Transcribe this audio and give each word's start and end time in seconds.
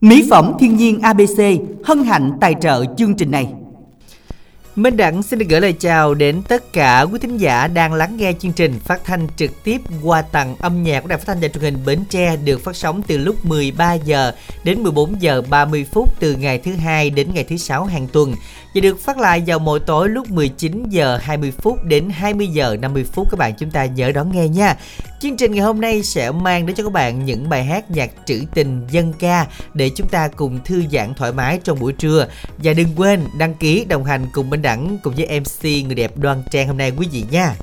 Mỹ 0.00 0.26
phẩm 0.30 0.52
thiên 0.60 0.76
nhiên 0.76 1.00
ABC 1.00 1.40
hân 1.84 2.04
hạnh 2.04 2.32
tài 2.40 2.54
trợ 2.60 2.84
chương 2.98 3.14
trình 3.14 3.30
này. 3.30 3.48
Minh 4.76 4.96
Đẳng 4.96 5.22
xin 5.22 5.38
được 5.38 5.46
gửi 5.48 5.60
lời 5.60 5.72
chào 5.72 6.14
đến 6.14 6.42
tất 6.48 6.72
cả 6.72 7.00
quý 7.12 7.18
thính 7.18 7.36
giả 7.36 7.66
đang 7.66 7.94
lắng 7.94 8.16
nghe 8.16 8.32
chương 8.38 8.52
trình 8.52 8.78
phát 8.84 9.04
thanh 9.04 9.26
trực 9.36 9.64
tiếp 9.64 9.80
qua 10.02 10.22
tầng 10.22 10.56
âm 10.58 10.82
nhạc 10.82 11.00
của 11.00 11.08
Đài 11.08 11.18
Phát 11.18 11.24
thanh 11.26 11.40
và 11.40 11.48
Truyền 11.48 11.62
hình 11.62 11.78
Bến 11.86 12.00
Tre 12.10 12.36
được 12.36 12.64
phát 12.64 12.76
sóng 12.76 13.02
từ 13.02 13.18
lúc 13.18 13.44
13 13.46 13.94
giờ 13.94 14.32
đến 14.64 14.82
14 14.82 15.22
giờ 15.22 15.42
30 15.50 15.86
phút 15.92 16.20
từ 16.20 16.36
ngày 16.36 16.58
thứ 16.58 16.72
hai 16.72 17.10
đến 17.10 17.28
ngày 17.34 17.44
thứ 17.44 17.56
sáu 17.56 17.84
hàng 17.84 18.06
tuần 18.12 18.34
và 18.74 18.80
được 18.80 19.00
phát 19.00 19.18
lại 19.18 19.42
vào 19.46 19.58
mỗi 19.58 19.80
tối 19.80 20.08
lúc 20.08 20.30
19 20.30 20.84
giờ 20.88 21.18
20 21.22 21.52
phút 21.58 21.84
đến 21.84 22.10
20 22.10 22.46
giờ 22.46 22.76
50 22.80 23.04
phút 23.04 23.28
các 23.30 23.38
bạn 23.38 23.54
chúng 23.58 23.70
ta 23.70 23.84
nhớ 23.84 24.12
đón 24.12 24.32
nghe 24.32 24.48
nha. 24.48 24.76
Chương 25.20 25.36
trình 25.36 25.52
ngày 25.52 25.64
hôm 25.64 25.80
nay 25.80 26.02
sẽ 26.02 26.30
mang 26.30 26.66
đến 26.66 26.76
cho 26.76 26.84
các 26.84 26.92
bạn 26.92 27.24
những 27.24 27.48
bài 27.48 27.64
hát 27.64 27.90
nhạc 27.90 28.10
trữ 28.26 28.40
tình 28.54 28.86
dân 28.90 29.12
ca 29.18 29.46
để 29.74 29.90
chúng 29.96 30.08
ta 30.08 30.28
cùng 30.28 30.60
thư 30.64 30.82
giãn 30.92 31.14
thoải 31.14 31.32
mái 31.32 31.60
trong 31.64 31.78
buổi 31.80 31.92
trưa. 31.92 32.26
Và 32.58 32.72
đừng 32.72 32.88
quên 32.96 33.20
đăng 33.38 33.54
ký, 33.54 33.84
đồng 33.84 34.04
hành 34.04 34.26
cùng 34.32 34.50
Minh 34.50 34.62
Đẳng 34.62 34.98
cùng 35.02 35.14
với 35.14 35.40
MC 35.40 35.62
người 35.62 35.94
đẹp 35.94 36.16
Đoan 36.16 36.42
Trang 36.50 36.68
hôm 36.68 36.78
nay 36.78 36.92
quý 36.96 37.08
vị 37.12 37.24
nha. 37.30 37.54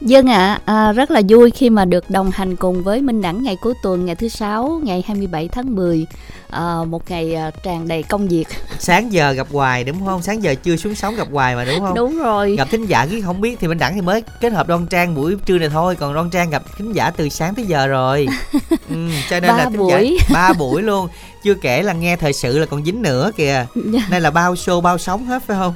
Dân 0.00 0.26
ạ, 0.26 0.60
à, 0.64 0.74
à, 0.74 0.92
rất 0.92 1.10
là 1.10 1.22
vui 1.28 1.50
khi 1.50 1.70
mà 1.70 1.84
được 1.84 2.10
đồng 2.10 2.30
hành 2.30 2.56
cùng 2.56 2.82
với 2.82 3.02
Minh 3.02 3.22
Đẳng 3.22 3.42
ngày 3.42 3.56
cuối 3.60 3.74
tuần 3.82 4.06
ngày 4.06 4.14
thứ 4.14 4.28
sáu 4.28 4.80
ngày 4.84 5.04
27 5.06 5.48
tháng 5.48 5.74
10 5.76 6.06
à, 6.50 6.76
một 6.88 7.10
ngày 7.10 7.34
à, 7.34 7.50
tràn 7.62 7.88
đầy 7.88 8.02
công 8.02 8.28
việc. 8.28 8.48
Sáng 8.78 9.12
giờ 9.12 9.32
gặp 9.32 9.46
hoài 9.52 9.84
đúng 9.84 10.06
không? 10.06 10.22
Sáng 10.22 10.42
giờ 10.42 10.54
chưa 10.62 10.76
xuống 10.76 10.94
sóng 10.94 11.16
gặp 11.16 11.28
hoài 11.32 11.56
mà 11.56 11.64
đúng 11.64 11.80
không? 11.80 11.94
Đúng 11.94 12.18
rồi. 12.18 12.56
Gặp 12.56 12.68
thính 12.70 12.86
giả 12.86 13.06
chứ 13.10 13.20
không 13.24 13.40
biết 13.40 13.56
thì 13.60 13.68
Minh 13.68 13.78
Đẳng 13.78 13.94
thì 13.94 14.00
mới 14.00 14.22
kết 14.40 14.52
hợp 14.52 14.68
Đoan 14.68 14.86
Trang 14.86 15.14
buổi 15.14 15.36
trưa 15.46 15.58
này 15.58 15.68
thôi, 15.68 15.96
còn 15.96 16.14
Đoan 16.14 16.30
Trang 16.30 16.50
gặp 16.50 16.62
thính 16.78 16.92
giả 16.92 17.10
từ 17.10 17.28
sáng 17.28 17.54
tới 17.54 17.64
giờ 17.64 17.86
rồi. 17.86 18.26
ừ, 18.70 18.96
cho 19.30 19.40
nên 19.40 19.50
ba 19.50 19.56
là 19.56 19.64
thính 19.64 19.78
buổi. 19.78 20.18
giả 20.20 20.26
ba 20.34 20.52
buổi 20.52 20.82
luôn. 20.82 21.08
Chưa 21.42 21.54
kể 21.54 21.82
là 21.82 21.92
nghe 21.92 22.16
thời 22.16 22.32
sự 22.32 22.58
là 22.58 22.66
còn 22.66 22.84
dính 22.84 23.02
nữa 23.02 23.30
kìa. 23.36 23.66
Đây 24.10 24.20
là 24.20 24.30
bao 24.30 24.54
show 24.54 24.80
bao 24.80 24.98
sóng 24.98 25.26
hết 25.26 25.42
phải 25.46 25.56
không? 25.56 25.74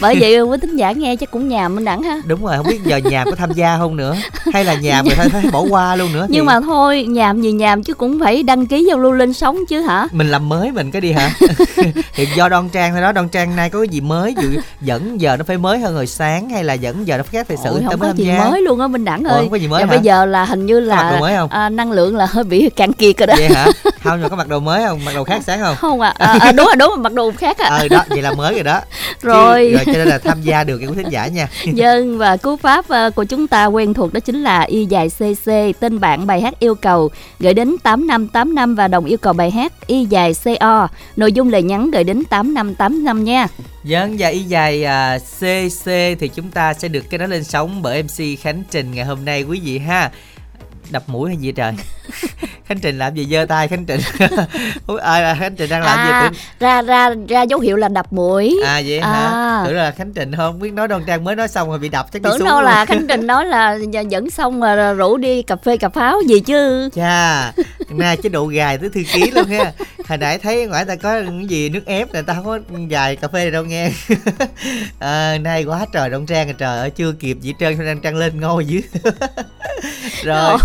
Bởi 0.00 0.16
vậy 0.20 0.40
quý 0.40 0.58
thính 0.62 0.76
giả 0.76 0.92
nghe 0.92 1.16
chắc 1.16 1.30
cũng 1.30 1.48
nhàm 1.48 1.74
minh 1.74 1.84
đẳng 1.84 2.02
ha. 2.02 2.20
Đúng 2.24 2.44
rồi 2.44 2.56
không 2.56 2.66
biết 2.66 2.80
giờ 2.84 2.96
nhàm 2.96 3.30
có 3.30 3.36
tham 3.36 3.52
gia 3.52 3.78
không 3.78 3.96
nữa. 3.96 4.16
Hay 4.52 4.64
là 4.64 4.74
nhàm 4.74 5.04
rồi 5.04 5.14
thôi 5.16 5.28
thấy 5.30 5.50
bỏ 5.52 5.60
qua 5.60 5.96
luôn 5.96 6.12
nữa 6.12 6.26
nhưng 6.28 6.44
thì... 6.44 6.46
mà 6.46 6.60
thôi 6.60 7.06
nhàm 7.08 7.42
gì 7.42 7.52
nhàm 7.52 7.82
chứ 7.82 7.94
cũng 7.94 8.20
phải 8.20 8.42
đăng 8.42 8.66
ký 8.66 8.84
giao 8.84 8.98
lưu 8.98 9.12
lên 9.12 9.32
sóng 9.32 9.58
chứ 9.68 9.80
hả? 9.80 10.08
Mình 10.12 10.30
làm 10.30 10.48
mới 10.48 10.72
mình 10.72 10.90
cái 10.90 11.00
đi 11.00 11.12
hả? 11.12 11.30
Thì 12.14 12.28
do 12.36 12.48
đoan 12.48 12.68
trang 12.68 12.92
thôi 12.92 13.02
đó 13.02 13.12
đoan 13.12 13.28
trang 13.28 13.56
nay 13.56 13.70
có 13.70 13.78
cái 13.78 13.88
gì 13.88 14.00
mới? 14.00 14.34
Dù 14.42 14.48
dẫn 14.80 15.20
giờ 15.20 15.36
nó 15.36 15.44
phải 15.44 15.58
mới 15.58 15.78
hơn 15.78 15.94
hồi 15.94 16.06
sáng 16.06 16.50
hay 16.50 16.64
là 16.64 16.74
dẫn 16.74 17.06
giờ 17.06 17.16
nó 17.16 17.22
phải 17.22 17.32
khác 17.32 17.46
thời 17.48 17.56
sự 17.64 17.70
Ôi, 17.70 17.82
không 17.86 18.00
có 18.00 18.12
gì 18.16 18.24
gia. 18.24 18.44
mới 18.44 18.62
luôn 18.62 18.80
á 18.80 18.88
minh 18.88 19.04
đẳng 19.04 19.24
ơi. 19.24 19.36
Ủa, 19.36 19.40
không 19.40 19.50
có 19.50 19.56
gì 19.56 19.68
mới 19.68 19.86
bây 19.86 19.98
giờ 19.98 20.24
là 20.24 20.44
hình 20.44 20.66
như 20.66 20.80
là 20.80 21.16
mới 21.20 21.36
không? 21.36 21.50
À, 21.50 21.68
năng 21.68 21.92
lượng 21.92 22.16
là 22.16 22.26
hơi 22.26 22.44
bị 22.44 22.70
cạn 22.76 22.92
kiệt 22.92 23.18
rồi 23.18 23.26
đó. 23.26 23.34
Vậy 23.38 23.48
hả? 23.48 23.66
Không 24.04 24.22
mà 24.22 24.28
có 24.28 24.36
mặc 24.36 24.48
đồ 24.48 24.60
mới 24.60 24.84
không? 24.86 25.04
Mặc 25.04 25.12
đồ 25.14 25.24
khác 25.24 25.42
sáng 25.46 25.60
không? 25.60 25.76
Không 25.76 26.00
à, 26.00 26.14
à, 26.18 26.36
à 26.40 26.52
đúng 26.52 26.66
rồi 26.66 26.76
đúng 26.76 26.88
rồi 26.88 26.98
mặc 26.98 27.12
đồ 27.12 27.32
khác 27.38 27.58
à 27.58 27.68
ờ 27.68 27.88
đó 27.88 28.04
vậy 28.08 28.22
là 28.22 28.32
mới 28.32 28.54
rồi 28.54 28.62
đó. 28.62 28.80
Rồi 29.22 29.59
Rồi. 29.68 29.84
Cho 29.86 29.92
nên 29.92 30.08
là 30.08 30.18
tham 30.18 30.42
gia 30.42 30.64
được 30.64 30.78
cái 30.78 30.88
quý 30.88 30.94
thính 30.96 31.08
giả 31.10 31.26
nha. 31.26 31.48
Dân 31.64 32.18
và 32.18 32.36
cú 32.36 32.56
pháp 32.56 32.88
ờ, 32.88 33.10
của 33.10 33.24
chúng 33.24 33.46
ta 33.46 33.66
quen 33.66 33.94
thuộc 33.94 34.12
đó 34.12 34.20
chính 34.20 34.42
là 34.42 34.60
y 34.60 34.86
dài 34.86 35.08
cc 35.08 35.80
tên 35.80 36.00
bạn 36.00 36.26
bài 36.26 36.40
hát 36.40 36.58
yêu 36.58 36.74
cầu 36.74 37.10
gửi 37.38 37.54
đến 37.54 37.76
tám 37.82 38.06
năm 38.06 38.28
tám 38.28 38.54
năm 38.54 38.74
và 38.74 38.88
đồng 38.88 39.04
yêu 39.04 39.18
cầu 39.18 39.32
bài 39.32 39.50
hát 39.50 39.72
y 39.86 40.04
dài 40.04 40.34
co 40.60 40.88
nội 41.16 41.32
dung 41.32 41.48
lời 41.48 41.62
nhắn 41.62 41.90
gửi 41.90 42.04
đến 42.04 42.24
tám 42.24 42.54
năm 42.54 42.74
tám 42.74 43.04
năm 43.04 43.24
nha. 43.24 43.46
Dân 43.84 44.16
và 44.18 44.28
y 44.28 44.40
dài 44.40 44.84
à, 44.84 45.18
CC 45.18 45.84
thì 46.20 46.30
chúng 46.34 46.50
ta 46.50 46.74
sẽ 46.74 46.88
được 46.88 47.10
cái 47.10 47.18
đó 47.18 47.26
lên 47.26 47.44
sóng 47.44 47.82
bởi 47.82 48.02
MC 48.02 48.40
Khánh 48.40 48.62
Trình 48.70 48.90
ngày 48.94 49.04
hôm 49.04 49.24
nay 49.24 49.42
quý 49.42 49.60
vị 49.64 49.78
ha 49.78 50.10
đập 50.92 51.02
mũi 51.06 51.30
hay 51.30 51.36
gì 51.36 51.52
trời? 51.52 51.72
Khánh 52.64 52.78
trình 52.80 52.98
làm 52.98 53.14
gì? 53.14 53.26
Giơ 53.30 53.46
tay 53.48 53.68
khánh 53.68 53.84
trình. 53.84 54.00
À, 55.02 55.36
khánh 55.38 55.56
trình 55.56 55.70
đang 55.70 55.82
làm 55.82 55.98
à, 55.98 56.30
gì 56.32 56.38
ra 56.60 56.82
ra 56.82 57.10
ra 57.28 57.42
dấu 57.42 57.60
hiệu 57.60 57.76
là 57.76 57.88
đập 57.88 58.12
mũi. 58.12 58.60
À 58.64 58.80
vậy 58.86 58.98
à. 58.98 59.08
hả 59.08 59.62
tưởng 59.66 59.76
là 59.76 59.90
khánh 59.90 60.12
trình 60.12 60.34
không? 60.36 60.58
Biết 60.58 60.72
nói 60.72 60.88
đoan 60.88 61.04
trang 61.06 61.24
mới 61.24 61.36
nói 61.36 61.48
xong 61.48 61.68
rồi 61.68 61.78
bị 61.78 61.88
đập 61.88 62.06
chắc 62.12 62.22
tưởng 62.22 62.44
đâu 62.44 62.62
là 62.62 62.84
khánh 62.88 63.06
trình 63.08 63.26
nói 63.26 63.46
là 63.46 63.78
dẫn 64.10 64.30
xong 64.30 64.60
rồi 64.60 64.94
rủ 64.94 65.16
đi 65.16 65.42
cà 65.42 65.56
phê 65.56 65.76
cà 65.76 65.88
pháo 65.88 66.20
gì 66.26 66.40
chứ? 66.40 66.88
Cha 66.94 67.52
nay 67.98 68.16
chế 68.16 68.28
độ 68.28 68.46
gài 68.46 68.78
tới 68.78 68.88
thư 68.90 69.00
ký 69.12 69.30
luôn 69.30 69.46
ha. 69.46 69.72
Hồi 70.08 70.18
nãy 70.18 70.38
thấy 70.38 70.66
ngoài 70.66 70.84
ta 70.84 70.96
có 70.96 71.20
cái 71.22 71.46
gì 71.48 71.68
nước 71.68 71.86
ép 71.86 72.12
này 72.12 72.22
ta 72.22 72.34
không 72.34 72.44
có 72.44 72.58
dài 72.88 73.16
cà 73.16 73.28
phê 73.28 73.50
đâu 73.50 73.64
nghe. 73.64 73.90
À, 74.98 75.38
nay 75.38 75.64
quá 75.64 75.86
trời 75.92 76.10
đoan 76.10 76.26
trang 76.26 76.54
trời 76.54 76.78
ơi 76.78 76.90
chưa 76.90 77.12
kịp 77.12 77.36
gì 77.40 77.54
trơn 77.60 77.86
đang 77.86 78.00
trăng 78.00 78.16
lên 78.16 78.40
ngôi 78.40 78.66
dưới. 78.66 78.82
Rồi 80.22 80.58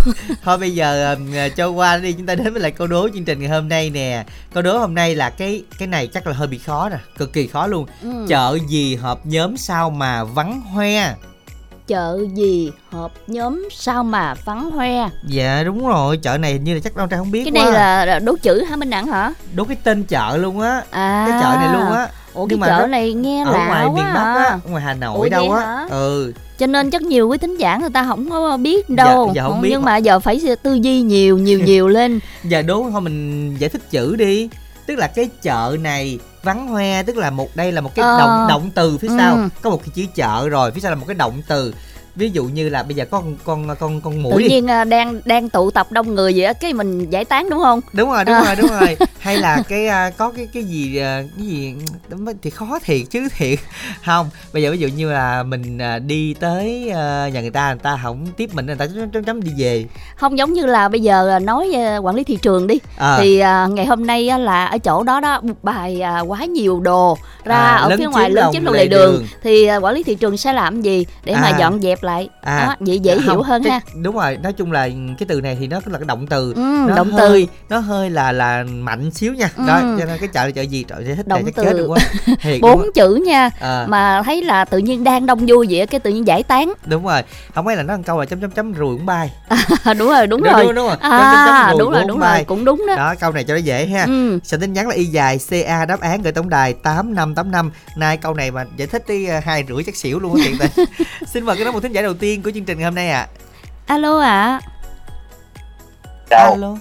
thôi 0.44 0.58
bây 0.58 0.72
giờ 0.72 1.18
uh, 1.18 1.56
cho 1.56 1.70
qua 1.70 1.98
đi 1.98 2.14
chúng 2.14 2.26
ta 2.26 2.36
đến 2.36 2.54
với 2.54 2.62
lại 2.62 2.72
câu 2.72 2.88
đố 2.88 3.10
chương 3.14 3.26
trình 3.26 3.40
ngày 3.40 3.50
hôm 3.50 3.70
nay 3.70 3.90
nè. 3.90 4.26
Câu 4.54 4.64
đố 4.64 4.78
hôm 4.78 4.96
nay 4.96 5.16
là 5.16 5.30
cái 5.30 5.64
cái 5.80 5.88
này 5.88 6.08
chắc 6.08 6.28
là 6.28 6.34
hơi 6.34 6.48
bị 6.48 6.58
khó 6.58 6.90
nè 6.90 6.98
cực 7.18 7.34
kỳ 7.34 7.48
khó 7.48 7.68
luôn. 7.68 7.86
Ừ. 8.02 8.26
chợ 8.28 8.58
gì 8.70 8.96
họp 8.96 9.26
nhóm 9.26 9.58
sao 9.58 9.90
mà 9.90 10.24
vắng 10.24 10.62
hoe 10.62 11.16
chợ 11.88 12.20
gì 12.34 12.72
họp 12.92 13.12
nhóm 13.28 13.68
sao 13.72 14.04
mà 14.04 14.34
vắng 14.46 14.72
hoe? 14.72 15.10
Dạ 15.28 15.64
đúng 15.66 15.88
rồi 15.88 16.18
chợ 16.18 16.38
này 16.38 16.60
như 16.60 16.74
là 16.74 16.80
chắc 16.84 16.96
đâu 16.96 17.08
trang 17.08 17.20
không 17.20 17.32
biết 17.32 17.44
cái 17.44 17.52
này 17.52 17.72
là 17.72 18.20
đố 18.20 18.36
chữ 18.42 18.64
hả 18.64 18.76
minh 18.76 18.90
đẳng 18.90 19.08
hả? 19.08 19.34
Đố 19.54 19.64
cái 19.64 19.78
tên 19.84 20.04
chợ 20.04 20.38
luôn 20.38 20.62
á 20.62 20.84
à. 20.90 21.26
cái 21.30 21.42
chợ 21.42 21.58
này 21.60 21.74
luôn 21.74 21.92
á. 21.92 22.08
Ủa 22.34 22.48
cái 22.48 22.60
chợ 22.66 22.88
này 22.88 23.14
nghe 23.14 23.44
ở 23.46 23.52
lạ 23.52 23.68
ngoài 23.68 23.86
quá 23.86 23.92
miền 23.96 24.06
bắc 24.14 24.24
à. 24.24 24.34
á 24.34 24.60
ngoài 24.70 24.84
hà 24.84 24.94
nội 24.94 25.18
ủa 25.18 25.30
đâu 25.30 25.52
á. 25.52 25.88
ừ. 25.90 26.34
Cho 26.58 26.68
nên 26.68 26.92
chắc 26.92 27.02
nhiều 27.02 27.28
quý 27.28 27.38
thính 27.38 27.58
giả 27.58 27.78
người 27.78 27.90
ta 27.90 28.06
không 28.06 28.30
có 28.30 28.58
biết 28.58 28.90
đâu. 28.90 29.28
dạ, 29.28 29.34
dạ 29.36 29.44
không 29.50 29.62
biết. 29.62 29.70
Nhưng 29.72 29.84
mà 29.84 29.98
giờ 29.98 30.20
phải 30.20 30.42
tư 30.64 30.74
duy 30.74 31.02
nhiều 31.02 31.38
nhiều 31.38 31.60
nhiều 31.66 31.88
lên. 31.88 32.20
Giờ 32.44 32.62
đố 32.62 32.86
thôi 32.92 33.02
mình 33.02 33.56
giải 33.60 33.70
thích 33.70 33.82
chữ 33.92 34.16
đi. 34.16 34.50
Tức 34.88 34.96
là 34.96 35.08
cái 35.08 35.30
chợ 35.42 35.78
này 35.80 36.20
vắng 36.46 36.68
hoe 36.68 37.04
tức 37.04 37.18
là 37.18 37.30
một 37.30 37.56
đây 37.56 37.72
là 37.72 37.82
một 37.82 37.96
cái 37.96 38.06
ờ. 38.06 38.20
động 38.20 38.48
động 38.50 38.70
từ 38.76 38.98
phía 38.98 39.08
ừ. 39.08 39.16
sau 39.18 39.50
có 39.62 39.70
một 39.70 39.82
cái 39.84 39.90
chữ 39.96 40.06
chợ 40.16 40.50
rồi 40.50 40.72
phía 40.72 40.82
sau 40.82 40.92
là 40.92 40.96
một 40.96 41.06
cái 41.08 41.16
động 41.16 41.42
từ 41.48 41.74
ví 42.16 42.30
dụ 42.30 42.44
như 42.44 42.70
là 42.70 42.84
bây 42.84 42.96
giờ 42.96 43.06
có 43.12 43.22
con 43.22 43.36
con 43.44 43.76
con 43.80 44.02
con 44.02 44.24
mũi 44.24 44.44
tự 44.44 44.50
nhiên 44.50 44.68
đi. 44.68 44.90
đang 44.90 45.22
đang 45.26 45.50
tụ 45.50 45.72
tập 45.72 45.92
đông 45.92 46.16
người 46.16 46.34
vậy 46.36 46.46
á 46.46 46.54
cái 46.54 46.74
mình 46.74 47.10
giải 47.10 47.26
tán 47.26 47.50
đúng 47.50 47.60
không 47.60 47.82
đúng 47.94 48.10
rồi 48.10 48.26
đúng 48.26 48.36
à. 48.36 48.44
rồi 48.46 48.56
đúng 48.56 48.80
rồi 48.80 48.98
hay 49.20 49.38
là 49.38 49.64
cái 49.70 50.12
có 50.18 50.32
cái 50.32 50.48
cái 50.54 50.64
gì 50.64 51.00
cái 51.38 51.48
gì 51.48 51.76
thì 52.42 52.50
khó 52.50 52.80
thiệt 52.84 53.02
chứ 53.10 53.28
thiệt 53.38 53.60
không 54.06 54.30
bây 54.54 54.64
giờ 54.64 54.72
ví 54.72 54.78
dụ 54.78 54.88
như 54.88 55.12
là 55.12 55.44
mình 55.44 55.80
đi 56.08 56.34
tới 56.34 56.84
nhà 57.34 57.42
người 57.42 57.50
ta 57.50 57.70
người 57.74 57.84
ta 57.84 58.00
không 58.04 58.28
tiếp 58.38 58.50
mình 58.54 58.66
người 58.66 58.76
ta 58.76 58.86
chấm 59.14 59.24
chấm 59.24 59.44
đi 59.44 59.52
về 59.58 59.86
không 60.16 60.38
giống 60.38 60.54
như 60.54 60.66
là 60.66 60.90
bây 60.90 61.02
giờ 61.02 61.40
nói 61.40 61.76
quản 62.02 62.16
lý 62.16 62.24
thị 62.24 62.38
trường 62.42 62.68
đi 62.68 62.80
à. 62.98 63.18
thì 63.20 63.38
ngày 63.70 63.86
hôm 63.86 64.08
nay 64.08 64.30
là 64.40 64.66
ở 64.66 64.78
chỗ 64.78 65.04
đó 65.04 65.20
đó 65.20 65.42
bài 65.64 66.02
quá 66.28 66.46
nhiều 66.46 66.80
đồ 66.80 67.18
ra 67.44 67.56
à, 67.56 67.76
ở 67.76 67.98
phía 67.98 68.08
ngoài 68.08 68.30
lớn 68.30 68.50
chiếm 68.54 68.66
lề 68.66 68.88
đường. 68.88 69.12
đường 69.12 69.28
thì 69.44 69.70
quản 69.82 69.94
lý 69.94 70.04
thị 70.04 70.16
trường 70.16 70.38
sẽ 70.38 70.54
làm 70.54 70.82
gì 70.82 71.06
để 71.24 71.34
à. 71.34 71.42
mà 71.42 71.58
dọn 71.60 71.82
dẹp 71.82 72.04
lại. 72.06 72.30
À, 72.42 72.66
đó, 72.68 72.76
vậy 72.80 73.00
dễ 73.00 73.18
hiểu 73.20 73.42
hơn 73.42 73.64
cái, 73.64 73.72
ha. 73.72 73.80
đúng 74.02 74.16
rồi 74.16 74.38
nói 74.44 74.54
chung 74.54 74.72
là 74.72 74.90
cái 75.18 75.26
từ 75.28 75.42
này 75.42 75.58
thì 75.60 75.68
nó 75.68 75.80
là 75.86 75.98
cái 75.98 76.06
động 76.08 76.28
từ. 76.28 76.54
Ừ, 76.56 76.86
nó 76.88 76.96
động 76.96 77.12
hơi, 77.12 77.48
từ 77.48 77.54
nó 77.70 77.80
hơi 77.80 78.10
là 78.10 78.32
là 78.32 78.64
mạnh 78.64 79.12
xíu 79.12 79.34
nha. 79.34 79.50
Ừ. 79.58 79.64
đó 79.68 79.82
cho 80.00 80.06
nên 80.06 80.20
cái 80.20 80.28
chợ 80.34 80.52
chợ 80.52 80.62
gì 80.62 80.86
trời 80.88 81.06
giải 81.06 81.16
thích 81.16 81.28
động 81.28 81.44
từ. 81.56 81.64
chết 81.64 81.86
quá 81.88 81.98
bốn 82.62 82.86
chữ 82.94 83.16
nha 83.26 83.50
à. 83.60 83.86
mà 83.90 84.22
thấy 84.26 84.42
là 84.42 84.66
tự 84.66 84.78
nhiên 84.78 85.04
đang 85.04 85.26
đông 85.26 85.46
vui 85.48 85.68
vậy 85.70 85.88
cái 85.88 86.00
tự 86.00 86.12
nhiên 86.12 86.28
giải 86.28 86.44
tán. 86.44 86.74
Đúng 86.86 87.06
rồi. 87.06 87.22
Không 87.56 87.66
mấy 87.66 87.76
là 87.76 87.84
nó 87.84 87.98
câu 88.06 88.20
là 88.20 88.26
chấm 88.26 88.42
chấm 88.42 88.52
chấm 88.52 88.74
rùi 88.74 88.98
cũng 88.98 89.06
bay. 89.06 89.32
À, 89.84 89.94
đúng 89.94 90.10
rồi. 90.10 90.28
Đúng, 90.28 90.44
đúng 90.44 90.54
rồi 90.54 90.64
đúng, 90.64 90.76
đúng 90.76 90.88
rồi. 90.88 90.98
À, 91.00 91.68
chấm, 91.70 91.80
đúng 91.80 91.92
rồi 91.92 92.04
đúng 92.08 92.20
rồi 92.20 92.44
cũng 92.44 92.66
đúng 92.66 92.86
đó. 92.88 92.96
Đó 92.96 93.16
câu 93.20 93.32
này 93.32 93.44
cho 93.44 93.54
nó 93.54 93.60
dễ 93.60 93.86
ha. 93.88 94.04
Ừ. 94.04 94.40
sao 94.44 94.60
tin 94.60 94.74
nhắn 94.74 94.88
là 94.88 94.96
y 94.96 95.06
dài 95.06 95.40
ca 95.66 95.86
đáp 95.86 96.00
án 96.00 96.22
gửi 96.22 96.34
tổng 96.34 96.50
đài 96.50 96.74
tám 96.74 97.16
năm 97.16 97.36
tám 97.36 97.52
năm. 97.52 97.72
Nay 97.96 98.18
câu 98.18 98.34
này 98.34 98.52
mà 98.52 98.66
giải 98.78 98.88
thích 98.88 99.04
tới 99.08 99.28
à, 99.28 99.42
hai 99.46 99.64
rưỡi 99.70 99.84
chắc 99.84 99.96
xỉu 99.96 100.20
luôn 100.20 100.36
á 100.36 100.46
ta 100.60 100.84
xin 101.28 101.46
mời 101.46 101.56
cái 101.56 101.66
đó 101.66 101.72
một 101.72 101.80
thính 101.80 101.92
giả 101.96 102.02
đầu 102.02 102.14
tiên 102.14 102.44
của 102.44 102.52
chương 102.52 102.66
trình 102.66 102.78
ngày 102.78 102.86
hôm 102.86 102.96
nay 102.96 103.10
ạ. 103.10 103.28
À. 103.28 103.28
alo 103.86 104.20
ạ. 104.20 104.30
À. 104.30 104.60
chào. 106.30 106.52
Alo. 106.52 106.78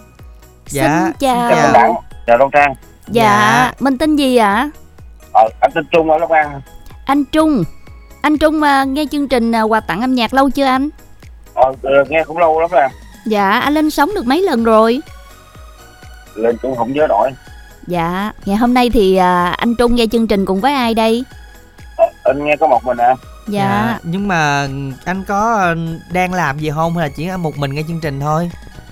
Dạ 0.66 0.82
xin 0.82 1.12
chào. 1.18 1.50
chào 1.50 1.72
chào, 1.72 2.04
chào 2.26 2.38
Đông 2.38 2.50
Trang. 2.50 2.74
Dạ, 3.08 3.22
dạ. 3.22 3.72
mình 3.80 3.98
tên 3.98 4.16
gì 4.16 4.36
ạ? 4.36 4.54
À? 4.54 4.70
ờ, 5.34 5.48
anh 5.60 5.70
tên 5.74 5.84
Trung 5.90 6.10
ở 6.10 6.18
Long 6.18 6.32
An. 6.32 6.60
Anh 7.06 7.24
Trung. 7.24 7.64
Anh 8.22 8.38
Trung 8.38 8.60
uh, 8.62 8.88
nghe 8.88 9.04
chương 9.10 9.28
trình 9.28 9.52
uh, 9.62 9.72
quà 9.72 9.80
tặng 9.80 10.00
âm 10.00 10.14
nhạc 10.14 10.34
lâu 10.34 10.50
chưa 10.50 10.64
anh? 10.64 10.88
Ờ, 11.54 11.72
nghe 12.08 12.24
cũng 12.24 12.38
lâu 12.38 12.60
lắm 12.60 12.70
rồi. 12.70 12.88
Dạ 13.26 13.50
anh 13.50 13.74
lên 13.74 13.90
sóng 13.90 14.10
được 14.14 14.26
mấy 14.26 14.42
lần 14.42 14.64
rồi? 14.64 15.00
Lên 16.34 16.56
cũng 16.62 16.76
không 16.76 16.92
nhớ 16.92 17.06
nổi. 17.08 17.30
Dạ 17.86 18.32
ngày 18.44 18.56
hôm 18.56 18.74
nay 18.74 18.90
thì 18.90 19.18
uh, 19.18 19.56
anh 19.56 19.74
Trung 19.78 19.94
nghe 19.94 20.06
chương 20.12 20.26
trình 20.26 20.46
cùng 20.46 20.60
với 20.60 20.72
ai 20.72 20.94
đây? 20.94 21.24
ờ, 21.30 21.43
anh 22.24 22.44
nghe 22.44 22.56
có 22.56 22.66
một 22.66 22.84
mình 22.84 22.96
à 22.96 23.14
dạ. 23.46 23.62
dạ 23.62 23.98
nhưng 24.02 24.28
mà 24.28 24.68
anh 25.04 25.24
có 25.28 25.54
ờ, 25.54 25.76
đang 26.12 26.32
làm 26.32 26.58
gì 26.58 26.70
không 26.74 26.96
hay 26.96 27.08
là 27.08 27.14
chỉ 27.16 27.30
một 27.38 27.56
mình 27.56 27.74
nghe 27.74 27.82
chương 27.88 28.00
trình 28.00 28.20
thôi? 28.20 28.50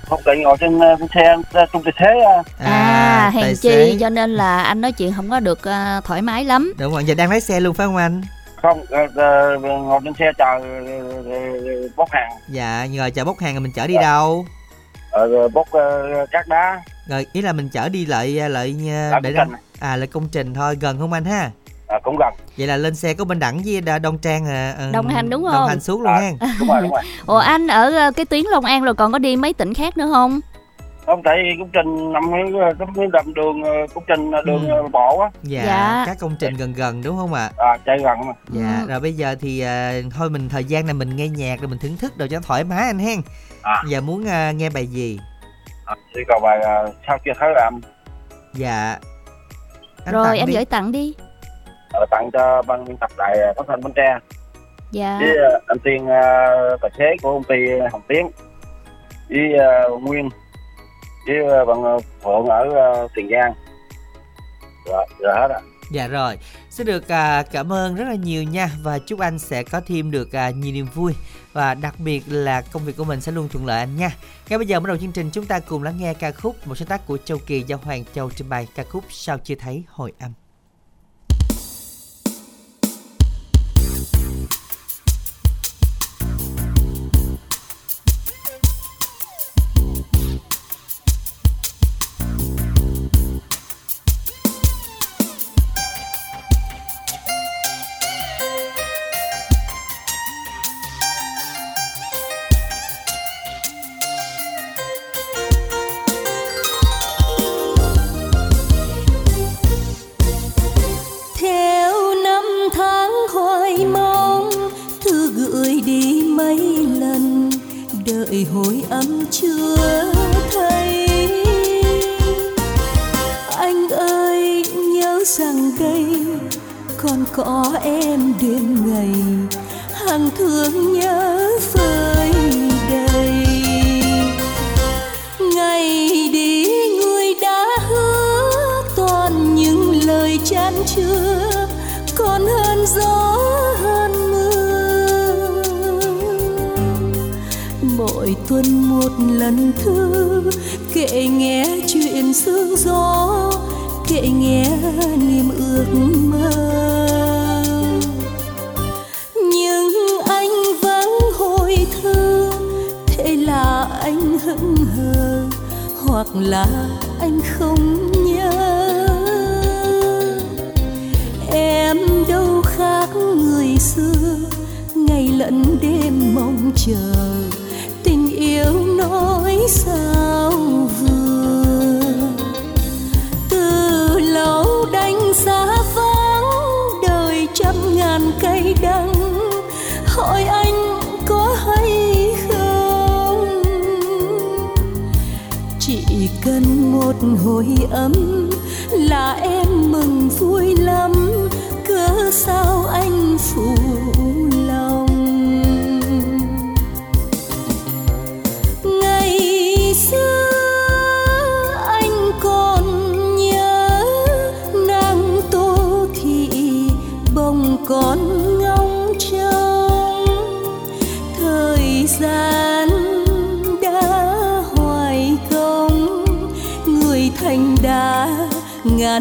Không 0.09 0.21
tại 0.25 0.37
ngồi 0.37 0.57
trên, 0.61 0.81
trên 0.99 1.09
xe 1.15 1.37
trong 1.73 1.83
tài 1.83 1.93
xế 2.01 2.21
à, 2.25 2.43
à 2.59 3.31
hèn 3.35 3.47
chi 3.47 3.55
xế. 3.55 3.97
cho 4.01 4.09
nên 4.09 4.31
là 4.31 4.63
anh 4.63 4.81
nói 4.81 4.93
chuyện 4.93 5.13
không 5.17 5.31
có 5.31 5.41
được 5.41 5.59
uh, 5.59 6.05
thoải 6.05 6.23
mái 6.23 6.45
lắm. 6.45 6.73
Đúng 6.79 6.93
rồi 6.93 7.05
giờ 7.05 7.15
đang 7.15 7.31
lái 7.31 7.41
xe 7.41 7.61
luôn 7.61 7.75
phải 7.75 7.87
không 7.87 7.97
anh? 7.97 8.23
Không 8.63 8.81
uh, 8.81 9.11
uh, 9.11 9.63
ngồi 9.63 10.01
trên 10.05 10.15
xe 10.19 10.33
chờ 10.39 10.57
uh, 11.87 11.97
bốc 11.97 12.09
hàng. 12.13 12.31
Dạ 12.49 12.87
nhờ 12.87 13.11
chờ 13.15 13.25
bốc 13.25 13.39
hàng 13.39 13.55
rồi 13.55 13.61
mình 13.61 13.73
chở 13.77 13.87
đi 13.87 13.95
đâu? 13.95 14.47
Ờ, 15.11 15.49
bốc 15.49 15.67
uh, 15.77 16.31
cát 16.31 16.49
đá. 16.49 16.81
Rồi 17.07 17.27
ý 17.33 17.43
là 17.43 17.53
mình 17.53 17.69
chở 17.69 17.89
đi 17.89 18.07
lợi 18.07 18.31
Là 18.31 18.65
để 19.23 19.33
công 19.37 19.49
trình. 19.49 19.59
à 19.81 19.97
lợi 19.97 20.07
công 20.07 20.29
trình 20.29 20.55
thôi 20.55 20.77
gần 20.81 20.99
không 20.99 21.13
anh 21.13 21.25
ha 21.25 21.51
à, 21.93 21.99
cũng 22.03 22.17
gần 22.19 22.35
vậy 22.59 22.67
là 22.67 22.77
lên 22.77 22.95
xe 22.95 23.15
có 23.15 23.25
bên 23.25 23.39
đẳng 23.39 23.61
với 23.65 23.81
Đa- 23.81 23.99
đông 23.99 24.19
trang 24.19 24.47
à, 24.47 24.75
ừ, 24.79 24.85
Đồng 24.93 25.09
hành 25.09 25.31
đúng 25.31 25.43
đồng 25.45 25.53
không? 25.53 25.69
hành 25.69 25.81
suốt 25.81 26.01
luôn 26.01 26.13
À. 26.13 26.21
ha 26.21 26.31
đúng 26.59 26.69
rồi 26.69 26.81
đúng 26.83 26.91
rồi 26.91 27.03
ủa 27.27 27.39
anh 27.39 27.67
ở 27.67 27.91
ờ, 27.97 28.11
cái 28.17 28.25
tuyến 28.27 28.45
Long 28.53 28.65
An 28.65 28.83
rồi 28.85 28.95
còn 28.95 29.13
có 29.13 29.19
đi 29.19 29.37
mấy 29.37 29.53
tỉnh 29.53 29.75
khác 29.75 29.97
nữa 29.97 30.07
không 30.13 30.41
không 31.07 31.23
tại 31.25 31.37
vì 31.43 31.51
công 31.59 31.71
trình 31.73 32.13
nằm 32.13 32.23
cái 32.33 32.43
cái 32.97 33.07
đầm 33.13 33.35
đường 33.35 33.63
ờ, 33.63 33.71
công 33.95 34.05
trình 34.07 34.31
đường 34.47 34.69
Ừ. 34.69 34.77
ờ, 34.77 34.89
bộ 34.93 35.21
á 35.21 35.31
dạ, 35.43 35.63
Dạ. 35.65 36.05
các 36.07 36.17
công 36.21 36.37
trình 36.41 36.55
gần 36.57 36.73
gần 36.73 37.03
đúng 37.03 37.17
không 37.17 37.35
ạ 37.35 37.51
à, 37.57 37.77
chạy 37.87 37.97
gần 38.05 38.19
mà 38.27 38.33
dạ 38.49 38.79
Ừ. 38.83 38.89
rồi 38.89 39.01
bây 39.01 39.13
giờ 39.13 39.35
thì 39.41 39.61
à, 39.61 39.93
thôi 40.17 40.31
mình 40.31 40.49
thời 40.49 40.65
gian 40.65 40.87
này 40.87 40.95
mình 40.95 41.17
nghe 41.17 41.29
nhạc 41.29 41.61
rồi 41.61 41.69
mình 41.69 41.79
thưởng 41.79 41.97
thức 41.97 42.17
đồ 42.17 42.27
cho 42.31 42.37
nó 42.37 42.43
thoải 42.47 42.65
mái 42.65 42.87
anh 42.87 42.99
hen 42.99 43.21
À. 43.63 43.83
giờ 43.89 44.01
muốn 44.01 44.29
à, 44.29 44.53
nghe 44.53 44.71
bài 44.71 44.87
gì 44.87 45.19
à, 45.85 45.95
đi 46.15 46.21
cầu 46.29 46.41
bài 46.43 46.59
ờ, 46.65 46.93
sao 47.07 47.19
chưa 47.25 47.33
thấy 47.41 47.49
làm 47.55 47.81
dạ 48.55 48.99
rồi 50.07 50.25
tặng 50.25 50.39
anh 50.39 50.47
đi. 50.47 50.53
gửi 50.55 50.65
tặng 50.65 50.93
đi 50.93 51.15
ờ, 51.19 51.25
tặng 52.11 52.31
cho 52.33 52.63
ban 52.63 52.85
biên 52.85 52.97
tập 52.97 53.11
đài 53.19 53.39
ờ, 53.39 53.53
phát 53.57 53.65
thanh 53.69 53.81
bến 53.81 53.93
tre. 53.97 54.19
Dạ. 54.91 55.19
Với 55.21 55.37
ờ, 55.37 55.61
anh 55.67 55.79
tiên 55.85 56.07
ờ, 56.07 56.77
tài 56.81 56.91
xế 56.99 57.05
của 57.23 57.33
công 57.33 57.45
ty 57.45 57.55
hồng 57.93 58.03
tiến. 58.09 58.31
Với 59.29 59.53
ờ, 59.59 59.97
nguyên. 59.97 60.29
Với 61.27 61.37
ờ, 61.49 61.65
bạn 61.65 61.83
ờ, 61.83 61.99
phượng 62.25 62.47
ở 62.47 62.69
ờ, 62.75 63.09
tiền 63.15 63.29
giang. 63.31 63.55
Rồi 64.87 65.07
rồi 65.19 65.35
hết 65.37 65.49
ạ. 65.51 65.61
Dạ 65.91 66.09
rồi, 66.09 66.39
xin 66.71 66.87
được 66.87 67.09
à, 67.09 67.43
cảm 67.53 67.73
ơn 67.73 67.95
rất 67.95 68.05
là 68.09 68.15
nhiều 68.15 68.43
nha. 68.43 68.71
Và 68.83 68.99
chúc 68.99 69.21
anh 69.21 69.39
sẽ 69.39 69.63
có 69.63 69.81
thêm 69.87 70.11
được 70.11 70.33
à, 70.33 70.51
nhiều 70.51 70.75
niềm 70.75 70.87
vui. 70.95 71.15
Và 71.53 71.75
đặc 71.75 71.95
biệt 71.99 72.23
là 72.29 72.63
công 72.73 72.85
việc 72.85 72.97
của 72.97 73.05
mình 73.05 73.21
sẽ 73.21 73.33
luôn 73.33 73.49
thuận 73.49 73.67
lợi 73.67 73.79
anh 73.79 73.97
nha. 73.97 74.11
Ngay 74.49 74.59
bây 74.59 74.67
giờ 74.67 74.81
mở 74.81 74.87
đầu 74.87 74.97
chương 74.97 75.13
trình 75.13 75.31
chúng 75.33 75.47
ta 75.47 75.59
cùng 75.59 75.83
lắng 75.83 75.95
nghe 75.99 76.15
ca 76.15 76.33
khúc 76.33 76.57
một 76.67 76.75
sáng 76.75 76.89
tác 76.89 77.07
của 77.07 77.19
Châu 77.25 77.39
Kỳ 77.47 77.61
do 77.63 77.77
Hoàng 77.85 78.05
Châu 78.15 78.31
trình 78.31 78.49
bày. 78.49 78.69
Ca 78.75 78.85
khúc 78.85 79.05
Sao 79.11 79.39
chưa 79.39 79.55
thấy 79.55 79.85
hồi 79.89 80.13
âm. 80.21 80.33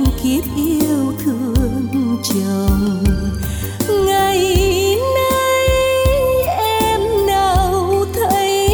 Ngàn 0.02 0.14
kiếp 0.24 0.44
yêu 0.56 1.14
thương 1.26 2.18
chồng. 2.24 3.04
Ngày 4.06 4.40
nay 5.16 5.68
em 6.58 7.02
nào 7.28 8.06
thấy 8.14 8.70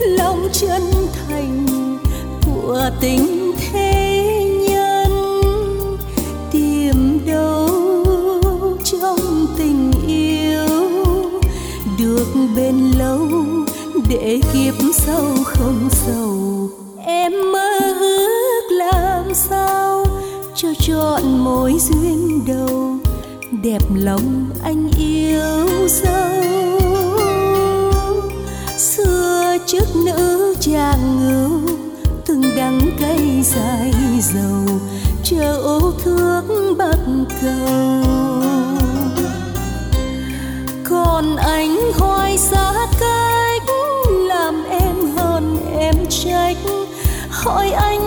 lòng 0.00 0.48
chân 0.52 0.82
thành 1.28 1.66
của 2.46 2.90
tình 3.00 3.52
thế 3.56 4.44
nhân? 4.68 5.12
Tìm 6.52 7.26
đâu 7.26 7.68
trong 8.84 9.46
tình 9.58 9.92
yêu 10.06 10.68
được 11.98 12.26
bên 12.56 12.90
lâu 12.98 13.28
để 14.08 14.40
kiếp 14.52 14.74
sau 14.94 15.24
không 15.44 15.88
sầu. 15.90 16.37
Mối 21.68 21.78
duyên 21.80 22.44
đầu, 22.46 22.96
đẹp 23.62 23.82
lòng 23.94 24.50
anh 24.64 24.90
yêu 24.98 25.88
dấu. 25.88 26.80
Xưa 28.78 29.56
trước 29.66 29.96
nữ 30.04 30.54
chàng 30.60 31.18
ngưu, 31.20 31.60
từng 32.26 32.42
đắng 32.56 32.80
cây 33.00 33.42
dài 33.42 33.92
dầu, 34.20 34.78
chờ 35.24 35.56
ô 35.56 35.92
thước 36.04 36.42
bắc 36.78 36.98
cầu. 37.42 38.02
Còn 40.90 41.36
anh 41.36 41.92
hoài 41.98 42.38
xa 42.38 42.72
cách, 43.00 43.62
làm 44.08 44.64
em 44.70 44.96
hơn 45.16 45.56
em 45.78 45.94
trách. 46.08 46.56
Hỏi 47.30 47.70
anh 47.70 47.97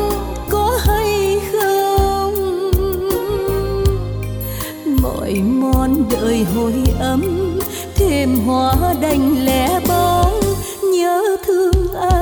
đời 6.12 6.46
hồi 6.56 6.74
ấm 7.00 7.60
thêm 7.96 8.36
hoa 8.46 8.74
đành 9.02 9.46
lẻ 9.46 9.80
bóng 9.88 10.40
nhớ 10.94 11.38
thương 11.46 11.94
ai? 12.12 12.21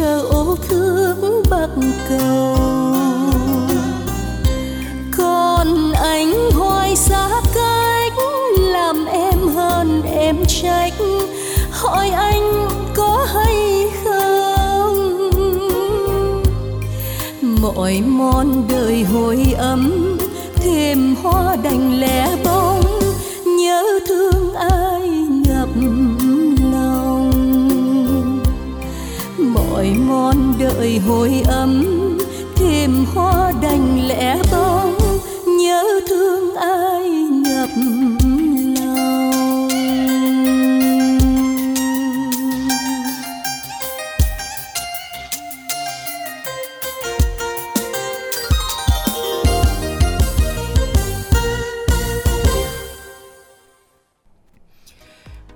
Chờ 0.00 0.20
ô 0.30 0.56
thương 0.68 1.42
bắc 1.50 1.68
cầu. 2.08 2.56
Còn 5.18 5.92
anh 5.92 6.50
hoài 6.50 6.96
xa 6.96 7.28
cách, 7.54 8.12
làm 8.58 9.06
em 9.06 9.48
hơn 9.54 10.02
em 10.02 10.36
trách. 10.46 10.92
Hỏi 11.70 12.10
anh 12.10 12.68
có 12.94 13.26
hay 13.34 13.90
không? 14.04 15.30
Mọi 17.62 18.02
món 18.06 18.68
đời 18.68 19.04
hồi 19.04 19.54
ấm, 19.58 20.16
thêm 20.56 21.14
hoa 21.22 21.56
đành 21.56 22.00
lẻ 22.00 22.36
bóng 22.44 22.69
con 30.30 30.54
đợi 30.58 30.98
hồi 30.98 31.42
ấm 31.46 31.84
thêm 32.56 33.04
hoa 33.14 33.52
đành 33.62 34.08
lẻ 34.08 34.36
bóng 34.52 34.79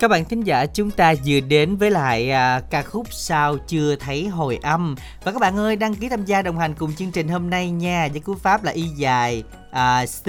Các 0.04 0.08
bạn 0.08 0.24
thính 0.24 0.40
giả 0.40 0.66
chúng 0.66 0.90
ta 0.90 1.14
vừa 1.24 1.40
đến 1.40 1.76
với 1.76 1.90
lại 1.90 2.30
à, 2.30 2.60
ca 2.70 2.82
khúc 2.82 3.12
sao 3.12 3.56
chưa 3.66 3.96
thấy 3.96 4.26
hồi 4.28 4.58
âm. 4.62 4.94
Và 5.24 5.32
các 5.32 5.40
bạn 5.40 5.56
ơi 5.56 5.76
đăng 5.76 5.94
ký 5.94 6.08
tham 6.08 6.24
gia 6.24 6.42
đồng 6.42 6.58
hành 6.58 6.74
cùng 6.74 6.94
chương 6.94 7.10
trình 7.10 7.28
hôm 7.28 7.50
nay 7.50 7.70
nha. 7.70 8.08
Với 8.12 8.20
cú 8.20 8.34
pháp 8.34 8.64
là 8.64 8.72
y 8.72 8.82
dài 8.82 9.42
à, 9.70 10.06
c 10.06 10.26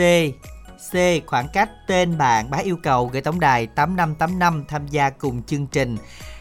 C 0.92 0.96
khoảng 1.26 1.48
cách 1.54 1.70
tên 1.88 2.18
bạn 2.18 2.50
bá 2.50 2.58
yêu 2.58 2.78
cầu 2.84 3.10
gửi 3.14 3.22
tổng 3.22 3.40
đài 3.40 3.68
8585 3.68 4.66
tham 4.68 4.88
gia 4.88 5.10
cùng 5.10 5.44
chương 5.44 5.68
trình 5.68 5.98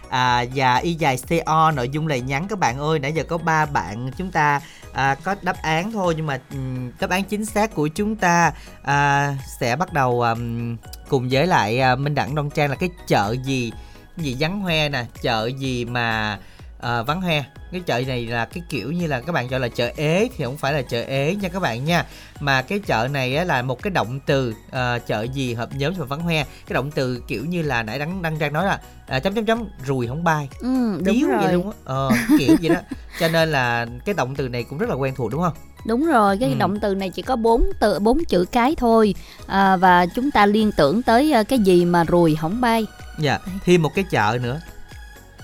à, 0.09 0.45
và 0.55 0.77
y 0.77 0.95
dài 0.95 1.19
co 1.47 1.71
nội 1.71 1.89
dung 1.89 2.07
lời 2.07 2.21
nhắn. 2.21 2.47
Các 2.49 2.59
bạn 2.59 2.79
ơi 2.79 2.99
nãy 2.99 3.13
giờ 3.13 3.23
có 3.29 3.39
ba 3.39 3.67
bạn 3.67 4.11
chúng 4.19 4.31
ta 4.31 4.61
à, 4.93 5.15
có 5.15 5.35
đáp 5.43 5.57
án 5.63 5.93
thôi 5.93 6.15
nhưng 6.17 6.27
mà 6.27 6.41
um, 6.51 6.91
đáp 7.01 7.11
án 7.11 7.25
chính 7.25 7.45
xác 7.45 7.75
của 7.75 7.89
chúng 7.89 8.17
ta 8.17 8.53
à, 8.83 9.35
sẽ 9.61 9.77
bắt 9.77 9.93
đầu 9.93 10.21
um, 10.21 10.77
cùng 11.09 11.29
với 11.31 11.47
lại 11.47 11.81
uh, 11.93 11.99
minh 11.99 12.15
đẳng 12.15 12.35
đông 12.35 12.51
trang 12.51 12.71
là 12.71 12.77
cái 12.77 12.89
chợ 13.07 13.37
gì? 13.45 13.73
Gì 14.17 14.37
vắng 14.39 14.61
hoe 14.61 14.89
nè 14.89 15.05
chợ 15.23 15.51
gì 15.59 15.85
mà 15.85 16.39
uh, 16.85 17.07
vắng 17.07 17.21
hoe 17.21 17.45
cái 17.73 17.81
chợ 17.87 18.03
này 18.07 18.27
là 18.27 18.45
cái 18.45 18.63
kiểu 18.69 18.93
như 18.93 19.07
là 19.07 19.21
các 19.21 19.33
bạn 19.33 19.49
gọi 19.49 19.61
là 19.61 19.69
chợ 19.69 19.91
ế 19.97 20.29
thì 20.37 20.45
không 20.45 20.57
phải 20.57 20.73
là 20.73 20.83
chợ 20.83 21.03
ế 21.03 21.37
nha 21.43 21.49
các 21.49 21.63
bạn 21.63 21.85
nha. 21.85 22.07
Mà 22.41 22.63
cái 22.63 22.79
chợ 22.79 23.09
này 23.13 23.37
á, 23.37 23.45
là 23.45 23.63
một 23.63 23.83
cái 23.83 23.91
động 23.91 24.21
từ 24.27 24.55
uh, 24.69 25.07
chợ 25.07 25.23
gì 25.23 25.55
hợp 25.55 25.69
nhóm 25.77 25.95
và 25.97 26.07
vắng 26.07 26.21
hoe 26.21 26.45
cái 26.45 26.75
động 26.75 26.91
từ 26.91 27.23
kiểu 27.29 27.45
như 27.45 27.63
là 27.63 27.83
nãy 27.83 27.99
đăng 27.99 28.23
đăng 28.23 28.39
trang 28.39 28.53
nói 28.53 28.67
là 28.67 28.81
à, 29.07 29.21
chấm 29.21 29.35
chấm 29.35 29.45
chấm 29.45 29.65
rùi 29.87 30.07
không 30.07 30.25
bay. 30.25 30.49
Ừ, 30.61 31.01
đúng 31.05 31.15
Điếu 31.15 31.29
rồi. 31.29 31.39
vậy 31.43 31.53
luôn 31.53 31.71
á. 31.71 31.77
Ờ, 31.85 32.11
kiểu 32.39 32.57
vậy 32.63 32.75
đó. 32.75 32.81
Cho 33.21 33.29
nên 33.29 33.53
là 33.53 33.87
cái 34.05 34.15
động 34.15 34.37
từ 34.37 34.49
này 34.49 34.63
cũng 34.63 34.79
rất 34.79 34.89
là 34.89 34.95
quen 34.95 35.15
thuộc 35.17 35.31
đúng 35.33 35.43
không? 35.43 35.55
Đúng 35.87 36.07
rồi 36.07 36.37
cái 36.41 36.49
ừ. 36.49 36.55
động 36.59 36.81
từ 36.81 36.95
này 36.95 37.11
chỉ 37.11 37.23
có 37.23 37.37
bốn 37.37 37.65
từ 37.81 37.99
bốn 37.99 38.25
chữ 38.25 38.45
cái 38.53 38.75
thôi. 38.79 39.15
À, 39.47 39.77
và 39.77 40.07
chúng 40.07 40.31
ta 40.31 40.47
liên 40.47 40.73
tưởng 40.73 41.03
tới 41.03 41.35
cái 41.49 41.59
gì 41.59 41.85
mà 41.85 42.05
rùi 42.09 42.37
không 42.37 42.61
bay. 42.61 42.87
Dạ 43.19 43.39
thêm 43.65 43.83
một 43.83 43.91
cái 43.95 44.05
chợ 44.11 44.39
nữa 44.43 44.61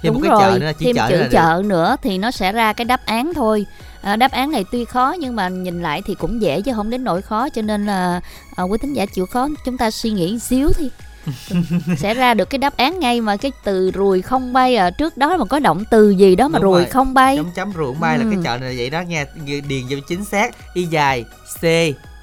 thêm 0.03 0.13
Đúng 0.13 0.23
một 0.23 0.29
cái 0.29 0.31
rồi, 0.31 0.53
chợ 0.53 0.59
nữa 0.59 0.73
chỉ 0.79 0.87
thêm 0.87 0.97
chợ 0.97 1.09
chữ 1.09 1.17
nữa 1.17 1.29
chợ 1.31 1.63
nữa 1.65 1.97
thì 2.03 2.19
nó 2.19 2.31
sẽ 2.31 2.53
ra 2.53 2.73
cái 2.73 2.85
đáp 2.85 3.01
án 3.07 3.33
thôi 3.35 3.67
à, 4.03 4.17
đáp 4.17 4.33
án 4.33 4.51
này 4.51 4.65
tuy 4.73 4.85
khó 4.85 5.17
nhưng 5.21 5.37
mà 5.37 5.49
nhìn 5.49 5.83
lại 5.83 6.03
thì 6.07 6.15
cũng 6.15 6.43
dễ 6.43 6.61
chứ 6.63 6.73
không 6.75 6.91
đến 6.91 7.05
nỗi 7.05 7.23
khó 7.23 7.49
cho 7.49 7.63
nên 7.63 7.87
là 7.87 8.21
à, 8.57 8.63
quý 8.63 8.79
thính 8.83 8.93
giả 8.93 9.07
chịu 9.07 9.27
khó 9.27 9.49
chúng 9.65 9.79
ta 9.79 9.91
suy 9.91 10.11
nghĩ 10.11 10.39
xíu 10.39 10.73
thì 10.77 10.91
sẽ 11.99 12.15
ra 12.15 12.35
được 12.35 12.51
cái 12.51 12.59
đáp 12.59 12.77
án 12.77 13.01
ngay 13.01 13.21
mà 13.21 13.37
cái 13.37 13.53
từ 13.65 13.91
rùi 13.95 14.23
không 14.23 14.53
bay 14.53 14.77
à 14.77 14.91
trước 14.91 15.17
đó 15.17 15.37
mà 15.37 15.45
có 15.45 15.59
động 15.59 15.85
từ 15.91 16.11
gì 16.11 16.37
đó 16.37 16.49
mà 16.49 16.59
Đúng 16.59 16.73
rồi. 16.73 16.85
không 16.85 17.15
bay 17.15 17.37
chấm 17.37 17.51
chấm 17.55 17.73
không 17.73 18.01
bay 18.01 18.17
ừ. 18.17 18.23
là 18.23 18.31
cái 18.31 18.37
ừ. 18.37 18.43
chợ 18.45 18.59
này 18.59 18.75
vậy 18.79 18.91
đó 18.91 19.01
nha 19.01 19.25
điền 19.47 19.83
cho 19.91 19.97
chính 20.09 20.25
xác 20.25 20.75
y 20.75 20.85
dài 20.85 21.25
c 21.61 21.65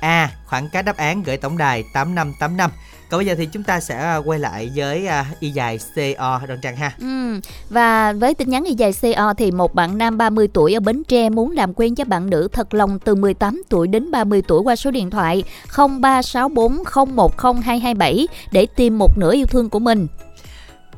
a 0.02 0.32
khoảng 0.46 0.70
cách 0.70 0.86
đáp 0.86 0.98
án 0.98 1.24
gửi 1.24 1.38
tổng 1.38 1.58
đài 1.58 1.84
tám 1.94 2.16
năm 2.16 2.34
tám 2.40 2.58
năm 2.58 2.72
còn 3.10 3.18
bây 3.18 3.26
giờ 3.26 3.36
thì 3.38 3.46
chúng 3.46 3.64
ta 3.64 3.80
sẽ 3.80 3.98
à, 3.98 4.18
quay 4.18 4.40
lại 4.40 4.72
với 4.76 5.06
uh, 5.06 5.12
y 5.40 5.50
dài 5.50 5.80
CO 5.96 6.42
Đơn 6.48 6.60
Trang 6.62 6.76
ha. 6.76 6.92
Ừ. 7.00 7.40
Và 7.70 8.14
với 8.14 8.34
tin 8.34 8.50
nhắn 8.50 8.64
y 8.64 8.74
dài 8.74 8.94
CO 9.02 9.34
thì 9.34 9.52
một 9.52 9.76
bạn 9.76 9.98
nam 9.98 10.18
30 10.18 10.48
tuổi 10.54 10.74
ở 10.74 10.80
Bến 10.80 11.04
Tre 11.04 11.30
muốn 11.30 11.52
làm 11.52 11.74
quen 11.74 11.96
với 11.96 12.06
bạn 12.06 12.30
nữ 12.30 12.48
thật 12.52 12.74
lòng 12.74 13.00
từ 13.00 13.16
18 13.16 13.64
tuổi 13.70 13.88
đến 13.88 14.12
30 14.12 14.42
tuổi 14.48 14.62
qua 14.62 14.76
số 14.76 14.92
điện 14.92 15.10
thoại 15.10 15.44
0364010227 15.70 18.26
để 18.52 18.68
tìm 18.76 18.98
một 18.98 19.18
nửa 19.18 19.34
yêu 19.34 19.46
thương 19.46 19.70
của 19.70 19.80
mình. 19.80 20.08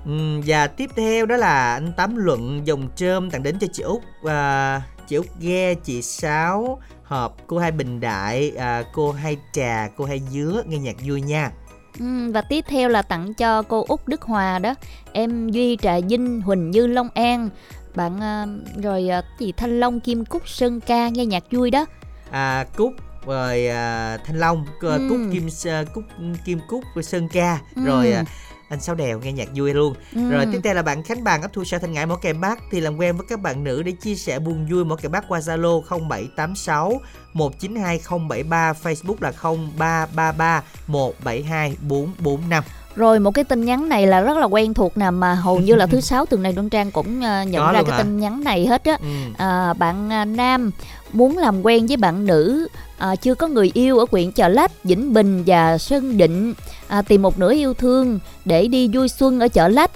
Ừ, 0.05 0.41
và 0.45 0.67
tiếp 0.67 0.89
theo 0.95 1.25
đó 1.25 1.35
là 1.35 1.73
anh 1.73 1.91
Tám 1.97 2.15
Luận 2.15 2.61
dòng 2.65 2.89
trơm 2.95 3.31
tặng 3.31 3.43
đến 3.43 3.55
cho 3.59 3.67
chị 3.73 3.83
Út 3.83 4.01
và 4.21 4.81
chị 5.07 5.15
Út 5.15 5.27
Ghe, 5.39 5.73
chị 5.73 6.01
Sáu 6.01 6.79
Hợp, 7.03 7.33
cô 7.47 7.57
Hai 7.57 7.71
Bình 7.71 7.99
Đại, 7.99 8.51
à, 8.57 8.83
cô 8.93 9.11
Hai 9.11 9.37
Trà, 9.53 9.87
cô 9.97 10.05
Hai 10.05 10.21
Dứa 10.31 10.63
nghe 10.67 10.77
nhạc 10.77 10.95
vui 11.07 11.21
nha. 11.21 11.51
Ừ, 11.99 12.31
và 12.31 12.41
tiếp 12.41 12.65
theo 12.67 12.89
là 12.89 13.01
tặng 13.01 13.33
cho 13.33 13.61
cô 13.61 13.85
Út 13.87 13.99
Đức 14.07 14.21
Hòa 14.21 14.59
đó 14.59 14.73
em 15.13 15.49
Duy 15.49 15.77
Trà 15.81 15.99
Vinh 16.09 16.41
Huỳnh 16.41 16.71
Như 16.71 16.87
Long 16.87 17.09
An 17.13 17.49
bạn 17.95 18.15
uh, 18.15 18.83
rồi 18.83 19.09
uh, 19.19 19.39
gì 19.39 19.51
Thanh 19.51 19.79
Long 19.79 19.99
Kim 19.99 20.25
Cúc 20.25 20.49
Sơn 20.49 20.79
Ca 20.79 21.09
nghe 21.09 21.25
nhạc 21.25 21.43
vui 21.51 21.71
đó 21.71 21.85
à 22.31 22.65
Cúc 22.75 22.93
rồi 23.25 23.65
uh, 23.67 24.25
Thanh 24.25 24.39
Long 24.39 24.65
uh, 24.77 24.81
ừ. 24.81 25.07
Cúc 25.09 25.17
Kim 25.31 25.47
uh, 25.47 25.93
Cúc 25.93 26.03
Kim 26.45 26.59
Cúc 26.67 26.83
Sơn 27.03 27.27
Ca 27.33 27.59
ừ. 27.75 27.81
rồi 27.85 28.13
uh, 28.21 28.27
anh 28.69 28.81
sáu 28.81 28.95
đèo 28.95 29.19
nghe 29.19 29.31
nhạc 29.31 29.49
vui 29.55 29.73
luôn. 29.73 29.93
Ừ. 30.15 30.29
rồi 30.29 30.45
tiếp 30.51 30.59
theo 30.63 30.73
là 30.73 30.81
bạn 30.81 31.03
khánh 31.03 31.23
bằng 31.23 31.41
ấp 31.41 31.53
thu 31.53 31.63
sa 31.63 31.77
thanh 31.77 31.93
ngãi 31.93 32.05
mỏ 32.05 32.15
kèm 32.15 32.41
bác 32.41 32.59
thì 32.71 32.81
làm 32.81 32.97
quen 32.97 33.17
với 33.17 33.25
các 33.29 33.41
bạn 33.41 33.63
nữ 33.63 33.83
để 33.83 33.91
chia 33.91 34.15
sẻ 34.15 34.39
buồn 34.39 34.67
vui 34.71 34.85
mỏ 34.85 34.95
kèm 34.95 35.11
bác 35.11 35.27
qua 35.27 35.39
zalo 35.39 35.81
0786 35.81 37.01
192073 37.33 38.73
facebook 38.83 39.15
là 39.19 39.31
0333 39.31 40.63
172 40.87 41.77
445 41.81 42.63
rồi 42.95 43.19
một 43.19 43.31
cái 43.31 43.43
tin 43.43 43.65
nhắn 43.65 43.89
này 43.89 44.07
là 44.07 44.21
rất 44.21 44.37
là 44.37 44.45
quen 44.45 44.73
thuộc 44.73 44.97
nè 44.97 45.09
mà 45.09 45.33
hầu 45.33 45.59
như 45.59 45.75
là 45.75 45.85
thứ 45.85 46.01
sáu 46.09 46.25
tuần 46.25 46.43
này 46.43 46.53
Đoan 46.53 46.69
Trang 46.69 46.91
cũng 46.91 47.17
uh, 47.17 47.47
nhận 47.47 47.65
Có 47.65 47.71
ra 47.71 47.83
cái 47.83 47.91
hả? 47.91 47.97
tin 47.97 48.19
nhắn 48.19 48.43
này 48.43 48.67
hết 48.67 48.83
á. 48.83 48.97
Ừ. 49.01 49.07
À, 49.37 49.73
bạn 49.73 50.09
uh, 50.21 50.37
nam 50.37 50.71
muốn 51.13 51.37
làm 51.37 51.65
quen 51.65 51.87
với 51.87 51.97
bạn 51.97 52.25
nữ 52.25 52.67
à, 52.99 53.15
chưa 53.15 53.35
có 53.35 53.47
người 53.47 53.71
yêu 53.73 53.99
ở 53.99 54.05
huyện 54.11 54.31
Chợ 54.31 54.47
Lách, 54.47 54.83
Vĩnh 54.83 55.13
Bình 55.13 55.43
và 55.45 55.77
Sơn 55.77 56.17
Định 56.17 56.53
à, 56.87 57.01
tìm 57.01 57.21
một 57.21 57.39
nửa 57.39 57.53
yêu 57.53 57.73
thương 57.73 58.19
để 58.45 58.67
đi 58.67 58.89
vui 58.93 59.09
xuân 59.09 59.39
ở 59.39 59.47
Chợ 59.47 59.67
Lách. 59.67 59.91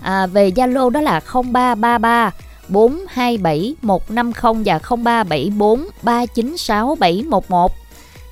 À, 0.00 0.26
về 0.26 0.50
Zalo 0.50 0.90
đó 0.90 1.00
là 1.00 1.20
0333 1.52 2.30
427 2.68 3.74
150 3.82 4.62
và 4.64 4.78
0374 4.78 5.86
396 6.02 6.96
711. 7.00 7.72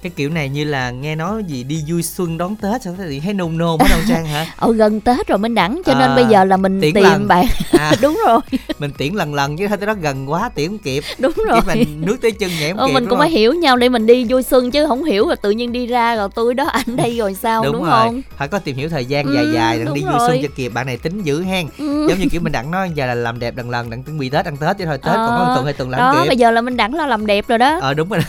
Cái 0.05 0.13
kiểu 0.17 0.31
này 0.31 0.49
như 0.49 0.65
là 0.65 0.91
nghe 0.91 1.15
nói 1.17 1.45
gì 1.45 1.65
đi 1.65 1.85
vui 1.89 2.03
xuân 2.03 2.39
đón 2.39 2.57
tết 2.57 2.83
sao 2.83 2.95
thì 3.09 3.21
thấy 3.21 3.35
nôn 3.35 3.59
nôn 3.59 3.79
ở 3.79 3.89
đâu 3.91 3.99
trang 4.09 4.27
hả? 4.27 4.47
Ở 4.57 4.73
gần 4.77 5.01
tết 5.01 5.27
rồi 5.27 5.39
minh 5.39 5.55
đẳng 5.55 5.83
cho 5.87 5.93
à, 5.93 5.99
nên 5.99 6.17
bây 6.17 6.25
giờ 6.25 6.45
là 6.45 6.57
mình 6.57 6.81
tiễn 6.81 6.95
tìm 6.95 7.05
lần. 7.05 7.29
bạn. 7.29 7.47
À, 7.73 7.93
đúng 8.03 8.21
rồi. 8.27 8.41
Mình 8.79 8.91
tiễn 8.99 9.15
lần 9.15 9.35
lần 9.35 9.57
chứ 9.57 9.67
tới 9.69 9.87
đó 9.87 9.95
gần 10.01 10.31
quá 10.31 10.49
tiễn 10.55 10.69
không 10.69 10.79
kịp. 10.79 11.05
Đúng 11.19 11.33
rồi. 11.49 11.61
mình 11.67 12.01
nước 12.01 12.17
tới 12.23 12.31
chân 12.33 12.51
nhảy 12.61 12.71
không 12.71 12.79
ờ, 12.79 12.87
kịp 12.87 12.93
mình 12.93 13.07
cũng 13.09 13.19
phải 13.19 13.31
hiểu 13.31 13.55
nhau 13.55 13.77
để 13.77 13.89
mình 13.89 14.07
đi 14.07 14.27
vui 14.29 14.43
xuân 14.43 14.71
chứ 14.71 14.87
không 14.87 15.05
hiểu 15.05 15.27
rồi 15.27 15.37
tự 15.37 15.51
nhiên 15.51 15.73
đi 15.73 15.87
ra 15.87 16.17
rồi 16.17 16.29
tôi 16.35 16.55
đó 16.55 16.65
anh 16.65 16.97
đây 16.97 17.19
rồi 17.19 17.35
sao 17.35 17.65
đúng, 17.65 17.73
đúng 17.73 17.85
rồi. 17.85 17.93
không? 18.05 18.23
Phải 18.37 18.49
có 18.49 18.59
tìm 18.59 18.77
hiểu 18.77 18.89
thời 18.89 19.05
gian 19.05 19.35
dài 19.35 19.45
ừ, 19.45 19.53
dài 19.55 19.79
đặng 19.79 19.95
đi 19.95 20.01
rồi. 20.01 20.11
vui 20.13 20.21
xuân 20.29 20.39
cho 20.43 20.49
kịp 20.57 20.69
bạn 20.69 20.87
này 20.87 20.97
tính 20.97 21.23
dữ 21.23 21.45
hen. 21.45 21.67
Ừ. 21.79 22.07
giống 22.09 22.19
như 22.19 22.27
kiểu 22.31 22.41
mình 22.41 22.53
đặng 22.53 22.71
nói 22.71 22.91
giờ 22.95 23.07
là 23.07 23.15
làm 23.15 23.39
đẹp 23.39 23.57
lần 23.57 23.71
lần 23.71 23.91
đặng 23.91 24.03
chuẩn 24.03 24.19
bị 24.19 24.29
tết 24.29 24.45
ăn 24.45 24.57
tết 24.57 24.79
chứ 24.79 24.85
thôi 24.85 24.99
tết 24.99 25.15
à, 25.15 25.25
còn 25.27 25.39
có 25.39 25.53
tuần 25.55 25.65
hai 25.65 25.73
tuần 25.73 25.91
làm 25.91 26.01
đó 26.01 26.23
kịp. 26.23 26.29
bây 26.29 26.37
giờ 26.37 26.51
là 26.51 26.61
mình 26.61 26.77
đặng 26.77 26.95
là 26.95 27.07
làm 27.07 27.27
đẹp 27.27 27.49
rồi 27.49 27.59
đó. 27.59 27.79
Ờ 27.83 27.95
đúng 27.95 28.09
rồi. 28.09 28.21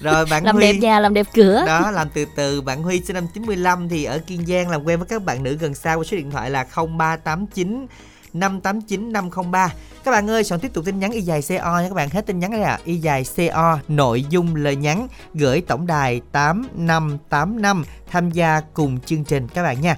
Rồi 0.00 0.26
bạn 0.30 0.44
làm 0.44 0.56
Huy, 0.56 0.66
đẹp 0.72 0.78
nhà 0.90 1.00
làm 1.00 1.14
đẹp 1.14 1.26
cửa. 1.34 1.64
Đó 1.66 1.90
làm 1.90 2.08
từ 2.14 2.24
từ. 2.36 2.60
Bạn 2.60 2.82
Huy 2.82 3.00
sinh 3.00 3.14
năm 3.14 3.26
95 3.34 3.88
thì 3.88 4.04
ở 4.04 4.18
Kiên 4.18 4.46
Giang 4.46 4.68
làm 4.68 4.84
quen 4.84 4.98
với 4.98 5.08
các 5.08 5.24
bạn 5.24 5.42
nữ 5.42 5.56
gần 5.60 5.74
xa 5.74 5.94
qua 5.94 6.04
số 6.04 6.16
điện 6.16 6.30
thoại 6.30 6.50
là 6.50 6.66
0389 6.98 7.86
589 8.32 9.12
503 9.12 9.72
các 10.04 10.10
bạn 10.10 10.30
ơi 10.30 10.44
soạn 10.44 10.60
tiếp 10.60 10.72
tục 10.72 10.84
tin 10.84 10.98
nhắn 10.98 11.10
y 11.10 11.20
dài 11.20 11.42
CO 11.48 11.80
nha 11.80 11.88
các 11.88 11.94
bạn. 11.94 12.08
Hết 12.10 12.26
tin 12.26 12.38
nhắn 12.38 12.50
đây 12.50 12.62
à 12.62 12.78
y 12.84 12.96
dài 12.96 13.24
CO 13.36 13.78
nội 13.88 14.24
dung 14.30 14.56
lời 14.56 14.76
nhắn 14.76 15.08
gửi 15.34 15.60
tổng 15.60 15.86
đài 15.86 16.20
8585 16.32 17.84
tham 18.10 18.30
gia 18.30 18.60
cùng 18.60 19.00
chương 19.00 19.24
trình 19.24 19.48
các 19.48 19.62
bạn 19.62 19.80
nha. 19.80 19.96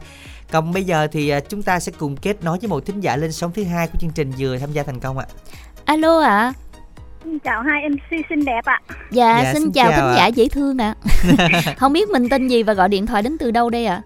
Còn 0.51 0.73
bây 0.73 0.85
giờ 0.85 1.07
thì 1.13 1.29
à, 1.29 1.41
chúng 1.41 1.63
ta 1.63 1.81
sẽ 1.81 1.93
cùng 1.99 2.17
kết 2.17 2.45
nối 2.45 2.59
với 2.59 2.69
một 2.69 2.87
thính 2.87 3.01
giả 3.01 3.17
lên 3.17 3.33
sóng 3.33 3.53
thứ 3.53 3.65
hai 3.65 3.87
của 3.87 3.99
chương 4.01 4.11
trình 4.11 4.33
vừa 4.39 4.59
tham 4.59 4.73
gia 4.73 4.83
thành 4.83 5.01
công 5.01 5.19
ạ. 5.19 5.27
Alo 5.85 6.21
ạ. 6.21 6.29
à. 6.29 6.72
Chào 7.45 7.63
hai 7.63 7.89
MC 7.89 8.27
xinh 8.29 8.45
đẹp 8.45 8.65
ạ. 8.65 8.81
Dạ, 9.11 9.43
dạ 9.43 9.53
xin, 9.53 9.63
xin 9.63 9.73
chào, 9.73 9.91
chào 9.91 10.01
thính 10.01 10.17
giả 10.17 10.27
dễ 10.27 10.49
thương 10.49 10.79
ạ. 10.79 10.95
À. 11.39 11.63
không 11.79 11.93
biết 11.93 12.09
mình 12.09 12.29
tên 12.29 12.49
gì 12.49 12.63
và 12.63 12.73
gọi 12.73 12.89
điện 12.89 13.07
thoại 13.07 13.23
đến 13.23 13.37
từ 13.39 13.51
đâu 13.51 13.71
đây 13.71 13.87
ạ? 13.87 14.03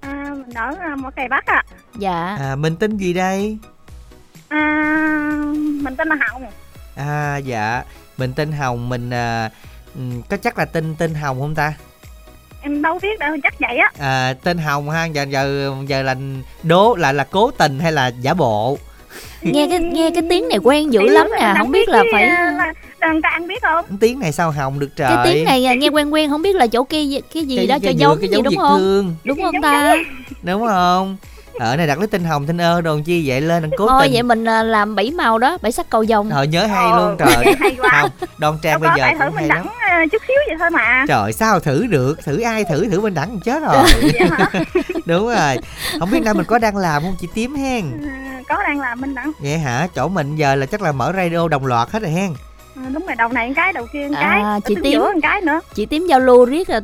À? 0.00 0.10
à 0.10 0.34
mình 0.34 0.54
ở 0.54 0.74
à, 0.80 0.96
một 0.96 1.10
cây 1.16 1.28
Bắc 1.28 1.46
ạ. 1.46 1.64
À. 1.66 1.74
Dạ. 1.98 2.36
À 2.40 2.56
mình 2.56 2.76
tên 2.76 2.96
gì 2.96 3.12
đây? 3.12 3.58
À 4.48 4.92
mình 5.82 5.96
tên 5.96 6.08
là 6.08 6.16
Hồng. 6.20 6.42
À 6.96 7.36
dạ, 7.36 7.82
mình 8.16 8.32
tên 8.36 8.52
Hồng, 8.52 8.88
mình 8.88 9.10
à, 9.10 9.50
ừ, 9.94 10.00
có 10.28 10.36
chắc 10.36 10.58
là 10.58 10.64
tên 10.64 10.94
tên 10.98 11.14
Hồng 11.14 11.40
không 11.40 11.54
ta? 11.54 11.74
em 12.62 12.82
đâu 12.82 12.98
biết 13.02 13.18
đâu 13.18 13.36
chắc 13.42 13.54
vậy 13.60 13.76
á 13.76 13.90
à, 13.98 14.34
tên 14.44 14.58
hồng 14.58 14.90
ha 14.90 15.04
giờ 15.04 15.22
giờ 15.22 15.74
giờ 15.86 16.02
là 16.02 16.14
đố 16.62 16.96
là 16.96 17.12
là 17.12 17.24
cố 17.24 17.50
tình 17.50 17.80
hay 17.80 17.92
là 17.92 18.06
giả 18.20 18.34
bộ 18.34 18.78
nghe 19.42 19.68
cái 19.68 19.78
nghe 19.78 20.10
cái 20.10 20.22
tiếng 20.30 20.48
này 20.48 20.58
quen 20.62 20.92
dữ 20.92 21.02
lắm 21.02 21.28
nè 21.40 21.54
không 21.58 21.70
biết 21.70 21.88
là 21.88 22.04
phải 22.12 22.30
đàn 23.00 23.20
anh 23.22 23.48
biết 23.48 23.62
không? 23.62 23.84
Tiếng 24.00 24.18
này 24.18 24.32
sao 24.32 24.50
hồng 24.50 24.78
được 24.78 24.96
trời 24.96 25.08
cái 25.08 25.34
tiếng 25.34 25.44
này 25.44 25.76
nghe 25.76 25.88
quen 25.88 26.14
quen 26.14 26.30
không 26.30 26.42
biết 26.42 26.56
là 26.56 26.66
chỗ 26.66 26.84
kia 26.84 27.20
cái 27.34 27.44
gì 27.44 27.56
cái, 27.56 27.66
đó 27.66 27.78
cho 27.82 27.90
giống 27.90 28.20
gì 28.20 28.28
đúng 28.44 28.56
không? 28.56 29.16
Đúng 29.24 29.42
không 29.42 29.62
ta? 29.62 29.96
Đúng 30.42 30.66
không? 30.66 31.16
Ở 31.60 31.76
này 31.76 31.86
đặt 31.86 31.98
lấy 31.98 32.06
tinh 32.06 32.24
hồng 32.24 32.46
tinh 32.46 32.58
ơ 32.58 32.80
đồn 32.80 33.02
chi 33.02 33.28
vậy? 33.28 33.40
Lên 33.40 33.62
đừng 33.62 33.70
cố 33.76 33.88
Thôi 33.88 34.02
tình 34.02 34.12
vậy 34.12 34.22
mình 34.22 34.44
à, 34.44 34.62
làm 34.62 34.94
bảy 34.94 35.10
màu 35.10 35.38
đó 35.38 35.58
bảy 35.62 35.72
sắc 35.72 35.90
cầu 35.90 36.04
vồng. 36.08 36.30
Trời 36.30 36.46
nhớ 36.46 36.66
hay 36.66 36.88
luôn 36.96 37.16
trời. 37.18 37.54
hay 37.60 37.76
quá. 37.80 37.90
không 38.00 38.10
đoan 38.38 38.54
trang 38.62 38.80
bây 38.80 38.90
giờ 38.96 39.04
hay 39.34 39.48
lắm. 39.48 39.66
à, 39.78 40.06
chút 40.12 40.22
xíu 40.28 40.36
vậy 40.46 40.56
thôi 40.58 40.70
mà. 40.70 41.04
Trời 41.08 41.32
sao 41.32 41.60
thử 41.60 41.86
được? 41.86 42.24
Thử 42.24 42.40
ai 42.40 42.64
thử? 42.64 42.88
Thử 42.88 43.00
bên 43.00 43.14
đẳng 43.14 43.40
chết 43.44 43.62
rồi. 43.62 43.84
Đúng 45.06 45.26
rồi. 45.26 45.56
Không 45.98 46.10
biết 46.10 46.20
nay 46.24 46.34
mình 46.34 46.46
có 46.46 46.58
đang 46.58 46.76
làm 46.76 47.02
không? 47.02 47.16
Chị 47.20 47.28
tím 47.34 47.54
hen 47.54 47.84
à, 48.04 48.29
có 48.50 48.62
đang 48.62 48.80
làm 48.80 49.00
minh 49.00 49.14
đẳng 49.14 49.32
vậy 49.42 49.58
hả? 49.58 49.86
Chỗ 49.94 50.08
mình 50.08 50.36
giờ 50.36 50.54
là 50.54 50.66
chắc 50.66 50.82
là 50.82 50.92
mở 50.92 51.12
radio 51.16 51.48
đồng 51.48 51.66
loạt 51.66 51.90
hết 51.90 52.02
rồi 52.02 52.10
hen. 52.10 52.34
À, 52.76 52.82
đúng 52.92 53.06
rồi 53.06 53.16
đầu 53.16 53.28
này 53.28 53.48
một 53.48 53.52
cái 53.56 53.72
đầu 53.72 53.86
kia 53.92 54.08
một 54.08 54.16
cái. 54.20 54.40
À, 54.40 54.60
chị 54.66 54.74
tím. 54.82 54.98
một 54.98 55.10
cái 55.22 55.40
nữa. 55.40 55.60
Chị 55.74 55.86
tím 55.86 56.06
giao 56.06 56.20
lưu 56.20 56.44
riết 56.44 56.68
rồi 56.68 56.80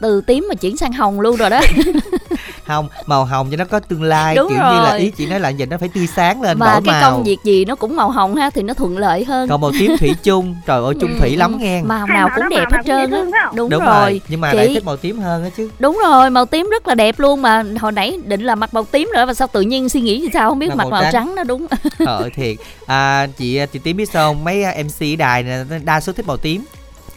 từ 0.00 0.20
tím 0.20 0.46
mà 0.48 0.54
chuyển 0.54 0.76
sang 0.76 0.92
hồng 0.92 1.20
luôn 1.20 1.36
rồi 1.36 1.50
đó 1.50 1.60
không 2.70 2.88
màu 3.06 3.24
hồng 3.24 3.50
cho 3.50 3.56
nó 3.56 3.64
có 3.64 3.80
tương 3.80 4.02
lai 4.02 4.34
đúng 4.34 4.48
kiểu 4.48 4.58
rồi. 4.58 4.74
như 4.74 4.80
là 4.82 4.94
ý 4.94 5.10
chị 5.10 5.26
nói 5.26 5.40
là 5.40 5.48
giờ 5.48 5.66
nó 5.66 5.78
phải 5.78 5.88
tươi 5.88 6.06
sáng 6.06 6.42
lên 6.42 6.58
mà 6.58 6.80
cái 6.84 7.00
màu. 7.00 7.10
công 7.10 7.24
việc 7.24 7.38
gì 7.44 7.64
nó 7.64 7.74
cũng 7.74 7.96
màu 7.96 8.10
hồng 8.10 8.36
ha 8.36 8.50
thì 8.50 8.62
nó 8.62 8.74
thuận 8.74 8.98
lợi 8.98 9.24
hơn. 9.24 9.48
Còn 9.48 9.60
màu 9.60 9.70
tím 9.78 9.96
thủy 9.96 10.14
chung 10.22 10.56
trời 10.66 10.84
ơi 10.84 10.94
chung 11.00 11.10
thủy 11.20 11.36
lắm 11.36 11.58
nghe. 11.58 11.82
Màu 11.82 12.06
nào 12.06 12.28
cũng 12.36 12.48
đẹp 12.48 12.64
hết 12.72 12.78
trơn 12.86 13.10
á. 13.10 13.50
Đúng, 13.54 13.70
đúng 13.70 13.84
rồi. 13.84 14.00
rồi 14.00 14.20
nhưng 14.28 14.40
mà 14.40 14.52
chị... 14.52 14.56
lại 14.56 14.68
thích 14.74 14.84
màu 14.84 14.96
tím 14.96 15.18
hơn 15.18 15.44
á 15.44 15.50
chứ. 15.56 15.70
Đúng 15.78 16.00
rồi 16.04 16.30
màu 16.30 16.46
tím 16.46 16.68
rất 16.70 16.88
là 16.88 16.94
đẹp 16.94 17.20
luôn 17.20 17.42
mà. 17.42 17.64
Hồi 17.80 17.92
nãy 17.92 18.18
định 18.24 18.42
là 18.42 18.54
mặc 18.54 18.74
màu 18.74 18.84
tím 18.84 19.10
nữa 19.14 19.26
và 19.26 19.34
sao 19.34 19.48
tự 19.52 19.60
nhiên 19.60 19.88
suy 19.88 20.00
nghĩ 20.00 20.20
thì 20.20 20.28
sao 20.32 20.48
không 20.48 20.58
biết 20.58 20.68
mặc 20.68 20.74
màu, 20.76 20.90
màu 20.90 21.02
trắng. 21.02 21.12
trắng 21.12 21.34
đó 21.34 21.44
đúng. 21.44 21.66
Ờ 22.06 22.28
thiệt. 22.34 22.56
À, 22.86 23.26
chị 23.38 23.60
chị 23.72 23.78
tím 23.78 23.96
biết 23.96 24.10
sao 24.12 24.28
không? 24.28 24.44
Mấy 24.44 24.64
mc 24.84 25.18
đài 25.18 25.42
này 25.42 25.64
đa 25.84 26.00
số 26.00 26.12
thích 26.12 26.26
màu 26.26 26.36
tím 26.36 26.64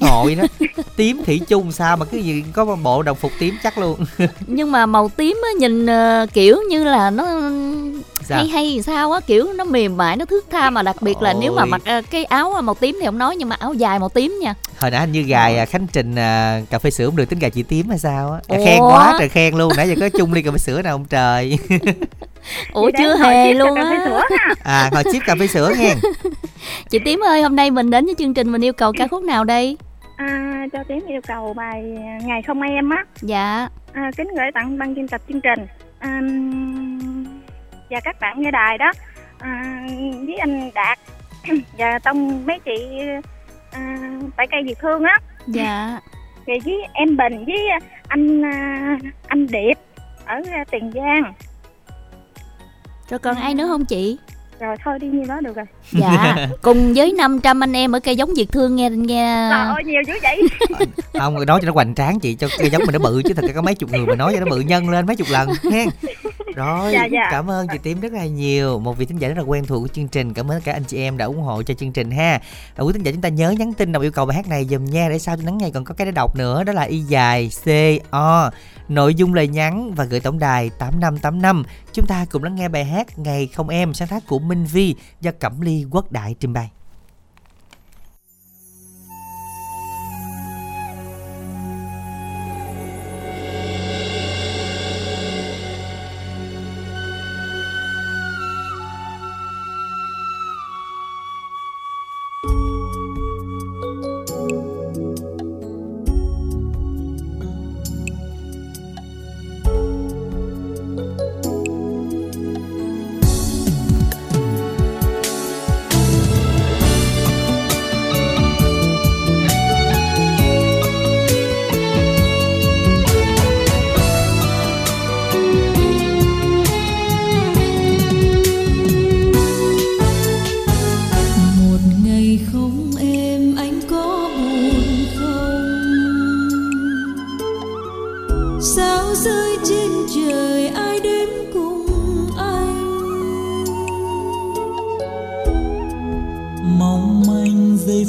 ngồi 0.03 0.35
đó. 0.35 0.43
Tím 0.95 1.21
thủy 1.25 1.41
chung 1.47 1.71
sao 1.71 1.97
mà 1.97 2.05
cái 2.05 2.21
gì 2.21 2.43
có 2.53 2.65
bộ 2.65 3.03
đồng 3.03 3.17
phục 3.17 3.31
tím 3.39 3.57
chắc 3.63 3.77
luôn. 3.77 4.05
Nhưng 4.47 4.71
mà 4.71 4.85
màu 4.85 5.09
tím 5.09 5.41
á 5.43 5.49
nhìn 5.59 5.85
uh, 5.85 6.33
kiểu 6.33 6.57
như 6.69 6.83
là 6.83 7.09
nó 7.09 7.25
sao? 8.23 8.39
hay 8.39 8.47
hay 8.47 8.81
sao 8.81 9.11
á 9.11 9.19
kiểu 9.19 9.53
nó 9.53 9.63
mềm 9.63 9.97
mại 9.97 10.15
nó 10.15 10.25
thước 10.25 10.45
tha 10.51 10.69
mà 10.69 10.81
đặc 10.81 11.01
biệt 11.01 11.21
là 11.21 11.31
Ôi. 11.31 11.39
nếu 11.41 11.53
mà 11.53 11.65
mặc 11.65 11.81
uh, 11.99 12.05
cái 12.11 12.25
áo 12.25 12.61
màu 12.63 12.75
tím 12.75 12.97
thì 12.99 13.05
không 13.05 13.17
nói 13.17 13.35
nhưng 13.35 13.49
mà 13.49 13.55
áo 13.59 13.73
dài 13.73 13.99
màu 13.99 14.09
tím 14.09 14.39
nha. 14.41 14.53
Hồi 14.77 14.91
nãy 14.91 15.07
như 15.07 15.21
gài 15.21 15.59
uh, 15.63 15.69
khánh 15.69 15.87
trình 15.87 16.11
uh, 16.11 16.69
cà 16.69 16.79
phê 16.79 16.89
sữa 16.89 17.05
không 17.05 17.15
được 17.15 17.29
tính 17.29 17.39
gài 17.39 17.51
chị 17.51 17.63
tím 17.63 17.89
hay 17.89 17.99
sao 17.99 18.31
á. 18.31 18.57
Khen 18.65 18.79
quá 18.79 19.15
trời 19.19 19.29
khen 19.29 19.55
luôn 19.55 19.71
nãy 19.77 19.89
giờ 19.89 19.95
có 19.99 20.09
chung 20.17 20.33
ly 20.33 20.41
cà 20.41 20.51
phê 20.51 20.57
sữa 20.57 20.81
nào 20.81 20.93
không 20.93 21.05
trời. 21.05 21.57
Ủa 22.73 22.91
chưa 22.97 23.15
hề 23.15 23.53
luôn 23.53 23.75
á. 23.75 24.01
à 24.63 24.89
hồi 24.93 25.03
chip 25.11 25.21
cà 25.25 25.35
phê 25.39 25.47
sữa 25.47 25.73
nghe. 25.77 25.95
Chị 26.89 26.99
tím 27.05 27.23
ơi 27.23 27.41
hôm 27.41 27.55
nay 27.55 27.71
mình 27.71 27.89
đến 27.89 28.05
với 28.05 28.15
chương 28.17 28.33
trình 28.33 28.51
mình 28.51 28.63
yêu 28.63 28.73
cầu 28.73 28.93
ca 28.97 29.07
khúc 29.07 29.23
nào 29.23 29.43
đây 29.43 29.77
à, 30.15 30.65
cho 30.73 30.83
tím 30.83 31.05
yêu 31.07 31.21
cầu 31.27 31.53
bài 31.53 31.81
ngày 32.23 32.41
không 32.41 32.61
em 32.61 32.89
á 32.89 33.05
dạ. 33.21 33.69
À, 33.93 34.11
kính 34.17 34.27
gửi 34.35 34.51
tặng 34.53 34.77
ban 34.77 34.95
biên 34.95 35.07
tập 35.07 35.21
chương 35.27 35.41
trình. 35.41 35.67
À, 35.99 36.21
và 37.89 37.99
các 38.03 38.19
bạn 38.19 38.41
nghe 38.41 38.51
đài 38.51 38.77
đó. 38.77 38.91
À, 39.39 39.85
với 40.27 40.35
anh 40.35 40.71
đạt 40.75 40.99
và 41.77 41.99
tông 41.99 42.45
mấy 42.45 42.59
chị 42.59 42.99
à, 43.71 44.09
tại 44.37 44.47
cây 44.51 44.63
việt 44.63 44.79
thương 44.79 45.03
á. 45.03 45.17
Dạ. 45.47 45.99
Rồi 46.47 46.59
với 46.65 46.87
em 46.93 47.17
bình 47.17 47.45
với 47.45 47.59
anh 48.07 48.45
à, 48.45 48.97
anh 49.27 49.47
điệp 49.47 49.73
ở 50.25 50.41
tiền 50.71 50.91
giang. 50.93 51.33
Rồi 53.09 53.19
còn 53.19 53.35
ai 53.35 53.55
nữa 53.55 53.67
không 53.67 53.85
chị 53.85 54.17
rồi 54.59 54.75
thôi 54.83 54.99
đi 54.99 55.07
như 55.07 55.25
đó 55.27 55.39
được 55.41 55.55
rồi. 55.55 55.65
Dạ 55.91 56.35
cùng 56.61 56.93
với 56.93 57.13
500 57.13 57.63
anh 57.63 57.73
em 57.73 57.95
ở 57.95 57.99
cây 57.99 58.15
giống 58.15 58.33
việt 58.37 58.51
thương 58.51 58.75
nghe 58.75 58.89
nghe. 58.89 59.49
Trời 59.51 59.67
ơi 59.67 59.83
nhiều 59.85 60.01
dữ 60.07 60.13
vậy. 60.23 60.41
Không 61.19 61.45
nói 61.45 61.59
cho 61.61 61.65
nó 61.67 61.73
hoành 61.73 61.95
tráng 61.95 62.19
chị 62.19 62.35
cho 62.35 62.47
cây 62.57 62.69
giống 62.69 62.81
mình 62.85 62.93
nó 62.93 62.99
bự 62.99 63.21
chứ 63.25 63.33
thật 63.33 63.43
ra 63.47 63.53
có 63.55 63.61
mấy 63.61 63.75
chục 63.75 63.91
người 63.91 64.05
mà 64.05 64.15
nói 64.15 64.33
cho 64.33 64.39
nó 64.39 64.45
bự 64.51 64.59
nhân 64.59 64.89
lên 64.89 65.05
mấy 65.05 65.15
chục 65.15 65.27
lần 65.31 65.49
nghe 65.63 65.85
rồi 66.55 66.91
dạ, 66.91 67.05
dạ. 67.05 67.27
cảm 67.31 67.49
ơn 67.49 67.67
chị 67.71 67.77
tím 67.83 67.99
rất 67.99 68.11
là 68.11 68.25
nhiều. 68.25 68.79
Một 68.79 68.97
vị 68.97 69.05
thính 69.05 69.17
giả 69.17 69.27
rất 69.27 69.37
là 69.37 69.43
quen 69.43 69.65
thuộc 69.65 69.81
của 69.81 69.87
chương 69.87 70.07
trình. 70.07 70.33
Cảm 70.33 70.51
ơn 70.51 70.61
cả 70.61 70.73
anh 70.73 70.83
chị 70.83 70.97
em 70.97 71.17
đã 71.17 71.25
ủng 71.25 71.41
hộ 71.41 71.63
cho 71.63 71.73
chương 71.73 71.91
trình 71.91 72.11
ha. 72.11 72.39
Và 72.75 72.83
quý 72.83 72.93
thính 72.93 73.03
giả 73.03 73.11
chúng 73.11 73.21
ta 73.21 73.29
nhớ 73.29 73.49
nhắn 73.49 73.73
tin 73.73 73.91
đồng 73.91 74.01
yêu 74.01 74.11
cầu 74.11 74.25
bài 74.25 74.35
hát 74.35 74.47
này 74.47 74.65
dùm 74.65 74.85
nha 74.85 75.09
để 75.09 75.19
sao 75.19 75.37
cho 75.37 75.43
nắng 75.43 75.57
ngày 75.57 75.71
còn 75.71 75.83
có 75.83 75.93
cái 75.93 76.05
để 76.05 76.11
đọc 76.11 76.35
nữa. 76.35 76.63
Đó 76.63 76.73
là 76.73 76.81
y 76.81 76.99
dài 76.99 77.49
c 77.63 77.67
o. 78.09 78.51
Nội 78.89 79.15
dung 79.15 79.33
lời 79.33 79.47
nhắn 79.47 79.93
và 79.95 80.03
gửi 80.03 80.19
tổng 80.19 80.39
đài 80.39 80.69
8585 80.69 81.63
chúng 81.93 82.05
ta 82.05 82.25
cùng 82.31 82.43
lắng 82.43 82.55
nghe 82.55 82.69
bài 82.69 82.85
hát 82.85 83.19
ngày 83.19 83.47
không 83.47 83.69
em 83.69 83.93
sáng 83.93 84.07
tác 84.07 84.27
của 84.27 84.39
Minh 84.39 84.65
Vi 84.65 84.95
do 85.21 85.31
Cẩm 85.39 85.61
Ly 85.61 85.85
Quốc 85.91 86.11
Đại 86.11 86.35
trình 86.39 86.53
bày 86.53 86.69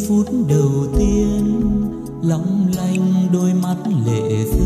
phút 0.08 0.26
đầu 0.48 0.86
tiên 0.98 1.60
long 2.22 2.68
lanh 2.76 3.28
đôi 3.32 3.52
mắt 3.54 3.76
lệ 4.06 4.44
rơi 4.44 4.63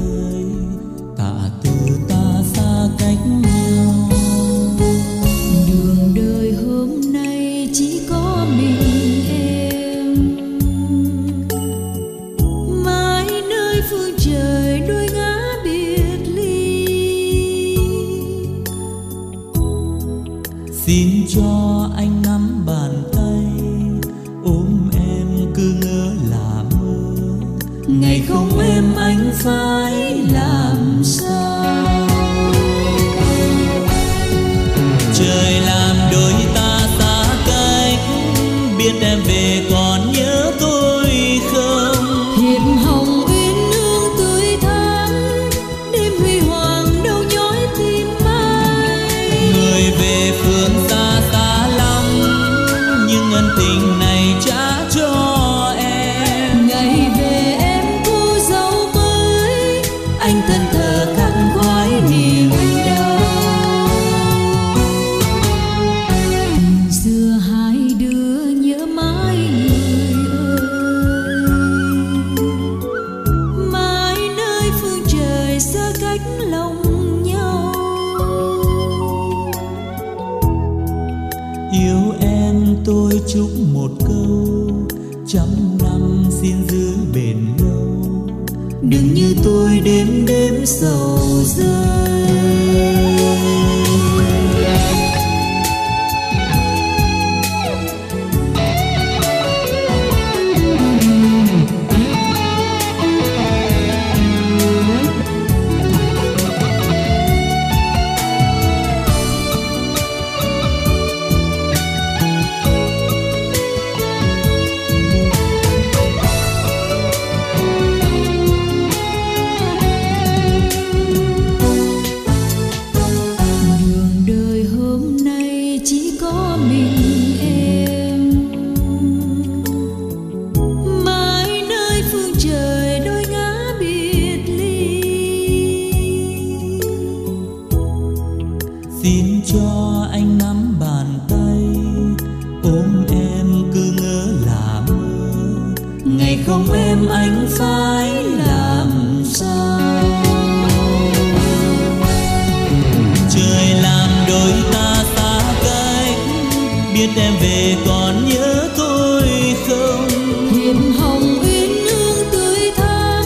biết 157.14 157.20
em 157.22 157.32
về 157.40 157.76
còn 157.86 158.28
nhớ 158.28 158.68
tôi 158.76 159.28
không? 159.68 160.08
Hiệp 160.50 160.76
hồng 160.98 161.38
uyên 161.42 161.86
ương 161.86 162.26
tươi 162.32 162.72
thắm 162.76 163.24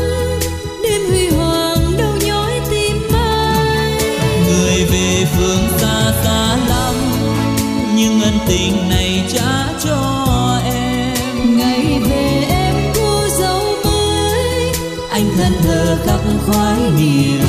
đêm 0.82 1.00
huy 1.08 1.28
hoàng 1.28 1.96
đâu 1.98 2.12
nhói 2.26 2.60
tim 2.70 2.96
ai 3.12 3.98
người 4.46 4.84
về 4.84 5.26
phương 5.36 5.68
xa 5.78 6.12
xa 6.24 6.56
lắm 6.68 6.94
nhưng 7.96 8.20
ân 8.20 8.34
tình 8.46 8.88
này 8.88 9.24
trả 9.32 9.68
cho 9.84 10.60
em. 10.64 11.56
Ngày 11.56 12.00
về 12.10 12.46
em 12.50 12.74
cô 12.94 13.28
dâu 13.38 13.62
mới 13.84 14.72
anh 15.10 15.30
thân 15.36 15.52
thờ 15.64 15.96
khắc 16.06 16.20
khoái 16.46 16.76
niềm 16.96 17.40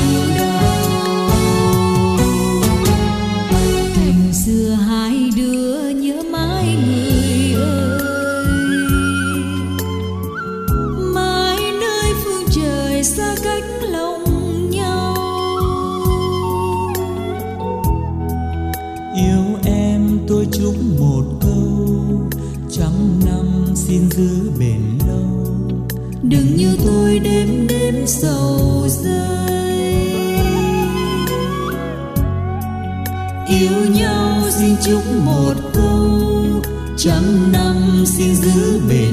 xin 38.16 38.34
giữ 38.34 38.80
bền 38.88 39.03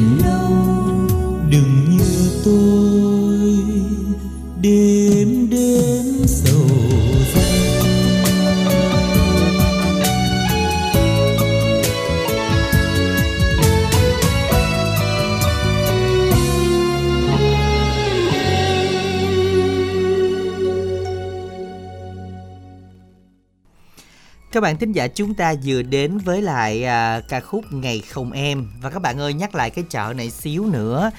Các 24.62 24.63
bạn 24.63 24.78
thính 24.78 24.91
giả 24.91 25.08
chúng 25.08 25.34
ta 25.34 25.54
vừa 25.63 25.82
đến 25.82 26.17
với 26.17 26.41
lại 26.41 26.84
à, 26.84 27.21
ca 27.30 27.39
khúc 27.39 27.65
Ngày 27.71 28.00
không 28.00 28.32
em. 28.32 28.67
Và 28.82 28.89
các 28.89 29.02
bạn 29.02 29.19
ơi 29.19 29.34
nhắc 29.34 29.56
lại 29.56 29.69
cái 29.69 29.84
chợ 29.89 30.13
này 30.17 30.30
xíu 30.30 30.65
nữa. 30.65 31.12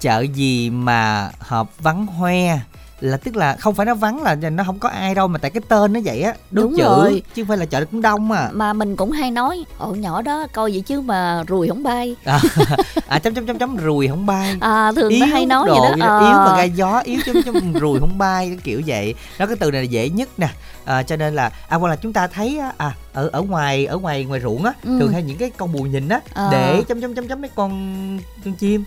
Chợ 0.00 0.20
gì 0.20 0.70
mà 0.70 1.30
họp 1.38 1.82
vắng 1.82 2.06
hoe? 2.06 2.58
Là 3.00 3.16
tức 3.16 3.36
là 3.36 3.56
không 3.60 3.74
phải 3.74 3.86
nó 3.86 3.94
vắng 3.94 4.22
là 4.22 4.34
nó 4.34 4.64
không 4.64 4.78
có 4.78 4.88
ai 4.88 5.14
đâu 5.14 5.28
mà 5.28 5.38
tại 5.38 5.50
cái 5.50 5.60
tên 5.68 5.92
nó 5.92 6.00
vậy 6.04 6.22
á. 6.22 6.34
Đốt 6.50 6.62
Đúng 6.64 6.76
chữ 6.76 6.82
rồi. 6.84 7.22
chứ 7.34 7.42
không 7.42 7.48
phải 7.48 7.56
là 7.58 7.64
chợ 7.64 7.84
cũng 7.84 8.02
đông 8.02 8.32
à. 8.32 8.48
Mà 8.52 8.72
mình 8.72 8.96
cũng 8.96 9.10
hay 9.10 9.30
nói 9.30 9.64
ồ 9.78 9.94
nhỏ 9.94 10.22
đó 10.22 10.46
coi 10.52 10.70
vậy 10.72 10.80
chứ 10.80 11.00
mà 11.00 11.44
rùi 11.48 11.68
không 11.68 11.82
bay. 11.82 12.16
À, 12.24 12.40
à 13.08 13.18
chấm 13.18 13.34
chấm 13.34 13.46
chấm 13.46 13.58
chấm 13.58 13.76
rùi 13.84 14.08
không 14.08 14.26
bay. 14.26 14.56
À, 14.60 14.92
thường 14.96 15.12
nó 15.20 15.26
hay 15.26 15.46
nói 15.46 15.64
độ 15.68 15.80
vậy 15.90 16.00
đó. 16.00 16.18
yếu 16.20 16.36
mà 16.36 16.56
gai 16.56 16.70
gió 16.70 17.00
yếu 17.04 17.20
chấm 17.26 17.42
chấm 17.42 17.74
rùi 17.80 18.00
không 18.00 18.18
bay 18.18 18.48
cái 18.48 18.58
kiểu 18.64 18.82
vậy. 18.86 19.14
Đó 19.38 19.46
cái 19.46 19.56
từ 19.60 19.70
này 19.70 19.80
là 19.82 19.86
dễ 19.88 20.08
nhất 20.08 20.28
nè. 20.38 20.48
À, 20.84 21.02
cho 21.02 21.16
nên 21.16 21.34
là 21.34 21.50
à 21.68 21.76
hoặc 21.76 21.88
là 21.88 21.96
chúng 21.96 22.12
ta 22.12 22.26
thấy 22.26 22.58
á, 22.58 22.72
à 22.76 22.94
ở 23.12 23.28
ở 23.32 23.42
ngoài 23.42 23.86
ở 23.86 23.98
ngoài 23.98 24.24
ngoài 24.24 24.40
ruộng 24.40 24.64
á 24.64 24.72
Ừ. 24.84 24.96
thường 25.00 25.12
hay 25.12 25.22
những 25.22 25.36
cái 25.36 25.50
con 25.56 25.72
bù 25.72 25.82
nhìn 25.82 26.08
á 26.08 26.20
Ờ. 26.34 26.48
để 26.52 26.82
chấm 26.88 27.00
chấm 27.00 27.14
chấm 27.14 27.28
chấm 27.28 27.40
mấy 27.40 27.50
con 27.54 27.70
con 28.44 28.54
chim 28.54 28.84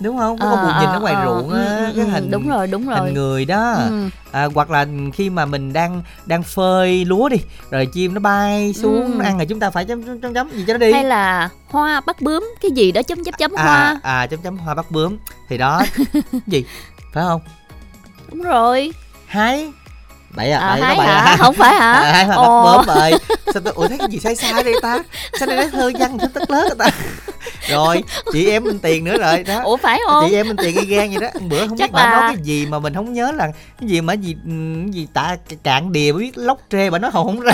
đúng 0.00 0.18
không? 0.18 0.38
Có 0.38 0.46
à, 0.46 0.50
con 0.50 0.64
bù 0.64 0.80
nhìn 0.80 0.90
ở 0.90 1.00
ngoài 1.00 1.14
à, 1.14 1.24
ruộng 1.24 1.52
á 1.52 1.76
ừ, 1.86 1.92
cái 1.96 2.06
hình 2.06 2.30
đúng 2.30 2.48
rồi 2.48 2.66
đúng 2.66 2.88
rồi. 2.88 3.00
hình 3.00 3.14
người 3.14 3.44
đó. 3.44 3.72
Ừ. 3.72 4.08
à, 4.32 4.48
hoặc 4.54 4.70
là 4.70 4.86
khi 5.14 5.30
mà 5.30 5.46
mình 5.46 5.72
đang 5.72 6.02
đang 6.26 6.42
phơi 6.42 7.04
lúa 7.04 7.28
đi 7.28 7.36
rồi 7.70 7.86
chim 7.86 8.14
nó 8.14 8.20
bay 8.20 8.72
xuống 8.72 9.18
ừ. 9.18 9.24
ăn 9.24 9.36
rồi 9.36 9.46
chúng 9.46 9.60
ta 9.60 9.70
phải 9.70 9.84
chấm 9.84 10.02
chấm 10.02 10.20
chấm, 10.20 10.34
chấm 10.34 10.50
gì 10.50 10.64
cho 10.66 10.72
nó 10.72 10.78
đi. 10.78 10.92
Hay 10.92 11.04
là 11.04 11.48
hoa 11.68 12.00
bắt 12.00 12.20
bướm 12.20 12.54
cái 12.60 12.70
gì 12.70 12.92
đó 12.92 13.02
chấm 13.02 13.24
chấm 13.24 13.34
chấm 13.38 13.52
à, 13.56 13.64
hoa. 13.64 14.00
à 14.02 14.26
chấm 14.26 14.40
chấm 14.40 14.56
hoa 14.56 14.74
bắt 14.74 14.90
bướm. 14.90 15.16
Thì 15.48 15.58
đó 15.58 15.82
gì? 16.46 16.64
Phải 17.12 17.24
không? 17.24 17.40
Đúng 18.30 18.42
rồi. 18.42 18.92
Hái 19.26 19.72
bậy 20.36 20.50
à, 20.50 20.58
à 20.58 20.76
bậy 20.76 20.80
hái 20.80 20.96
hả? 20.96 21.14
à. 21.14 21.36
không 21.36 21.54
phải 21.54 21.74
hả? 21.74 21.92
À, 21.92 22.12
hái 22.12 22.24
hoa 22.24 22.36
bắt 22.36 22.64
bướm 22.64 22.96
rồi 22.96 23.18
sao 23.52 23.62
tôi 23.64 23.72
ủa 23.76 23.88
thấy 23.88 23.98
cái 23.98 24.08
gì 24.10 24.18
sai 24.18 24.36
sai 24.36 24.62
đây 24.62 24.74
ta? 24.82 24.98
Sao 25.38 25.46
đây 25.46 25.68
thơ 25.72 25.90
văn 25.98 26.18
sao 26.20 26.28
tức 26.34 26.50
lớn 26.50 26.68
ta? 26.78 26.90
Rồi 27.68 28.02
chị 28.32 28.50
em 28.50 28.64
mình 28.64 28.78
tiền 28.78 29.04
nữa 29.04 29.16
rồi 29.18 29.42
đó. 29.42 29.60
Ủa 29.64 29.76
phải 29.76 30.00
không? 30.06 30.26
Chị 30.28 30.36
em 30.36 30.48
mình 30.48 30.56
tiền 30.56 30.74
ghi 30.74 30.96
gan 30.96 31.10
vậy 31.10 31.20
đó. 31.20 31.40
Bữa 31.48 31.66
không 31.66 31.78
Chắc 31.78 31.90
biết 31.90 31.92
bà 31.92 32.02
là... 32.02 32.20
nói 32.20 32.34
cái 32.34 32.44
gì 32.44 32.66
mà 32.66 32.78
mình 32.78 32.94
không 32.94 33.12
nhớ 33.12 33.32
là 33.32 33.46
cái 33.80 33.88
gì 33.88 34.00
mà 34.00 34.12
gì 34.12 34.36
cái 34.44 34.92
gì 34.92 35.06
tạ 35.12 35.36
cạn 35.62 35.92
đìa 35.92 36.12
biết 36.12 36.38
lóc 36.38 36.58
trê 36.70 36.90
bà 36.90 36.98
nói 36.98 37.10
không 37.10 37.26
không 37.26 37.40
ra. 37.40 37.52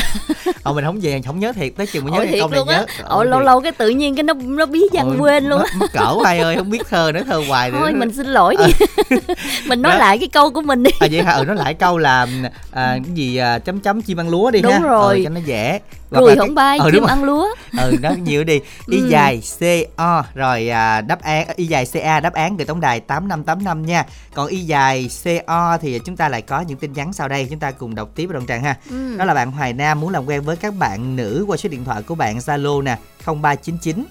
Ờ 0.62 0.73
mình 0.73 0.85
không 0.85 0.99
về 1.03 1.23
không 1.27 1.38
nhớ 1.38 1.53
thiệt. 1.53 1.73
Tới 1.77 1.87
chừng 1.87 2.05
mới 2.05 2.12
nhớ 2.27 2.38
câu 2.40 2.49
này 2.49 2.61
nhớ. 2.66 2.87
Ồ 3.05 3.25
lâu 3.25 3.40
lâu 3.40 3.61
cái 3.61 3.73
tự 3.73 3.88
nhiên 3.88 4.16
cái 4.16 4.23
nó 4.23 4.35
nó 4.35 4.66
bí 4.66 4.81
văn 4.92 5.16
quên 5.21 5.45
luôn 5.45 5.62
cỡ 5.92 6.14
ai 6.25 6.38
ơi 6.38 6.57
không 6.57 6.71
biết 6.71 6.83
thơ 6.90 7.12
nói 7.14 7.23
thơ 7.27 7.42
hoài 7.49 7.71
thôi 7.71 7.92
mình 7.92 8.12
xin 8.12 8.27
lỗi 8.27 8.57
đi. 8.59 8.73
Ờ. 9.11 9.35
mình 9.66 9.83
nói 9.83 9.99
lại 9.99 10.18
cái 10.18 10.29
câu 10.29 10.51
của 10.51 10.61
mình 10.61 10.83
đi. 10.83 10.90
À 11.01 11.07
vậy 11.12 11.23
hả? 11.23 11.33
Ừ 11.33 11.45
nói 11.45 11.57
lại 11.57 11.75
câu 11.75 11.99
là 11.99 12.27
à, 12.72 12.98
cái 13.04 13.14
gì 13.14 13.37
à, 13.37 13.58
chấm 13.58 13.80
chấm 13.80 14.02
chim 14.02 14.20
ăn 14.20 14.28
lúa 14.28 14.50
đi 14.50 14.61
đúng 14.61 14.72
ha. 14.72 14.78
Rồi. 14.78 15.16
ừ, 15.16 15.24
cho 15.24 15.30
nó 15.30 15.40
dễ. 15.40 15.80
Rồi 16.11 16.37
không 16.37 16.54
bay 16.54 16.78
ừ, 16.78 16.90
chim 16.92 17.04
ăn 17.04 17.24
lúa. 17.24 17.48
Ừ 17.78 17.96
nó 18.02 18.11
nhiều 18.11 18.44
đi. 18.44 18.61
Y 18.87 19.00
ừ. 19.00 19.08
dài 19.08 19.42
c 19.58 19.62
o 19.96 20.24
rồi 20.35 20.68
à, 20.68 21.00
đáp 21.00 21.22
án 21.22 21.46
y 21.56 21.66
dài 21.66 21.87
ca 21.92 22.20
đáp 22.20 22.32
án 22.32 22.56
gửi 22.56 22.66
tổng 22.66 22.80
đài 22.80 23.00
tám 23.00 23.28
năm 23.28 23.44
tám 23.44 23.64
năm 23.64 23.87
nha. 23.87 24.06
Còn 24.35 24.46
y 24.46 24.61
dài 24.61 25.11
co 25.46 25.78
thì 25.78 25.98
chúng 25.98 26.16
ta 26.16 26.28
lại 26.28 26.42
có 26.42 26.61
những 26.61 26.78
tin 26.78 26.92
nhắn 26.92 27.12
sau 27.12 27.28
đây. 27.28 27.46
Chúng 27.50 27.58
ta 27.58 27.70
cùng 27.70 27.94
đọc 27.94 28.11
tiếp 28.14 28.28
đồng 28.32 28.46
trang 28.46 28.62
ha. 28.62 28.76
Ừ. 28.90 29.16
đó 29.16 29.24
là 29.24 29.35
bạn 29.35 29.52
hoài 29.52 29.72
nam 29.72 30.00
muốn 30.00 30.11
làm 30.11 30.26
quen 30.26 30.42
với 30.42 30.56
các 30.56 30.74
bạn 30.74 31.16
nữ 31.16 31.44
qua 31.48 31.56
số 31.56 31.68
điện 31.68 31.85
thoại 31.85 32.02
của 32.02 32.14
bạn 32.14 32.38
zalo 32.38 32.82
nè 32.82 32.98
0399 33.24 34.04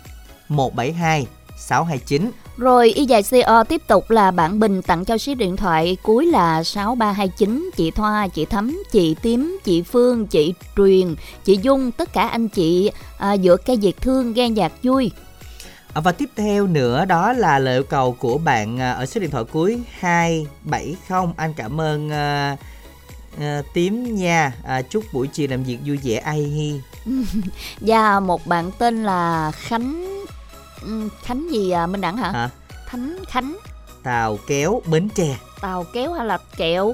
172 0.50 1.28
629 1.58 2.32
rồi 2.62 2.90
y 2.90 3.06
dài 3.06 3.24
CO 3.24 3.64
tiếp 3.64 3.82
tục 3.88 4.12
là 4.12 4.32
bạn 4.32 4.60
Bình 4.60 4.82
tặng 4.82 5.06
cho 5.06 5.18
số 5.18 5.34
điện 5.34 5.58
thoại 5.58 5.98
cuối 6.04 6.26
là 6.26 6.64
6329 6.64 7.70
chị 7.76 7.92
Thoa, 7.92 8.28
chị 8.28 8.46
Thấm, 8.46 8.84
chị 8.92 9.16
Tím, 9.22 9.60
chị 9.64 9.82
Phương, 9.82 10.28
chị 10.28 10.54
Truyền, 10.78 11.16
chị 11.44 11.60
Dung, 11.62 11.92
tất 11.92 12.14
cả 12.14 12.28
anh 12.28 12.50
chị 12.50 12.92
à, 13.18 13.34
giữa 13.34 13.58
cây 13.58 13.78
diệt 13.82 14.02
thương 14.02 14.34
ghen 14.34 14.58
dạt 14.58 14.72
vui. 14.84 15.12
À, 15.94 16.02
và 16.02 16.12
tiếp 16.12 16.30
theo 16.36 16.68
nữa 16.68 17.06
đó 17.06 17.34
là 17.34 17.60
lời 17.60 17.76
yêu 17.76 17.84
cầu 17.84 18.16
của 18.20 18.38
bạn 18.38 18.80
à, 18.80 18.92
ở 18.92 19.06
số 19.06 19.22
điện 19.22 19.30
thoại 19.32 19.44
cuối 19.52 19.82
270 20.00 21.34
anh 21.38 21.54
cảm 21.54 21.82
ơn 21.82 22.08
uh, 22.08 22.60
uh, 23.38 23.66
tím 23.74 24.16
nha. 24.16 24.54
À, 24.64 24.82
chúc 24.82 25.04
buổi 25.14 25.28
chiều 25.28 25.48
làm 25.50 25.64
việc 25.64 25.78
vui 25.86 26.00
vẻ 26.04 26.16
ai 26.16 26.40
hi. 26.40 26.74
Và 27.82 28.20
một 28.28 28.48
bạn 28.48 28.72
tên 28.80 29.04
là 29.04 29.52
Khánh 29.52 30.21
khánh 31.24 31.48
gì 31.52 31.72
à, 31.72 31.88
minh 31.88 32.02
đẳng 32.02 32.18
hả? 32.18 32.32
Hả? 32.32 32.50
Khánh 32.86 33.18
khánh. 33.28 33.58
Tàu 34.04 34.38
kéo 34.48 34.82
bến 34.86 35.10
tre. 35.16 35.38
Tàu 35.62 35.86
kéo 35.94 36.14
hay 36.14 36.26
là 36.26 36.38
kẹo? 36.58 36.94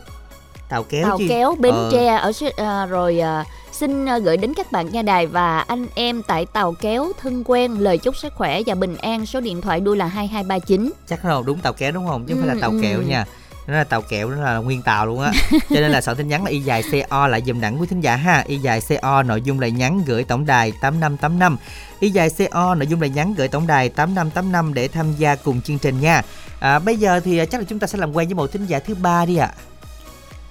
Tàu 0.70 0.84
kéo 0.84 1.04
tàu 1.04 1.18
chứ. 1.18 1.26
kéo 1.30 1.56
bến 1.60 1.74
ờ. 1.74 1.90
tre 1.92 2.16
ở 2.16 2.32
à, 2.58 2.86
rồi 2.86 3.20
à, 3.20 3.46
xin 3.72 4.06
à, 4.06 4.18
gửi 4.18 4.38
đến 4.38 4.54
các 4.54 4.72
bạn 4.72 4.90
nghe 4.92 5.04
đài 5.04 5.28
và 5.28 5.60
anh 5.60 5.88
em 5.96 6.24
tại 6.24 6.46
tàu 6.46 6.74
kéo 6.82 7.12
thân 7.22 7.44
quen. 7.46 7.74
Lời 7.80 7.98
chúc 7.98 8.18
sức 8.18 8.34
khỏe 8.36 8.62
và 8.66 8.76
bình 8.76 8.96
an. 8.98 9.26
Số 9.26 9.40
điện 9.40 9.62
thoại 9.62 9.80
đuôi 9.80 9.98
là 9.98 10.06
2239 10.06 10.92
chắc 11.08 11.24
rồi 11.24 11.44
đúng 11.46 11.60
tàu 11.60 11.74
kéo 11.74 11.92
đúng 11.92 12.08
không? 12.08 12.26
Chứ 12.26 12.34
không 12.34 12.44
ừ, 12.44 12.48
phải 12.48 12.56
là 12.56 12.62
tàu 12.62 12.72
ừ. 12.72 12.80
kẹo 12.82 13.02
nha 13.02 13.26
nó 13.68 13.74
là 13.74 13.84
tàu 13.84 14.02
kẹo 14.02 14.30
nó 14.30 14.44
là 14.44 14.58
nguyên 14.58 14.82
tàu 14.82 15.06
luôn 15.06 15.22
á 15.22 15.32
cho 15.52 15.76
nên 15.76 15.92
là 15.92 16.02
soạn 16.02 16.18
tin 16.18 16.28
nhắn 16.28 16.44
là 16.44 16.50
y 16.50 16.60
dài 16.60 16.84
co 17.10 17.28
lại 17.28 17.42
dùm 17.46 17.62
đẳng 17.62 17.82
quý 17.82 17.88
thính 17.88 18.02
giả 18.02 18.16
ha 18.16 18.44
y 18.48 18.58
dài 18.58 18.82
co 19.02 19.24
nội 19.24 19.42
dung 19.42 19.60
là 19.60 19.68
nhắn 19.68 20.04
gửi 20.06 20.24
tổng 20.24 20.46
đài 20.46 20.74
tám 20.82 21.00
năm 21.00 21.18
tám 21.18 21.40
năm 21.40 21.58
y 22.00 22.10
dài 22.10 22.30
co 22.52 22.76
nội 22.76 22.88
dung 22.88 23.02
là 23.02 23.08
nhắn 23.08 23.34
gửi 23.38 23.48
tổng 23.48 23.68
đài 23.68 23.90
tám 23.90 24.16
năm 24.16 24.32
tám 24.32 24.52
năm 24.52 24.74
để 24.74 24.88
tham 24.88 25.14
gia 25.18 25.36
cùng 25.36 25.62
chương 25.62 25.80
trình 25.80 26.02
nha 26.02 26.22
à, 26.60 26.80
bây 26.80 26.98
giờ 26.98 27.20
thì 27.20 27.46
chắc 27.46 27.58
là 27.58 27.66
chúng 27.70 27.80
ta 27.80 27.88
sẽ 27.88 27.98
làm 27.98 28.14
quen 28.14 28.28
với 28.28 28.36
một 28.36 28.52
thính 28.52 28.66
giả 28.66 28.80
thứ 28.80 28.96
ba 28.96 29.26
đi 29.26 29.38
ạ 29.38 29.52
à. 29.56 29.62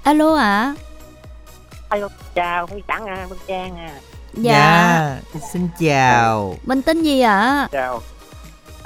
alo 0.03 0.37
ạ 0.37 0.43
à? 0.43 0.75
alo 1.89 2.09
chào 2.35 2.67
quý 2.67 2.83
đẳng 2.87 3.07
à 3.07 3.27
minh 3.31 3.39
trang 3.47 3.77
à 3.77 3.91
dạ. 4.33 4.53
dạ 4.53 5.41
xin 5.53 5.69
chào 5.81 6.57
mình 6.67 6.83
tên 6.83 7.03
gì 7.03 7.21
ạ 7.21 7.39
à? 7.39 7.69
chào 7.73 8.03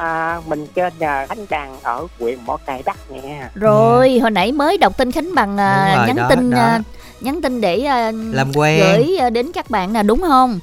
à, 0.00 0.40
mình 0.46 0.66
trên 0.74 0.92
nhà 0.98 1.26
Khánh 1.26 1.46
Bằng 1.50 1.76
ở 1.82 2.06
huyện 2.18 2.38
Mỏ 2.46 2.56
Cày 2.56 2.82
Bắc 2.86 3.10
nè. 3.10 3.48
Rồi 3.54 4.08
yeah. 4.08 4.22
hồi 4.22 4.30
nãy 4.30 4.52
mới 4.52 4.78
đọc 4.78 4.96
tin 4.96 5.12
Khánh 5.12 5.34
Bằng 5.34 5.52
uh, 5.54 5.96
rồi, 5.96 6.06
nhắn 6.06 6.16
đó, 6.16 6.26
tin 6.28 6.50
đó. 6.50 6.76
Uh, 6.76 6.84
nhắn 7.22 7.42
tin 7.42 7.60
để 7.60 7.76
uh, 7.78 8.34
làm 8.34 8.52
quen. 8.54 8.80
gửi 8.80 9.16
uh, 9.26 9.32
đến 9.32 9.52
các 9.54 9.70
bạn 9.70 9.92
là 9.92 10.02
đúng 10.02 10.20
không? 10.20 10.58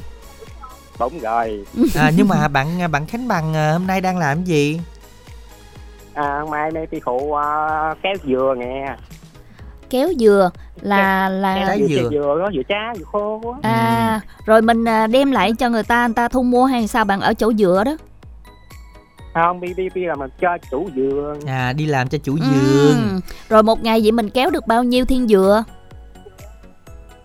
Đúng 1.00 1.19
rồi. 1.19 1.65
À, 1.95 2.12
nhưng 2.17 2.28
mà 2.28 2.47
bạn 2.54 2.91
bạn 2.91 3.06
Khánh 3.06 3.28
Bằng 3.28 3.52
uh, 3.52 3.73
hôm 3.73 3.88
nay 3.88 4.02
đang 4.02 4.17
làm 4.17 4.43
gì? 4.43 4.80
À, 6.13 6.41
mai 6.50 6.71
nay 6.71 6.88
thì 6.91 7.00
phụ 7.06 7.17
uh, 7.17 7.97
kéo 8.04 8.13
dừa 8.23 8.56
nè. 8.58 8.95
Kéo 9.89 10.10
dừa 10.19 10.52
là 10.82 11.30
là 11.30 11.76
kéo 11.78 11.88
dừa 11.88 12.10
dừa. 12.12 12.39
đó 12.39 12.50
dừa 12.56 12.63
trái 12.69 12.95
dừa 12.97 13.04
khô 13.12 13.41
quá 13.43 13.58
à 13.62 14.21
ừ. 14.23 14.43
rồi 14.45 14.62
mình 14.62 14.86
đem 15.12 15.32
lại 15.32 15.54
cho 15.60 15.69
người 15.69 15.84
ta 15.84 16.08
người 16.08 16.13
ta 16.13 16.28
thu 16.28 16.43
mua 16.43 16.65
hay 16.65 16.88
sao 16.88 17.06
bạn 17.06 17.21
ở 17.21 17.34
chỗ 17.34 17.54
dừa 17.54 17.84
đó 17.86 17.97
không 19.43 19.62
đi 19.62 19.73
đi 19.73 19.89
đi 19.93 20.06
là 20.06 20.15
mình 20.15 20.30
cho 20.39 20.58
chủ 20.71 20.89
vườn. 20.95 21.39
À 21.47 21.73
đi 21.73 21.86
làm 21.86 22.08
cho 22.08 22.17
chủ 22.23 22.38
ừ. 22.41 22.47
vườn. 22.52 23.19
rồi 23.50 23.63
một 23.63 23.84
ngày 23.84 24.00
vậy 24.04 24.12
mình 24.12 24.30
kéo 24.30 24.50
được 24.50 24.67
bao 24.67 24.84
nhiêu 24.84 25.06
thiên 25.06 25.28
dừa? 25.28 25.63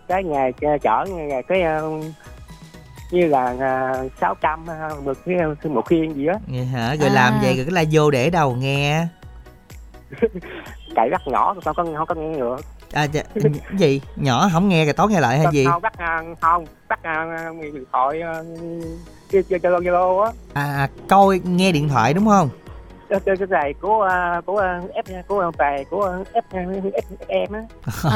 Cái 0.08 0.24
ngày 0.24 0.52
chở 0.82 1.04
ngày 1.08 1.42
cái 1.42 1.62
ờ, 1.62 1.90
như 3.10 3.26
là 3.26 3.56
ờ, 3.60 4.08
sáu 4.20 4.34
trăm 4.40 4.66
ờ, 4.66 4.96
một 5.04 5.12
cái 5.24 5.36
một 5.70 5.86
khiên 5.86 6.12
gì 6.12 6.26
á. 6.26 6.34
Nghe 6.46 6.64
hả? 6.64 6.96
Rồi 7.00 7.08
à. 7.08 7.14
làm 7.14 7.40
vậy 7.42 7.56
rồi 7.56 7.64
cái 7.64 7.72
la 7.72 7.84
vô 7.92 8.10
để 8.10 8.30
đâu 8.30 8.56
nghe. 8.58 9.06
Cậy 10.96 11.10
bắt 11.10 11.22
nhỏ 11.26 11.54
sao 11.64 11.74
không 11.74 11.94
không 11.96 12.06
có 12.06 12.14
nghe 12.14 12.38
được. 12.38 12.60
À 12.92 13.04
dạ, 13.04 13.22
gì? 13.76 14.00
Nhỏ 14.16 14.48
không 14.52 14.68
nghe 14.68 14.84
rồi 14.84 14.92
tối 14.92 15.10
nghe 15.10 15.20
lại 15.20 15.38
hay 15.38 15.46
gì? 15.52 15.64
không 15.64 15.82
bắt 15.82 15.92
không 16.40 16.64
bắt 16.88 17.00
điện 17.62 17.84
thoại 17.92 18.22
chơi 19.32 19.60
zalo 19.60 20.20
á. 20.20 20.32
À 20.52 20.88
coi 21.08 21.40
nghe 21.44 21.72
điện 21.72 21.88
thoại 21.88 22.14
đúng 22.14 22.26
không? 22.26 22.48
Chơi 23.26 23.36
cái 23.36 23.46
này 23.50 23.74
của 23.80 24.08
của 24.46 24.62
f 25.04 25.22
của 25.28 25.50
tài 25.58 25.84
của 25.90 26.16
f 26.34 26.66
em 27.28 27.48
á. 27.52 27.60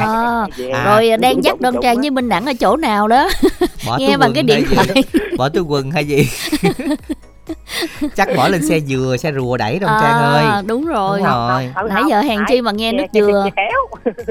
À, 0.73 0.85
rồi 0.85 1.17
đang 1.17 1.43
dắt 1.43 1.61
đơn 1.61 1.75
trang 1.81 1.97
với 1.97 2.09
minh 2.09 2.29
đẳng 2.29 2.45
ở 2.45 2.53
chỗ 2.59 2.75
nào 2.75 3.07
đó. 3.07 3.29
Bỏ 3.87 3.97
nghe 3.97 4.17
bằng 4.17 4.33
cái 4.33 4.43
điện 4.43 4.65
thoại. 4.75 5.03
Bỏ 5.37 5.49
túi 5.49 5.63
quần 5.63 5.91
hay 5.91 6.05
gì? 6.07 6.29
Chắc 8.15 8.27
bỏ 8.37 8.47
lên 8.47 8.67
xe 8.69 8.79
dừa 8.79 9.15
xe 9.19 9.31
rùa 9.33 9.57
đẩy 9.57 9.79
đồng 9.79 9.89
à, 9.89 9.99
trang 10.01 10.21
ơi. 10.21 10.63
đúng 10.65 10.85
rồi, 10.85 11.19
đúng 11.19 11.27
rồi. 11.27 11.69
nãy 11.89 12.03
giờ 12.09 12.21
hàng 12.21 12.45
chi 12.47 12.61
mà 12.61 12.71
nghe 12.71 12.91
nước 12.91 13.05
dừa. 13.13 13.45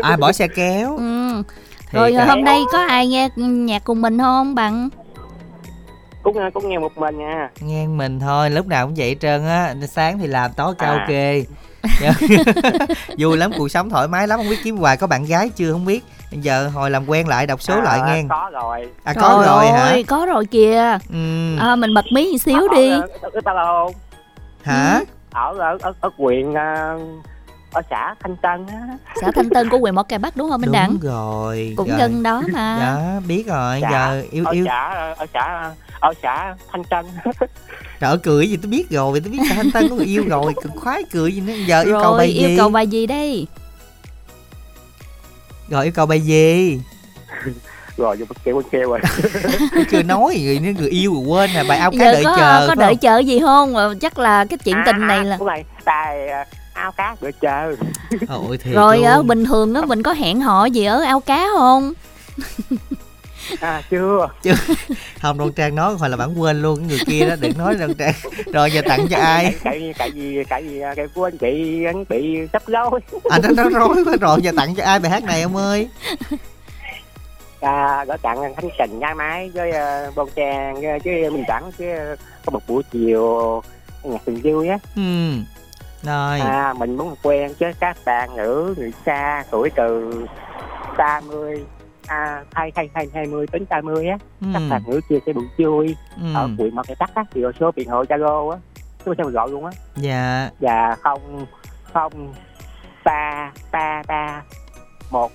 ai 0.02 0.16
bỏ 0.16 0.32
xe 0.32 0.48
kéo. 0.48 0.96
Ừ. 0.96 1.42
rồi 1.92 2.14
hôm 2.14 2.44
nay 2.44 2.62
có 2.72 2.78
ai 2.78 3.08
nghe 3.08 3.28
nhạc 3.36 3.84
cùng 3.84 4.02
mình 4.02 4.18
không 4.18 4.54
bằng 4.54 4.88
cũng 6.26 6.50
cũng 6.54 6.68
nghe 6.68 6.78
một 6.78 6.98
mình 6.98 7.18
nha 7.18 7.50
nghe 7.60 7.86
mình 7.86 8.20
thôi 8.20 8.50
lúc 8.50 8.66
nào 8.66 8.86
cũng 8.86 8.94
vậy 8.96 9.16
trơn 9.20 9.46
á 9.46 9.74
sáng 9.88 10.18
thì 10.18 10.26
làm 10.26 10.50
tối 10.56 10.74
karaoke 10.78 11.42
à. 12.02 12.12
vui 13.18 13.36
lắm 13.36 13.50
cuộc 13.58 13.68
sống 13.68 13.90
thoải 13.90 14.08
mái 14.08 14.28
lắm 14.28 14.38
không 14.38 14.48
biết 14.50 14.58
kiếm 14.64 14.76
hoài 14.76 14.96
có 14.96 15.06
bạn 15.06 15.24
gái 15.24 15.48
chưa 15.56 15.72
không 15.72 15.84
biết 15.84 16.04
giờ 16.30 16.68
hồi 16.68 16.90
làm 16.90 17.08
quen 17.08 17.28
lại 17.28 17.46
đọc 17.46 17.62
số 17.62 17.74
à, 17.74 17.82
lại 17.82 18.00
nghe 18.06 18.24
có 18.28 18.50
rồi 18.52 18.88
à 19.04 19.12
có 19.14 19.20
Trời 19.20 19.46
rồi 19.46 19.66
ơi, 19.66 19.72
hả 19.72 19.96
có 20.06 20.26
rồi 20.26 20.46
kìa 20.46 20.98
ừ. 21.12 21.56
à, 21.58 21.76
mình 21.76 21.94
bật 21.94 22.04
mí 22.12 22.30
một 22.32 22.38
xíu 22.38 22.68
đi 22.74 22.90
hả 24.62 25.00
ở 25.30 25.58
ở 25.58 25.78
ở, 25.82 25.92
ở 26.00 26.10
huyện 26.16 26.50
uh, 26.50 26.56
ở 27.72 27.82
xã 27.90 28.14
Thanh 28.20 28.36
Tân 28.36 28.66
á. 28.66 28.96
Xã 29.20 29.30
Thanh 29.34 29.48
Tân 29.50 29.68
của 29.68 29.78
huyện 29.78 29.94
Mỏ 29.94 30.02
Cày 30.02 30.18
Bắc 30.18 30.36
đúng 30.36 30.50
không 30.50 30.60
Minh 30.60 30.72
đúng 30.86 30.98
rồi 31.02 31.74
cũng 31.76 31.88
rồi. 31.88 31.98
gần 31.98 32.22
đó 32.22 32.42
mà 32.52 32.78
đó 32.80 33.20
biết 33.28 33.46
rồi 33.46 33.78
xã, 33.82 33.90
giờ 33.90 34.22
yêu 34.30 34.44
ở 34.44 34.52
yêu 34.52 34.64
xã 34.66 35.14
ở 35.16 35.26
xã 35.34 35.72
ở 36.00 36.12
xã 36.22 36.54
Thanh 36.72 36.84
Tân. 36.84 37.06
Trời 38.00 38.10
ơi 38.10 38.18
cười 38.22 38.50
gì 38.50 38.56
tôi 38.56 38.70
biết 38.70 38.90
rồi 38.90 39.20
tôi 39.20 39.32
biết 39.32 39.38
xã 39.48 39.54
Thanh 39.54 39.70
Tân 39.70 39.88
có 39.88 39.96
người 39.96 40.06
yêu 40.06 40.24
rồi 40.28 40.54
cực 40.62 40.72
khoái 40.76 41.02
cười 41.12 41.32
gì 41.32 41.40
nữa. 41.40 41.52
Giờ 41.66 41.82
yêu 41.82 41.92
rồi, 41.92 42.02
cầu 42.02 42.16
bài 42.18 42.34
gì? 42.34 42.46
yêu 42.46 42.56
cầu 42.58 42.68
bài 42.68 42.86
gì 42.86 43.06
đây? 43.06 43.46
Rồi 45.68 45.84
yêu 45.84 45.92
cầu 45.92 46.06
bài 46.06 46.20
gì? 46.20 46.80
Rồi 47.96 48.16
vô 48.16 48.26
kêu 48.44 48.62
kêu 48.70 48.88
rồi. 48.88 49.00
Chưa 49.90 50.02
nói 50.02 50.36
người 50.42 50.58
người 50.58 50.90
yêu 50.90 51.14
rồi 51.14 51.24
quên 51.26 51.50
nè 51.54 51.64
bài 51.68 51.78
áo 51.78 51.90
cá 51.90 51.96
giờ 51.98 52.12
đợi 52.12 52.24
có, 52.24 52.36
chờ 52.36 52.64
có 52.68 52.74
đợi 52.74 52.94
không? 52.94 52.98
chờ 52.98 53.18
gì 53.18 53.40
không? 53.40 53.74
Chắc 54.00 54.18
là 54.18 54.44
cái 54.44 54.58
chuyện 54.64 54.76
à, 54.76 54.82
tình 54.86 55.06
này 55.06 55.24
là 55.24 55.38
này 55.46 55.64
tài 55.84 56.28
ao 56.76 56.92
cá. 56.92 57.16
Chờ 57.40 57.74
Ôi, 58.28 58.58
rồi 58.72 59.02
ở 59.02 59.22
bình 59.22 59.44
thường 59.44 59.74
á 59.74 59.82
mình 59.86 60.02
có 60.02 60.12
hẹn 60.12 60.40
hò 60.40 60.64
gì 60.64 60.84
ở 60.84 61.02
ao 61.02 61.20
cá 61.20 61.46
không? 61.56 61.92
À 63.60 63.82
chưa. 63.90 64.28
Chưa. 64.42 64.54
Không 65.22 65.38
đoan 65.38 65.52
trang 65.52 65.74
nói 65.74 65.94
hoặc 65.98 66.08
là 66.08 66.16
bạn 66.16 66.40
quên 66.40 66.62
luôn 66.62 66.86
người 66.86 66.98
kia 67.06 67.28
đó 67.28 67.34
đừng 67.40 67.58
nói 67.58 67.74
đoan 67.74 67.94
trang. 67.94 68.14
Rồi 68.52 68.70
giờ 68.70 68.82
tặng 68.88 69.06
cho 69.10 69.16
ai? 69.16 69.54
Tại 69.64 69.94
tại 69.98 70.10
vì 70.10 70.44
tại 70.48 70.62
vì 70.62 70.82
cái 70.96 71.06
của 71.14 71.24
anh 71.24 71.38
chị 71.38 71.84
anh 71.84 72.04
bị 72.08 72.38
sắp 72.52 72.62
rối. 72.66 73.00
Anh 73.30 73.42
à, 73.42 73.50
nó 73.56 73.68
rối 73.68 74.04
quá 74.04 74.16
rồi 74.20 74.38
giờ 74.42 74.52
tặng 74.56 74.74
cho 74.74 74.84
ai 74.84 74.98
bài 74.98 75.10
hát 75.10 75.24
này 75.24 75.42
ông 75.42 75.56
ơi? 75.56 75.88
À, 77.60 78.04
gửi 78.08 78.18
tặng 78.18 78.54
khánh 78.54 78.70
trình 78.78 78.98
nhai 78.98 79.14
máy 79.14 79.50
với 79.54 79.70
uh, 80.08 80.14
bon 80.14 80.28
trang 80.34 80.80
với 81.04 81.30
mình 81.30 81.44
đẳng 81.48 81.72
chứ 81.78 81.84
có 82.46 82.50
một 82.50 82.60
buổi 82.66 82.82
chiều 82.92 83.62
nhạc 84.02 84.24
tình 84.24 84.40
vui 84.42 84.68
á 84.68 84.78
ừ 84.96 85.02
rồi. 86.06 86.40
À 86.40 86.74
mình 86.78 86.96
muốn 86.96 87.14
quen 87.22 87.54
chứ 87.58 87.66
các 87.80 87.96
bạn 88.06 88.36
nữ 88.36 88.74
người 88.78 88.92
xa 89.06 89.44
tuổi 89.50 89.70
từ 89.76 90.12
30 90.98 91.64
à 92.06 92.44
hai 92.52 92.72
hai 92.76 92.90
hai 92.94 93.08
hai 93.14 93.26
mươi 93.26 93.46
đến 93.52 93.64
ba 93.70 93.80
mươi 93.80 94.08
á. 94.08 94.18
Ừ. 94.40 94.46
các 94.54 94.62
bạn 94.70 94.82
nữ 94.86 95.00
chia 95.08 95.18
sẽ 95.26 95.32
buổi 95.32 95.46
vui. 95.58 95.96
Ừ. 96.20 96.34
ở 96.34 96.48
huyện 96.58 96.74
mặt 96.74 96.86
tắc 96.98 97.14
á 97.14 97.24
thì 97.34 97.42
số 97.60 97.70
điện 97.76 97.88
thoại 97.88 98.04
zalo 98.08 98.50
á. 98.50 98.58
Tôi 99.04 99.14
sẽ 99.18 99.24
gọi 99.24 99.50
luôn 99.50 99.64
á. 99.64 99.72
Dạ. 99.96 100.50
Dạ 100.60 100.96
không 101.02 101.46
không 101.92 102.34
ba 103.04 103.52
ba 103.72 104.02
ba 104.08 104.42
một 105.10 105.32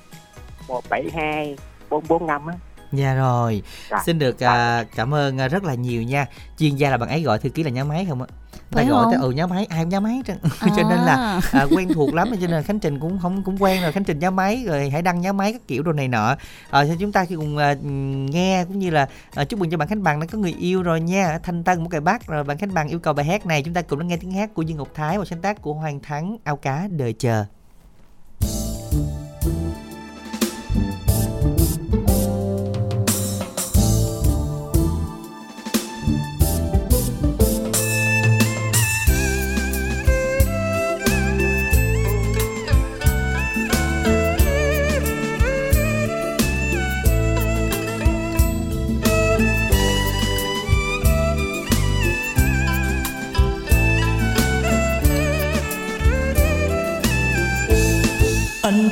một 0.67 0.81
bảy 0.89 1.09
hai 1.13 1.57
bốn 1.89 2.03
bốn 2.07 2.27
năm 2.27 2.47
á 2.47 2.53
Dạ 2.91 3.13
rồi. 3.13 3.63
rồi. 3.89 3.99
Xin 4.05 4.19
được 4.19 4.35
uh, 4.35 4.95
cảm 4.95 5.13
ơn 5.13 5.37
uh, 5.45 5.51
rất 5.51 5.63
là 5.63 5.73
nhiều 5.73 6.03
nha. 6.03 6.25
Chuyên 6.57 6.75
gia 6.75 6.89
là 6.89 6.97
bạn 6.97 7.09
ấy 7.09 7.21
gọi 7.21 7.39
thư 7.39 7.49
ký 7.49 7.63
là 7.63 7.69
nhá 7.69 7.83
máy 7.83 8.05
không 8.09 8.21
ạ? 8.21 8.27
ta 8.71 8.83
gọi 8.83 9.05
tới 9.11 9.21
ừ 9.21 9.31
nhá 9.31 9.47
máy 9.47 9.65
ai 9.65 9.85
nhá 9.85 9.99
máy 9.99 10.21
à. 10.27 10.67
cho 10.75 10.89
nên 10.89 10.99
là 10.99 11.41
à, 11.51 11.67
quen 11.71 11.89
thuộc 11.93 12.13
lắm 12.13 12.31
cho 12.41 12.47
nên 12.47 12.63
khánh 12.63 12.79
trình 12.79 12.99
cũng 12.99 13.19
không 13.19 13.43
cũng 13.43 13.57
quen 13.59 13.81
rồi 13.81 13.91
khánh 13.91 14.03
trình 14.03 14.19
nhá 14.19 14.29
máy 14.29 14.63
rồi 14.67 14.89
hãy 14.89 15.01
đăng 15.01 15.21
nhá 15.21 15.33
máy 15.33 15.53
các 15.53 15.61
kiểu 15.67 15.83
đồ 15.83 15.91
này 15.91 16.07
nọ 16.07 16.35
à, 16.69 16.85
cho 16.85 16.95
chúng 16.99 17.11
ta 17.11 17.25
khi 17.25 17.35
cùng 17.35 17.57
à, 17.57 17.75
nghe 18.31 18.65
cũng 18.67 18.79
như 18.79 18.89
là 18.89 19.07
à, 19.35 19.45
chúc 19.45 19.59
mừng 19.59 19.69
cho 19.69 19.77
bạn 19.77 19.87
khánh 19.87 20.03
bằng 20.03 20.19
đã 20.19 20.25
có 20.31 20.37
người 20.37 20.55
yêu 20.59 20.83
rồi 20.83 21.01
nha 21.01 21.39
thanh 21.43 21.63
tân 21.63 21.83
một 21.83 21.89
cái 21.91 22.01
bác 22.01 22.27
rồi 22.27 22.43
bạn 22.43 22.57
khánh 22.57 22.73
bằng 22.73 22.87
yêu 22.87 22.99
cầu 22.99 23.13
bài 23.13 23.25
hát 23.25 23.45
này 23.45 23.63
chúng 23.63 23.73
ta 23.73 23.81
cùng 23.81 24.07
nghe 24.07 24.17
tiếng 24.17 24.31
hát 24.31 24.53
của 24.53 24.61
dương 24.61 24.77
ngọc 24.77 24.89
thái 24.93 25.17
và 25.17 25.25
sáng 25.25 25.41
tác 25.41 25.61
của 25.61 25.73
hoàng 25.73 25.99
thắng 25.99 26.37
ao 26.43 26.55
cá 26.55 26.87
đời 26.91 27.13
chờ 27.13 27.45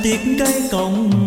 tiếc 0.09 0.35
cái 0.39 0.53
công 0.71 1.18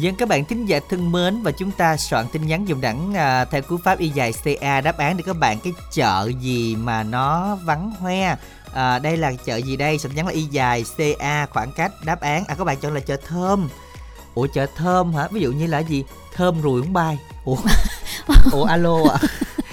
Dân 0.00 0.14
các 0.14 0.28
bạn 0.28 0.44
thính 0.44 0.66
giả 0.66 0.80
thân 0.90 1.12
mến 1.12 1.42
và 1.42 1.50
chúng 1.50 1.70
ta 1.70 1.96
soạn 1.96 2.26
tin 2.32 2.46
nhắn 2.46 2.68
dùng 2.68 2.80
đẳng 2.80 3.14
à, 3.14 3.44
theo 3.44 3.62
cú 3.62 3.76
pháp 3.84 3.98
y 3.98 4.08
dài 4.08 4.32
CA 4.44 4.80
đáp 4.80 4.98
án 4.98 5.16
để 5.16 5.22
các 5.26 5.36
bạn 5.36 5.60
cái 5.60 5.72
chợ 5.92 6.30
gì 6.40 6.76
mà 6.76 7.02
nó 7.02 7.58
vắng 7.64 7.92
hoe? 8.00 8.36
À, 8.74 8.98
đây 8.98 9.16
là 9.16 9.32
chợ 9.44 9.56
gì 9.56 9.76
đây? 9.76 9.98
Soạn 9.98 10.14
nhắn 10.14 10.26
là 10.26 10.32
y 10.32 10.42
dài 10.42 10.84
CA 10.96 11.46
khoảng 11.46 11.72
cách 11.72 11.92
đáp 12.04 12.20
án. 12.20 12.44
À 12.48 12.54
các 12.58 12.64
bạn 12.64 12.76
chọn 12.80 12.94
là 12.94 13.00
chợ 13.00 13.16
thơm. 13.28 13.68
Ủa 14.34 14.46
chợ 14.54 14.66
thơm 14.76 15.14
hả? 15.14 15.28
Ví 15.30 15.40
dụ 15.40 15.52
như 15.52 15.66
là 15.66 15.78
gì? 15.78 16.04
Thơm 16.34 16.62
ruồi 16.62 16.82
không 16.82 16.92
bay. 16.92 17.18
Ủa? 17.44 17.56
Ủa 18.52 18.64
alo 18.64 18.96
à 19.12 19.18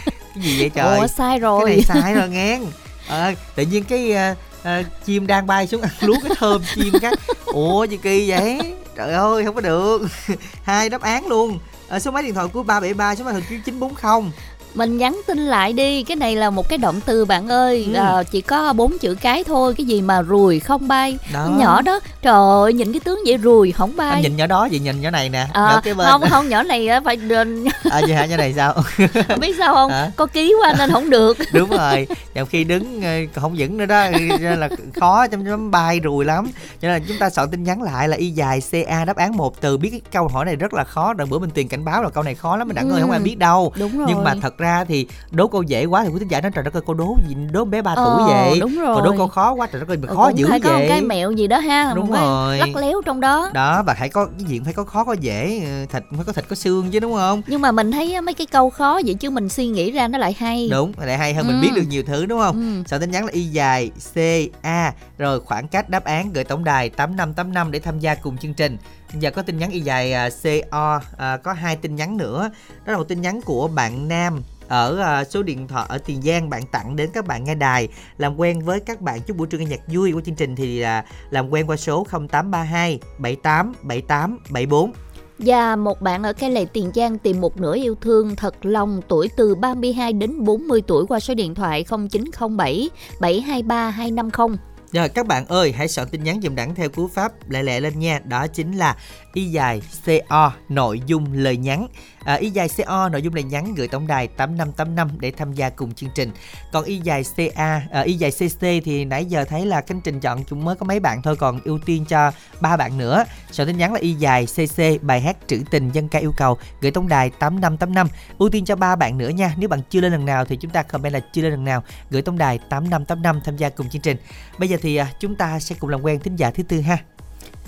cái 0.06 0.44
gì 0.44 0.60
vậy 0.60 0.70
trời? 0.70 0.98
Ủa 1.00 1.08
sai 1.08 1.40
rồi 1.40 1.62
cái 1.66 1.76
này 1.76 1.86
sai 1.86 2.14
rồi 2.14 2.30
ngán. 2.30 2.66
À, 3.08 3.34
tự 3.56 3.64
nhiên 3.64 3.84
cái 3.84 4.14
à, 4.14 4.36
à, 4.64 4.84
chim 5.06 5.28
đang 5.28 5.48
bay 5.48 5.68
xuống 5.68 5.82
ăn 5.82 5.92
lúa 6.02 6.18
cái 6.24 6.32
thơm 6.40 6.62
chim 6.76 6.94
cái. 7.02 7.14
Ủa 7.46 7.84
gì 7.84 7.98
kỳ 7.98 8.30
vậy 8.30 8.77
trời 8.98 9.14
ơi 9.14 9.46
không 9.46 9.56
có 9.56 9.62
được. 9.62 10.02
Hai 10.64 10.90
đáp 10.90 11.02
án 11.02 11.28
luôn. 11.28 11.60
À, 11.88 12.00
số 12.00 12.12
máy 12.12 12.24
điện 12.24 12.34
thoại 12.34 12.48
của 12.54 12.64
ba 12.64 12.80
bảy 12.80 12.94
ba 12.94 13.16
số 13.16 13.24
máy 13.24 13.34
điện 13.34 13.44
thoại 13.48 13.62
chín 13.66 13.80
bốn 13.80 13.96
không 13.96 14.32
mình 14.76 14.98
nhắn 14.98 15.22
tin 15.28 15.38
lại 15.38 15.74
đi 15.74 16.04
cái 16.04 16.16
này 16.16 16.36
là 16.36 16.50
một 16.50 16.70
cái 16.70 16.78
động 16.78 17.00
từ 17.06 17.26
bạn 17.26 17.48
ơi. 17.48 17.88
Ừ. 17.94 18.00
à, 18.00 18.24
chỉ 18.24 18.42
có 18.42 18.74
bốn 18.74 18.98
chữ 18.98 19.16
cái 19.22 19.44
thôi 19.44 19.74
cái 19.78 19.86
gì 19.86 20.02
mà 20.02 20.22
ruồi 20.22 20.60
không 20.60 20.88
bay. 20.88 21.18
Đó. 21.34 21.48
nhỏ 21.60 21.82
đó 21.82 22.00
trời 22.22 22.34
ơi 22.64 22.74
nhìn 22.74 22.94
cái 22.94 23.00
tướng 23.00 23.20
vậy 23.28 23.38
ruồi 23.38 23.72
không 23.72 23.96
bay. 23.96 24.10
Anh 24.12 24.22
nhìn 24.22 24.36
nhỏ 24.36 24.48
đó 24.48 24.68
vậy 24.72 24.80
nhìn 24.80 25.02
nhỏ 25.02 25.10
này 25.10 25.30
nè 25.30 25.48
À, 25.54 25.62
nhỏ 25.62 25.82
cái 25.84 25.94
bên. 25.94 26.08
không 26.08 26.22
không 26.30 26.50
nhỏ 26.50 26.64
này 26.64 26.88
phải 27.06 27.16
đền. 27.16 27.66
À 27.92 28.02
vậy 28.02 28.14
hả 28.16 28.26
nhỏ 28.26 28.38
này 28.38 28.54
sao? 28.54 28.76
Biết 29.40 29.56
sao 29.58 29.74
không? 29.74 29.92
Hả? 29.92 30.12
có 30.16 30.26
ký 30.26 30.54
quá 30.64 30.76
nên 30.78 30.92
không 30.92 31.10
được. 31.10 31.38
Đúng 31.54 31.70
rồi 31.70 32.08
nhiều 32.36 32.46
khi 32.46 32.64
đứng 32.64 33.02
ờ, 33.02 33.42
không 33.42 33.56
vững 33.58 33.78
nữa 33.78 33.86
đó 33.86 34.06
nên 34.40 34.60
là 34.60 34.70
khó 35.00 35.28
trong 35.28 35.46
chấm 35.46 35.72
bay 35.72 36.00
rùi 36.04 36.26
lắm. 36.26 36.48
Cho 36.82 36.88
nên 36.88 36.92
là 36.92 37.00
chúng 37.08 37.18
ta 37.20 37.30
soạn 37.30 37.50
tin 37.52 37.64
nhắn 37.64 37.82
lại 37.82 38.08
là 38.08 38.18
y 38.18 38.30
dài 38.30 38.60
ca 38.88 39.06
đáp 39.06 39.16
án 39.18 39.38
một 39.38 39.62
từ 39.62 39.78
biết 39.78 39.90
cái 39.90 40.02
câu 40.12 40.28
hỏi 40.28 40.46
này 40.46 40.56
rất 40.56 40.74
là 40.74 40.84
khó 40.84 41.14
đợt 41.14 41.26
bữa 41.26 41.40
mình 41.40 41.50
tiền 41.50 41.68
cảnh 41.68 41.86
báo 41.86 42.04
là 42.04 42.10
câu 42.10 42.24
này 42.24 42.36
khó 42.36 42.58
lắm 42.58 42.68
mình 42.68 42.76
đặng 42.76 42.90
ơi 42.90 42.98
Ừ. 42.98 43.02
không 43.02 43.12
ai 43.12 43.20
biết 43.20 43.38
đâu. 43.38 43.74
Đúng 43.80 43.98
rồi 43.98 44.08
nhưng 44.10 44.24
mà 44.24 44.34
thật 44.42 44.57
ra 44.58 44.84
thì 44.86 45.08
đố 45.32 45.48
câu 45.48 45.64
dễ 45.64 45.86
quá 45.86 46.04
thì 46.04 46.10
quý 46.10 46.20
thính 46.20 46.28
giả 46.28 46.42
nói 46.42 46.52
trời 46.56 46.64
đất 46.64 46.74
ơi 46.74 46.82
câu 46.86 46.96
đố 46.96 47.16
gì 47.28 47.36
đố 47.52 47.66
bé 47.66 47.82
ba 47.82 47.94
Ờ, 47.96 48.04
tuổi 48.06 48.24
vậy? 48.26 48.60
đúng 48.60 48.80
rồi. 48.80 48.96
còn 48.96 49.04
đố 49.04 49.14
câu 49.18 49.28
khó 49.28 49.54
quá 49.54 49.68
trời 49.72 49.80
đất 49.82 49.88
ơi 49.90 49.98
mà 49.98 50.08
Ừ, 50.10 50.16
khó 50.16 50.30
dữ 50.36 50.48
phải 50.50 50.60
có 50.60 50.70
một 50.70 50.76
vậy. 50.80 50.90
cái 50.90 51.02
mẹo 51.02 51.32
gì 51.32 51.48
đó 51.48 51.58
ha 51.60 51.92
Đúng 51.96 52.08
một 52.08 52.14
rồi. 52.20 52.58
lắc 52.58 52.76
léo 52.76 53.02
trong 53.06 53.20
đó. 53.20 53.50
Đó 53.54 53.84
và 53.84 53.94
phải 54.00 54.10
có 54.10 54.26
cái 54.26 54.46
diện 54.48 54.64
phải 54.64 54.74
có 54.74 54.84
khó 54.84 55.04
có 55.04 55.14
dễ 55.14 55.62
ờ, 55.66 55.86
thịt 55.94 56.04
phải 56.16 56.26
có 56.26 56.34
thịt 56.34 56.46
có 56.50 56.56
xương 56.56 56.90
chứ 56.92 57.00
đúng 57.00 57.14
không? 57.14 57.42
Nhưng 57.48 57.62
mà 57.62 57.72
mình 57.72 57.92
thấy 57.92 58.22
mấy 58.22 58.34
cái 58.34 58.48
câu 58.48 58.70
khó 58.70 59.00
vậy 59.06 59.14
chứ 59.14 59.30
mình 59.30 59.50
suy 59.50 59.68
nghĩ 59.68 59.92
ra 59.92 60.08
nó 60.08 60.18
lại 60.18 60.36
hay. 60.40 60.68
Đúng 60.72 60.92
lại 60.98 61.18
hay 61.18 61.34
hơn 61.34 61.48
mình 61.48 61.56
Ừ. 61.58 61.62
biết 61.62 61.72
được 61.76 61.84
nhiều 61.90 62.04
thứ 62.08 62.26
đúng 62.26 62.40
không? 62.40 62.56
Ừ. 62.56 62.84
soạn 62.90 63.02
tin 63.02 63.12
nhắn 63.12 63.26
là 63.26 63.32
y 63.32 63.44
dài 63.44 63.92
c 64.14 64.18
a 64.62 64.94
rồi 65.18 65.40
khoảng 65.40 65.68
cách 65.68 65.90
đáp 65.90 66.04
án 66.04 66.34
gửi 66.34 66.44
tổng 66.44 66.64
đài 66.64 66.90
tám 66.90 67.16
năm 67.16 67.34
tám 67.34 67.54
năm 67.54 67.72
để 67.72 67.80
tham 67.80 68.00
gia 68.00 68.16
cùng 68.16 68.38
chương 68.38 68.54
trình 68.54 68.78
giờ 69.14 69.32
có 69.32 69.42
tin 69.42 69.58
nhắn 69.58 69.72
y 69.72 69.80
dài 69.80 70.14
à, 70.14 70.26
uh, 70.26 70.72
co 70.72 70.96
uh, 70.98 71.04
à, 71.18 71.38
có 71.38 71.54
hai 71.54 71.76
tin 71.76 71.96
nhắn 71.96 72.18
nữa. 72.18 72.50
Đó 72.86 72.92
là 72.92 72.98
một 72.98 73.08
tin 73.08 73.22
nhắn 73.22 73.42
của 73.42 73.68
bạn 73.68 74.08
nam 74.08 74.44
ở 74.68 75.00
à, 75.00 75.24
số 75.24 75.44
điện 75.44 75.68
thoại 75.68 75.86
ở 75.90 75.98
Tiền 75.98 76.22
Giang. 76.22 76.50
Bạn 76.50 76.64
tặng 76.72 76.96
đến 76.96 77.10
các 77.14 77.28
bạn 77.28 77.44
nghe 77.44 77.56
đài. 77.56 77.88
Làm 78.18 78.40
quen 78.40 78.62
với 78.66 78.80
các 78.80 79.02
bạn. 79.02 79.22
Chúc 79.22 79.38
buổi 79.38 79.48
trưa 79.48 79.58
nghe 79.58 79.66
nhạc 79.66 79.82
vui 79.88 80.12
của 80.12 80.22
chương 80.22 80.36
trình 80.36 80.56
thì 80.56 80.80
là 80.80 81.06
làm 81.30 81.50
quen 81.50 81.68
qua 81.68 81.78
số 81.78 82.08
0832 82.30 83.00
78 83.20 83.74
78 83.82 84.40
74 84.50 84.92
Và 85.40 85.76
một 85.76 86.02
bạn 86.02 86.24
ở 86.24 86.34
cái 86.34 86.52
lệ 86.52 86.66
Tiền 86.74 86.92
Giang 86.96 87.18
tìm 87.18 87.42
một 87.42 87.58
nửa 87.58 87.76
yêu 87.76 87.96
thương 88.02 88.36
thật 88.36 88.66
lòng 88.66 89.02
tuổi 89.08 89.30
từ 89.38 89.56
32 89.56 90.14
đến 90.14 90.44
40 90.44 90.82
tuổi 90.88 91.06
qua 91.08 91.20
số 91.20 91.34
điện 91.34 91.56
thoại 91.56 91.86
0907 92.10 92.90
723 93.20 93.90
250. 93.90 94.58
Rồi 94.92 95.10
các 95.10 95.28
bạn 95.28 95.46
ơi, 95.46 95.72
hãy 95.72 95.88
soạn 95.88 96.08
tin 96.10 96.24
nhắn 96.24 96.40
dùm 96.44 96.56
đẳng 96.56 96.76
theo 96.76 96.90
cú 96.90 97.08
pháp 97.08 97.50
lẹ 97.50 97.64
lẹ 97.64 97.80
lên 97.80 98.00
nha. 98.00 98.20
Đó 98.26 98.48
chính 98.48 98.72
là 98.72 98.96
y 99.34 99.46
dài 99.46 99.82
CO 100.06 100.52
nội 100.70 101.02
dung 101.06 101.34
lời 101.34 101.58
nhắn. 101.58 101.88
À, 102.28 102.34
y 102.34 102.50
dài 102.50 102.70
CO 102.78 103.10
nội 103.10 103.22
dung 103.22 103.34
là 103.34 103.42
nhắn 103.42 103.76
gửi 103.76 103.88
tổng 103.88 104.08
đài 104.08 104.28
8585 104.28 105.10
để 105.20 105.32
tham 105.32 105.54
gia 105.54 105.70
cùng 105.70 105.94
chương 105.94 106.10
trình. 106.16 106.32
Còn 106.72 106.84
y 106.84 106.98
dài 106.98 107.24
CA, 107.36 107.82
à, 107.92 108.02
y 108.02 108.14
dài 108.14 108.32
CC 108.32 108.60
thì 108.60 109.06
nãy 109.06 109.26
giờ 109.26 109.46
thấy 109.46 109.66
là 109.66 109.82
Khánh 109.82 110.02
Trình 110.02 110.20
chọn 110.20 110.44
chúng 110.44 110.66
mới 110.66 110.76
có 110.76 110.86
mấy 110.86 111.00
bạn 111.00 111.22
thôi 111.22 111.36
còn 111.36 111.60
ưu 111.64 111.80
tiên 111.86 112.06
cho 112.06 112.32
ba 112.62 112.78
bạn 112.78 112.98
nữa. 112.98 113.24
sở 113.52 113.66
tin 113.66 113.78
nhắn 113.78 113.94
là 113.94 114.00
y 114.00 114.14
dài 114.14 114.46
CC 114.46 115.04
bài 115.04 115.22
hát 115.22 115.38
trữ 115.48 115.62
tình 115.72 115.92
dân 115.92 116.08
ca 116.08 116.20
yêu 116.20 116.34
cầu 116.38 116.58
gửi 116.82 116.92
tổng 116.92 117.08
đài 117.08 117.30
8585. 117.30 118.08
Ưu 118.38 118.50
tiên 118.50 118.66
cho 118.66 118.76
ba 118.76 118.96
bạn 118.96 119.18
nữa 119.18 119.30
nha. 119.30 119.54
Nếu 119.58 119.70
bạn 119.70 119.82
chưa 119.90 120.02
lên 120.02 120.12
lần 120.12 120.26
nào 120.26 120.46
thì 120.46 120.56
chúng 120.56 120.72
ta 120.72 120.84
comment 120.84 121.14
là 121.14 121.20
chưa 121.20 121.42
lên 121.42 121.52
lần 121.52 121.66
nào 121.66 121.84
gửi 122.10 122.22
tổng 122.22 122.38
đài 122.38 122.58
8585 122.58 123.42
tham 123.46 123.58
gia 123.58 123.70
cùng 123.70 123.90
chương 123.90 124.02
trình. 124.02 124.18
Bây 124.60 124.70
giờ 124.70 124.78
thì 124.82 124.96
à, 124.96 125.12
chúng 125.20 125.36
ta 125.36 125.60
sẽ 125.60 125.76
cùng 125.80 125.90
làm 125.90 126.02
quen 126.02 126.20
thính 126.20 126.36
giả 126.36 126.52
thứ 126.52 126.64
tư 126.64 126.82
ha. 126.82 126.98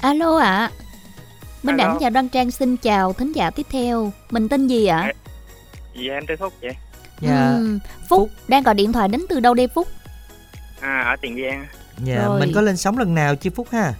Alo 0.02 0.38
ạ. 0.38 0.70
Minh 1.64 1.78
Alo. 1.78 1.88
Đẳng 1.88 1.98
và 2.02 2.10
Đoan 2.10 2.30
Trang 2.30 2.52
xin 2.52 2.78
chào 2.78 3.14
thính 3.14 3.32
giả 3.32 3.50
tiếp 3.50 3.66
theo. 3.72 4.12
Mình 4.32 4.50
tên 4.50 4.68
gì 4.68 4.86
ạ? 4.86 5.12
Dạ 5.96 6.14
em 6.14 6.24
tên 6.28 6.38
Phúc 6.38 6.54
vậy 6.62 6.76
Dạ. 7.22 7.50
Ừm, 7.52 7.80
Phúc, 8.10 8.30
đang 8.48 8.64
gọi 8.64 8.76
điện 8.76 8.94
thoại 8.94 9.08
đến 9.08 9.22
từ 9.30 9.40
đâu 9.40 9.54
đây 9.54 9.68
Phúc? 9.68 9.88
à, 10.82 11.00
Ở 11.02 11.16
Tiền 11.22 11.38
Giang 11.44 11.68
Dạ, 12.04 12.16
Rồi. 12.26 12.40
mình 12.40 12.52
có 12.56 12.62
lên 12.62 12.78
sóng 12.78 12.98
lần 12.98 13.16
nào 13.16 13.36
chưa 13.36 13.50
Phúc 13.50 13.68
ha? 13.72 13.94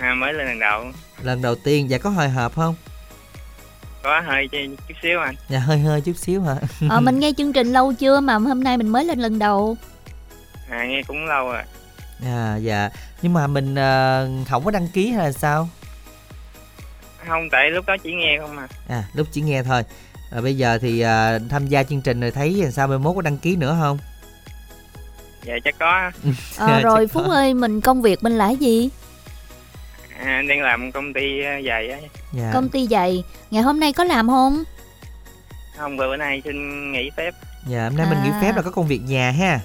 à, 0.00 0.14
Mới 0.14 0.32
lên 0.32 0.46
lần 0.46 0.58
đầu 0.58 0.84
Lần 1.22 1.42
đầu 1.42 1.54
tiên 1.54 1.90
dạ 1.90 1.98
có 1.98 2.10
hồi 2.10 2.28
hộp 2.28 2.54
không? 2.56 2.74
Có 4.02 4.20
hơi 4.26 4.48
chút 4.88 4.94
xíu 5.02 5.20
anh 5.20 5.34
Dạ 5.48 5.58
hơi 5.58 5.78
hơi 5.78 6.00
chút 6.00 6.16
xíu 6.16 6.42
hả? 6.42 6.54
Ờ, 6.90 7.00
mình 7.00 7.18
nghe 7.18 7.32
chương 7.38 7.52
trình 7.52 7.72
lâu 7.72 7.92
chưa 7.92 8.20
mà 8.20 8.34
hôm 8.34 8.64
nay 8.64 8.76
mình 8.76 8.88
mới 8.88 9.04
lên 9.04 9.18
lần 9.18 9.38
đầu. 9.38 9.76
à, 10.70 10.84
Nghe 10.86 11.02
cũng 11.06 11.24
lâu 11.26 11.44
rồi 11.52 11.62
À 12.24 12.56
dạ, 12.56 12.90
nhưng 13.22 13.32
mà 13.32 13.46
mình 13.46 13.74
à, 13.78 14.24
không 14.50 14.64
có 14.64 14.70
đăng 14.70 14.88
ký 14.88 15.10
hay 15.10 15.24
là 15.24 15.32
sao? 15.32 15.68
Không 17.28 17.48
tại 17.50 17.70
lúc 17.70 17.86
đó 17.86 17.96
chỉ 18.04 18.12
nghe 18.14 18.38
không 18.40 18.56
mà 18.56 18.66
À 18.88 19.04
lúc 19.14 19.26
chỉ 19.32 19.40
nghe 19.40 19.62
thôi. 19.62 19.82
Rồi 20.32 20.42
bây 20.42 20.56
giờ 20.56 20.78
thì 20.82 21.00
à, 21.00 21.38
tham 21.50 21.66
gia 21.66 21.82
chương 21.82 22.00
trình 22.02 22.20
rồi 22.20 22.30
thấy 22.30 22.64
sao 22.72 22.88
mai 22.88 22.98
mốt 22.98 23.16
có 23.16 23.22
đăng 23.22 23.38
ký 23.38 23.56
nữa 23.56 23.76
không? 23.80 23.98
Dạ 25.44 25.54
chắc 25.64 25.74
có 25.78 26.10
Ờ, 26.56 26.66
Dạ, 26.68 26.80
rồi 26.80 27.06
chắc 27.06 27.12
Phúc 27.12 27.22
có. 27.26 27.32
ơi, 27.34 27.54
mình 27.54 27.80
công 27.80 28.02
việc 28.02 28.22
mình 28.22 28.32
là 28.38 28.50
gì? 28.50 28.88
à, 30.24 30.42
đang 30.48 30.60
làm 30.62 30.92
công 30.92 31.12
ty 31.12 31.42
ờ, 31.44 31.50
giày 31.68 31.90
á 31.90 31.98
Dạ. 32.32 32.50
Công 32.54 32.68
ty 32.68 32.86
giày. 32.86 33.24
Ngày 33.50 33.62
hôm 33.62 33.80
nay 33.80 33.92
có 33.92 34.04
làm 34.04 34.28
không? 34.28 34.62
Không 35.76 35.96
bữa 35.96 36.16
nay 36.16 36.42
xin 36.44 36.92
nghỉ 36.92 37.10
phép 37.16 37.34
Dạ, 37.68 37.84
hôm 37.84 37.96
nay 37.96 38.06
mình 38.10 38.18
nghỉ 38.24 38.30
À. 38.30 38.38
phép 38.42 38.52
là 38.56 38.62
có 38.62 38.70
công 38.70 38.86
việc 38.86 39.00
nhà 39.06 39.30
ha. 39.30 39.60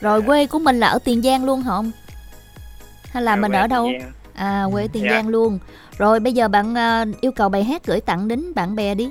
Rồi 0.00 0.22
quê 0.22 0.46
của 0.46 0.58
mình 0.58 0.80
là 0.80 0.86
ở 0.88 0.98
Tiền 1.04 1.22
Giang 1.22 1.44
luôn 1.44 1.62
không? 1.66 1.90
Hay 3.12 3.22
là 3.22 3.32
À, 3.32 3.36
mình 3.36 3.50
quê 3.52 3.60
ở 3.60 3.66
đâu? 3.66 3.90
Giang. 4.00 4.12
À 4.34 4.64
quê 4.72 4.88
Tiền 4.92 5.02
Dạ. 5.04 5.10
Giang 5.10 5.28
luôn. 5.28 5.58
Rồi 6.00 6.20
bây 6.20 6.32
giờ 6.32 6.48
bạn 6.48 6.74
à, 6.74 7.04
yêu 7.20 7.32
cầu 7.32 7.48
bài 7.48 7.64
hát 7.64 7.82
gửi 7.86 8.00
tặng 8.00 8.28
đến 8.28 8.54
bạn 8.54 8.74
bè 8.76 8.94
đi. 8.94 9.10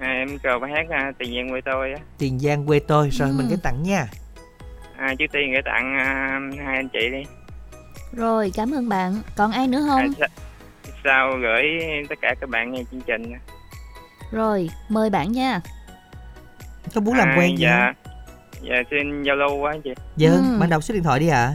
à, 0.00 0.08
Em 0.12 0.38
cầu 0.42 0.58
bài 0.58 0.70
hát 0.74 0.86
à, 0.90 1.12
Tiền 1.18 1.34
Giang 1.34 1.50
quê 1.50 1.60
tôi 1.64 1.92
á 1.92 1.98
Tiền 2.18 2.38
Giang 2.38 2.66
quê 2.66 2.78
tôi 2.88 3.10
rồi 3.12 3.28
Ừ. 3.28 3.34
mình 3.38 3.46
cái 3.48 3.58
tặng 3.62 3.82
nha. 3.82 4.06
à, 4.96 5.14
Trước 5.18 5.26
tiên 5.32 5.52
gửi 5.52 5.62
tặng 5.64 5.94
à, 5.98 6.40
hai 6.66 6.76
anh 6.76 6.88
chị 6.88 7.10
đi 7.12 7.22
Rồi 8.12 8.52
cảm 8.54 8.74
ơn 8.74 8.88
bạn. 8.88 9.14
Còn 9.36 9.52
ai 9.52 9.66
nữa 9.68 9.80
à, 9.82 9.86
không? 9.88 10.12
sa- 10.20 10.26
Sau 11.04 11.32
gửi 11.42 11.64
tất 12.08 12.14
cả 12.22 12.34
các 12.40 12.50
bạn 12.50 12.72
nghe 12.72 12.82
chương 12.90 13.00
trình 13.00 13.22
Rồi 14.32 14.70
mời 14.88 15.10
bạn 15.10 15.32
nha. 15.32 15.60
Có 16.94 17.00
muốn 17.00 17.16
làm 17.16 17.28
à, 17.28 17.34
quen 17.38 17.58
gì 17.58 17.64
dạ, 17.64 17.92
không? 18.04 18.12
Dạ 18.62 18.76
xin 18.90 19.22
Zalo 19.22 19.60
quá 19.60 19.72
anh 19.72 19.82
chị 19.82 19.90
Dạ, 20.16 20.30
Ừ. 20.30 20.58
bạn 20.60 20.70
đọc 20.70 20.82
số 20.82 20.94
điện 20.94 21.02
thoại 21.02 21.20
đi 21.20 21.28
ạ. 21.28 21.54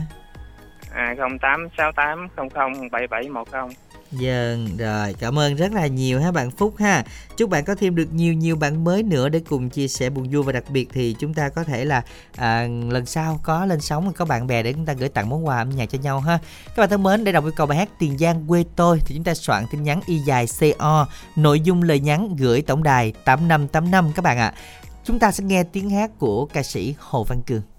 à, 0.94 1.14
0868 1.40 2.28
00 2.36 2.88
7710 2.90 3.68
Dân, 4.12 4.76
rồi, 4.76 5.14
cảm 5.18 5.38
ơn 5.38 5.54
rất 5.54 5.72
là 5.72 5.86
nhiều 5.86 6.20
ha 6.20 6.32
bạn 6.32 6.50
Phúc 6.50 6.74
ha. 6.78 7.04
Chúc 7.36 7.50
bạn 7.50 7.64
có 7.64 7.74
thêm 7.74 7.94
được 7.94 8.12
nhiều 8.12 8.34
nhiều 8.34 8.56
bạn 8.56 8.84
mới 8.84 9.02
nữa 9.02 9.28
để 9.28 9.40
cùng 9.48 9.70
chia 9.70 9.88
sẻ 9.88 10.10
buồn 10.10 10.28
vui 10.32 10.42
và 10.42 10.52
đặc 10.52 10.64
biệt 10.70 10.88
thì 10.92 11.16
chúng 11.18 11.34
ta 11.34 11.48
có 11.48 11.64
thể 11.64 11.84
là 11.84 12.02
à, 12.36 12.68
lần 12.90 13.06
sau 13.06 13.40
có 13.42 13.66
lên 13.66 13.80
sóng 13.80 14.12
có 14.12 14.24
bạn 14.24 14.46
bè 14.46 14.62
để 14.62 14.72
chúng 14.72 14.86
ta 14.86 14.92
gửi 14.92 15.08
tặng 15.08 15.28
món 15.28 15.46
quà 15.46 15.58
âm 15.58 15.70
nhạc 15.70 15.86
cho 15.86 15.98
nhau 15.98 16.20
ha. 16.20 16.38
Các 16.66 16.76
bạn 16.76 16.88
thân 16.88 17.02
mến, 17.02 17.24
để 17.24 17.32
đọc 17.32 17.44
yêu 17.44 17.52
cầu 17.56 17.66
bài 17.66 17.78
hát 17.78 17.88
Tiền 17.98 18.18
Giang 18.18 18.46
quê 18.48 18.64
tôi 18.76 18.98
thì 19.06 19.14
chúng 19.14 19.24
ta 19.24 19.34
soạn 19.34 19.64
tin 19.70 19.82
nhắn 19.82 20.00
y 20.06 20.18
dài 20.18 20.46
CO, 20.60 21.06
nội 21.36 21.60
dung 21.60 21.82
lời 21.82 22.00
nhắn 22.00 22.36
gửi 22.36 22.62
tổng 22.62 22.82
đài 22.82 23.12
8585 23.24 24.12
các 24.12 24.22
bạn 24.22 24.38
ạ. 24.38 24.54
À. 24.56 24.60
Chúng 25.04 25.18
ta 25.18 25.32
sẽ 25.32 25.44
nghe 25.44 25.62
tiếng 25.62 25.90
hát 25.90 26.10
của 26.18 26.46
ca 26.46 26.62
sĩ 26.62 26.94
Hồ 26.98 27.24
Văn 27.24 27.42
Cường. 27.42 27.71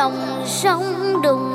Dòng 0.00 0.42
sông 0.46 1.22
đùng. 1.22 1.49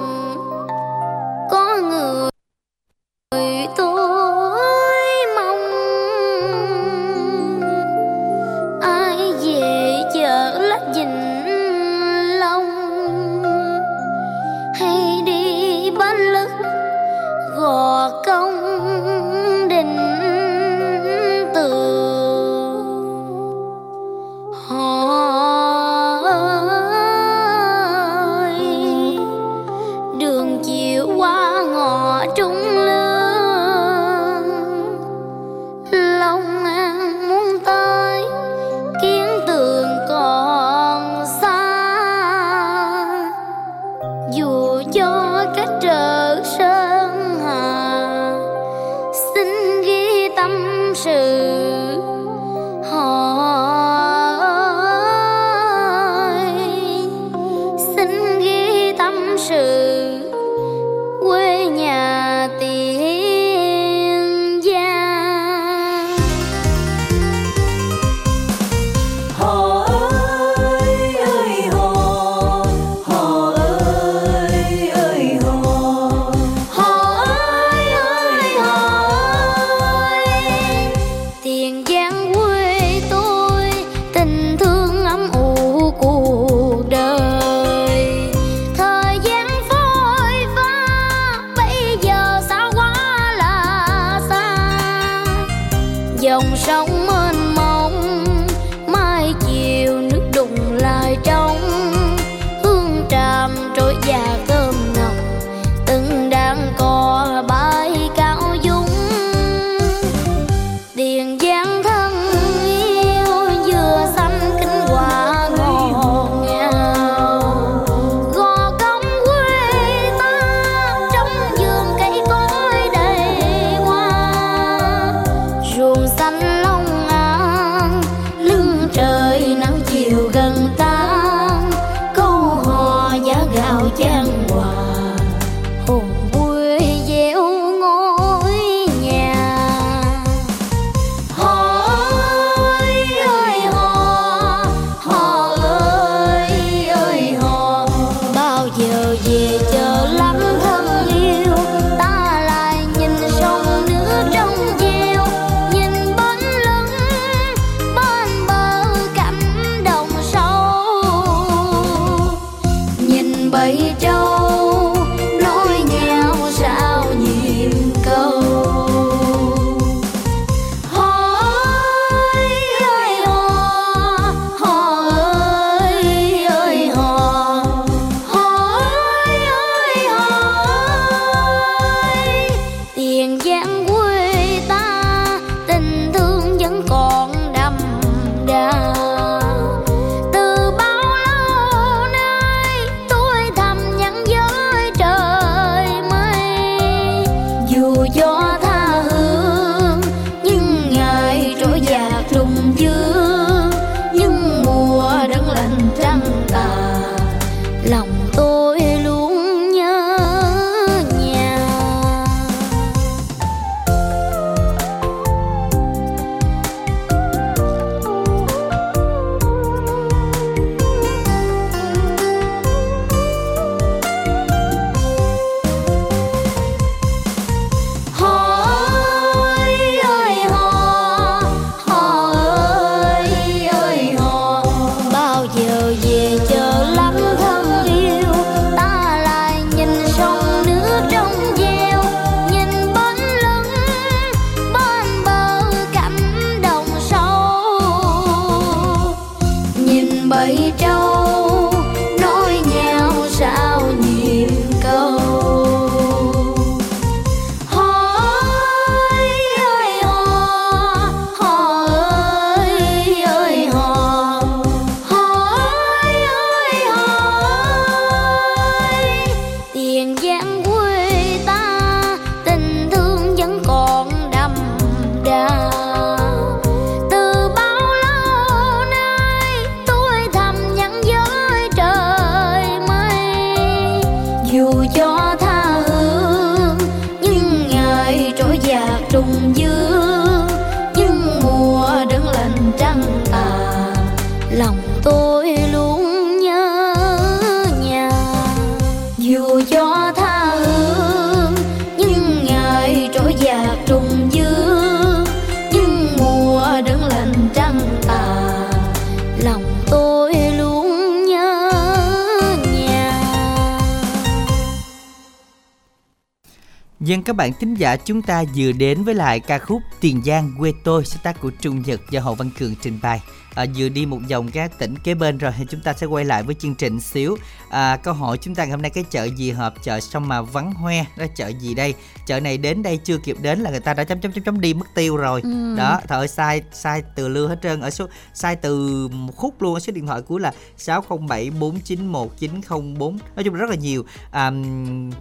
Dân 317.06 317.24
các 317.24 317.36
bạn 317.36 317.51
thính 317.60 317.74
giả, 317.74 317.95
chúng 317.95 318.22
ta 318.22 318.43
vừa 318.56 318.72
đến 318.72 319.03
với 319.03 319.16
lại 319.16 319.39
ca 319.39 319.60
khúc 319.60 319.82
Tiền 319.99 320.22
Giang 320.26 320.51
quê 320.60 320.74
tôi, 320.84 321.06
sáng 321.06 321.24
tác 321.24 321.41
của 321.41 321.51
Trung 321.62 321.84
Nhật 321.86 322.01
do 322.10 322.20
Hồ 322.22 322.36
Văn 322.36 322.49
Cường 322.60 322.76
trình 322.82 322.99
bày 323.01 323.22
à, 323.56 323.66
vừa 323.76 323.89
đi 323.89 324.06
một 324.06 324.20
vòng 324.30 324.51
các 324.51 324.80
tỉnh 324.80 324.97
kế 324.97 325.14
bên 325.14 325.38
rồi 325.38 325.51
thì 325.58 325.66
chúng 325.70 325.82
ta 325.82 325.93
sẽ 325.93 326.06
quay 326.06 326.26
lại 326.26 326.43
với 326.43 326.56
chương 326.56 326.76
trình 326.76 326.99
xíu. 326.99 327.38
À, 327.70 327.97
câu 327.97 328.14
hỏi 328.14 328.38
chúng 328.41 328.56
ta 328.56 328.64
ngày 328.64 328.72
hôm 328.72 328.82
nay 328.82 328.91
cái 328.91 329.03
chợ 329.12 329.24
gì 329.24 329.51
hợp 329.51 329.74
chợ 329.84 329.99
xong 329.99 330.28
mà 330.28 330.41
vắng 330.41 330.74
hoe? 330.74 331.06
Đó 331.18 331.26
chợ 331.36 331.47
gì 331.47 331.74
đây? 331.74 331.93
Chợ 332.28 332.39
này 332.39 332.58
đến 332.58 332.84
đây 332.84 332.97
chưa 332.97 333.18
kịp 333.18 333.38
đến 333.41 333.60
là 333.60 333.72
người 333.72 333.80
ta 333.80 333.93
đã 333.93 334.03
chấm 334.03 334.20
chấm 334.20 334.32
chấm 334.32 334.43
chấm 334.43 334.62
đi 334.62 334.74
mất 334.74 334.86
tiêu 334.95 335.18
rồi. 335.18 335.41
Ừ. 335.43 335.76
đó 335.78 336.01
thời 336.08 336.28
sai 336.28 336.62
sai 336.72 337.03
từ 337.16 337.28
lưa 337.28 337.47
hết 337.47 337.60
trơn. 337.64 337.82
Ở 337.82 337.89
số 337.89 338.08
sai 338.34 338.56
từ 338.56 339.10
khúc 339.36 339.62
luôn 339.62 339.74
ở 339.74 339.80
số 339.80 339.93
điện 339.93 340.08
thoại 340.08 340.22
cuối 340.22 340.41
là 340.41 340.51
sáu 340.78 341.01
không 341.01 341.28
bảy 341.28 341.49
bốn 341.49 341.80
chín 341.80 342.06
một 342.06 342.38
chín 342.38 342.62
không 342.62 342.97
bốn. 342.97 343.18
Nói 343.36 343.43
chung 343.43 343.53
là 343.53 343.60
rất 343.60 343.70
là 343.70 343.76
nhiều. 343.76 344.06
À, 344.32 344.51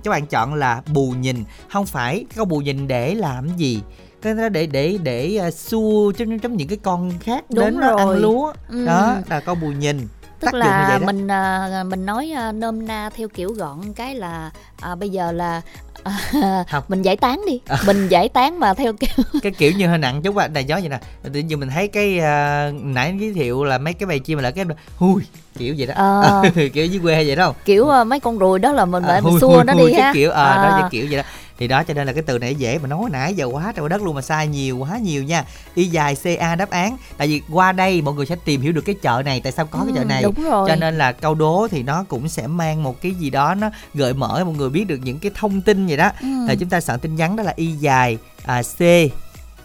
các 0.05 0.11
bạn 0.11 0.27
chọn 0.27 0.55
là 0.55 0.83
bù 0.93 1.11
nhìn. 1.11 1.45
Không 1.69 1.87
phải 1.87 2.25
câu 2.37 2.45
bù 2.45 2.59
nhìn 2.59 2.89
để 2.89 3.15
làm 3.15 3.57
gì 3.57 3.81
cái 4.25 4.35
đó 4.35 4.49
để 4.49 4.67
để 4.67 4.99
để 5.03 5.41
uh, 5.49 5.55
xua 5.55 6.13
trong 6.13 6.39
trong 6.39 6.57
những 6.57 6.69
cái 6.69 6.79
con 6.83 7.13
khác 7.21 7.45
Đúng 7.51 7.65
đến 7.65 7.79
rồi. 7.79 7.95
ăn 7.99 8.11
lúa 8.11 8.53
ừ. 8.69 8.87
đó 8.87 9.17
là 9.29 9.41
câu 9.41 9.55
bù 9.55 9.69
nhìn 9.69 10.09
tức 10.41 10.55
là 10.55 10.99
mình 11.05 11.27
uh, 11.27 11.87
mình 11.87 12.07
nói 12.07 12.33
uh, 12.49 12.55
nôm 12.55 12.87
na 12.87 13.11
theo 13.17 13.29
kiểu 13.29 13.53
gọn 13.53 13.93
cái 13.97 14.15
là 14.15 14.51
uh, 14.93 14.99
bây 14.99 15.11
giờ 15.11 15.33
là 15.33 15.63
uh, 16.79 16.91
mình 16.91 17.03
giải 17.03 17.17
tán 17.17 17.43
đi 17.47 17.61
à. 17.67 17.79
mình 17.87 18.09
giải 18.09 18.29
tán 18.29 18.61
mà 18.61 18.75
theo 18.75 18.93
kiểu 18.93 19.25
cái 19.43 19.53
kiểu 19.53 19.73
như 19.73 19.87
hơi 19.87 19.99
nặng 19.99 20.23
chút 20.23 20.37
này 20.55 20.65
gió 20.65 20.77
vậy 20.77 20.89
nè 20.89 21.01
tự 21.33 21.41
nhiên 21.41 21.61
mình 21.61 21.69
thấy 21.69 21.89
cái 21.89 22.19
uh, 22.19 22.75
nãy 22.85 23.17
giới 23.21 23.33
thiệu 23.33 23.65
là 23.65 23.79
mấy 23.79 23.95
cái 23.95 24.07
bài 24.07 24.19
chim 24.19 24.39
là 24.39 24.51
cái 24.51 24.65
hui 24.97 25.23
kiểu 25.59 25.75
vậy 25.79 25.87
đó 25.87 25.95
à. 25.97 26.43
kiểu 26.73 26.87
dưới 26.87 27.01
quê 27.03 27.25
vậy 27.25 27.37
đó 27.37 27.55
kiểu 27.65 27.85
uh, 28.01 28.07
mấy 28.07 28.21
con 28.21 28.39
ruồi 28.39 28.59
đó 28.59 28.73
là 28.73 28.85
mình 28.85 29.03
phải 29.07 29.15
à, 29.15 29.21
mình 29.21 29.41
xua 29.41 29.63
nó 29.67 29.73
đi 29.73 29.93
ha 29.93 30.13
kiểu 30.15 30.31
à, 30.31 30.45
à. 30.45 30.81
đó 30.81 30.89
kiểu 30.91 31.07
vậy 31.11 31.23
đó 31.23 31.29
thì 31.65 31.69
đó 31.69 31.83
cho 31.83 31.95
nên 31.95 32.07
là 32.07 32.13
cái 32.13 32.23
từ 32.23 32.39
này 32.39 32.55
dễ 32.55 32.79
mà 32.79 32.89
nói. 32.89 33.11
Nãy 33.11 33.35
giờ 33.35 33.47
quá 33.47 33.73
trời 33.77 33.89
đất 33.89 34.03
luôn 34.03 34.15
mà 34.15 34.23
sai 34.23 34.49
nhiều 34.49 34.79
quá 34.79 34.99
nhiều 34.99 35.23
nha. 35.23 35.45
Y 35.75 35.85
dài 35.85 36.17
ca 36.25 36.55
đáp 36.55 36.71
án. 36.71 36.97
Tại 37.17 37.29
vì 37.29 37.43
qua 37.51 37.73
đây 37.73 38.03
mọi 38.03 38.15
người 38.15 38.27
sẽ 38.27 38.37
tìm 38.45 38.61
hiểu 38.61 38.73
được 38.73 38.81
cái 38.81 38.95
chợ 39.03 39.23
này 39.25 39.41
tại 39.41 39.53
sao 39.53 39.67
có 39.67 39.79
ừ, 39.79 39.85
cái 39.85 39.95
chợ 39.95 40.03
ừ, 40.03 40.05
này. 40.05 40.23
đúng 40.23 40.35
rồi. 40.51 40.69
cho 40.69 40.77
nên 40.77 40.99
là 40.99 41.13
câu 41.13 41.35
đố 41.35 41.69
thì 41.71 41.83
nó 41.83 42.05
cũng 42.09 42.29
sẽ 42.29 42.47
mang 42.47 42.83
một 42.83 43.01
cái 43.01 43.13
gì 43.13 43.31
đó 43.31 43.55
nó 43.55 43.71
gợi 43.95 44.15
mở 44.15 44.45
mọi 44.45 44.55
người 44.55 44.71
biết 44.71 44.85
được 44.85 45.01
những 45.05 45.19
cái 45.19 45.31
thông 45.35 45.61
tin 45.61 45.87
vậy 45.87 45.97
đó. 45.97 46.11
Ừ. 46.21 46.29
thì 46.49 46.57
chúng 46.57 46.69
ta 46.69 46.81
soạn 46.81 47.01
tin 47.01 47.17
nhắn 47.17 47.37
đó 47.37 47.43
là 47.43 47.53
y 47.57 47.67
dài 47.67 48.19
à, 48.45 48.63
c 48.63 48.83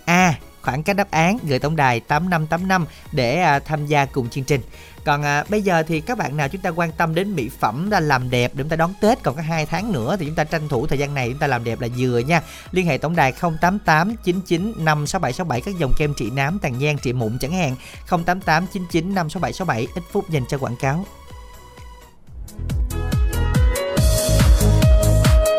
a 0.06 0.34
khoảng 0.62 0.84
cách 0.84 0.96
đáp 0.96 1.12
án 1.12 1.38
gửi 1.44 1.60
tổng 1.60 1.76
đài 1.76 2.00
8585 2.00 2.86
để 3.12 3.42
à, 3.42 3.60
tham 3.60 3.86
gia 3.86 4.06
cùng 4.06 4.30
chương 4.30 4.44
trình 4.44 4.62
còn 5.10 5.24
à, 5.24 5.44
bây 5.50 5.62
giờ 5.62 5.84
thì 5.84 6.02
các 6.02 6.18
bạn 6.18 6.38
nào 6.38 6.48
chúng 6.50 6.62
ta 6.62 6.70
quan 6.70 6.92
tâm 6.92 7.16
đến 7.16 7.36
mỹ 7.36 7.50
phẩm 7.60 7.92
là 7.92 8.00
làm 8.00 8.30
đẹp 8.30 8.52
để 8.54 8.64
chúng 8.64 8.70
ta 8.70 8.76
đón 8.76 8.94
tết 9.02 9.24
còn 9.24 9.36
có 9.36 9.42
hai 9.42 9.66
tháng 9.66 9.92
nữa 9.92 10.16
thì 10.20 10.26
chúng 10.26 10.36
ta 10.36 10.44
tranh 10.44 10.70
thủ 10.70 10.88
thời 10.88 10.98
gian 10.98 11.14
này 11.14 11.30
chúng 11.30 11.40
ta 11.40 11.48
làm 11.48 11.64
đẹp 11.64 11.82
là 11.82 11.88
vừa 11.98 12.20
nha 12.20 12.42
liên 12.72 12.86
hệ 12.86 12.98
tổng 12.98 13.16
đài 13.16 13.32
088 13.32 14.16
99 14.24 14.74
56767 14.78 15.62
các 15.62 15.80
dòng 15.80 15.94
kem 15.98 16.14
trị 16.14 16.30
nám 16.30 16.60
tàn 16.60 16.80
nhang 16.80 16.98
trị 16.98 17.14
mụn 17.14 17.38
chẳng 17.40 17.52
hạn 17.52 17.76
088 18.10 18.68
99 18.74 19.16
56767 19.16 19.88
ít 19.96 20.04
phút 20.12 20.30
dành 20.30 20.44
cho 20.50 20.58
quảng 20.58 20.76
cáo 20.76 21.06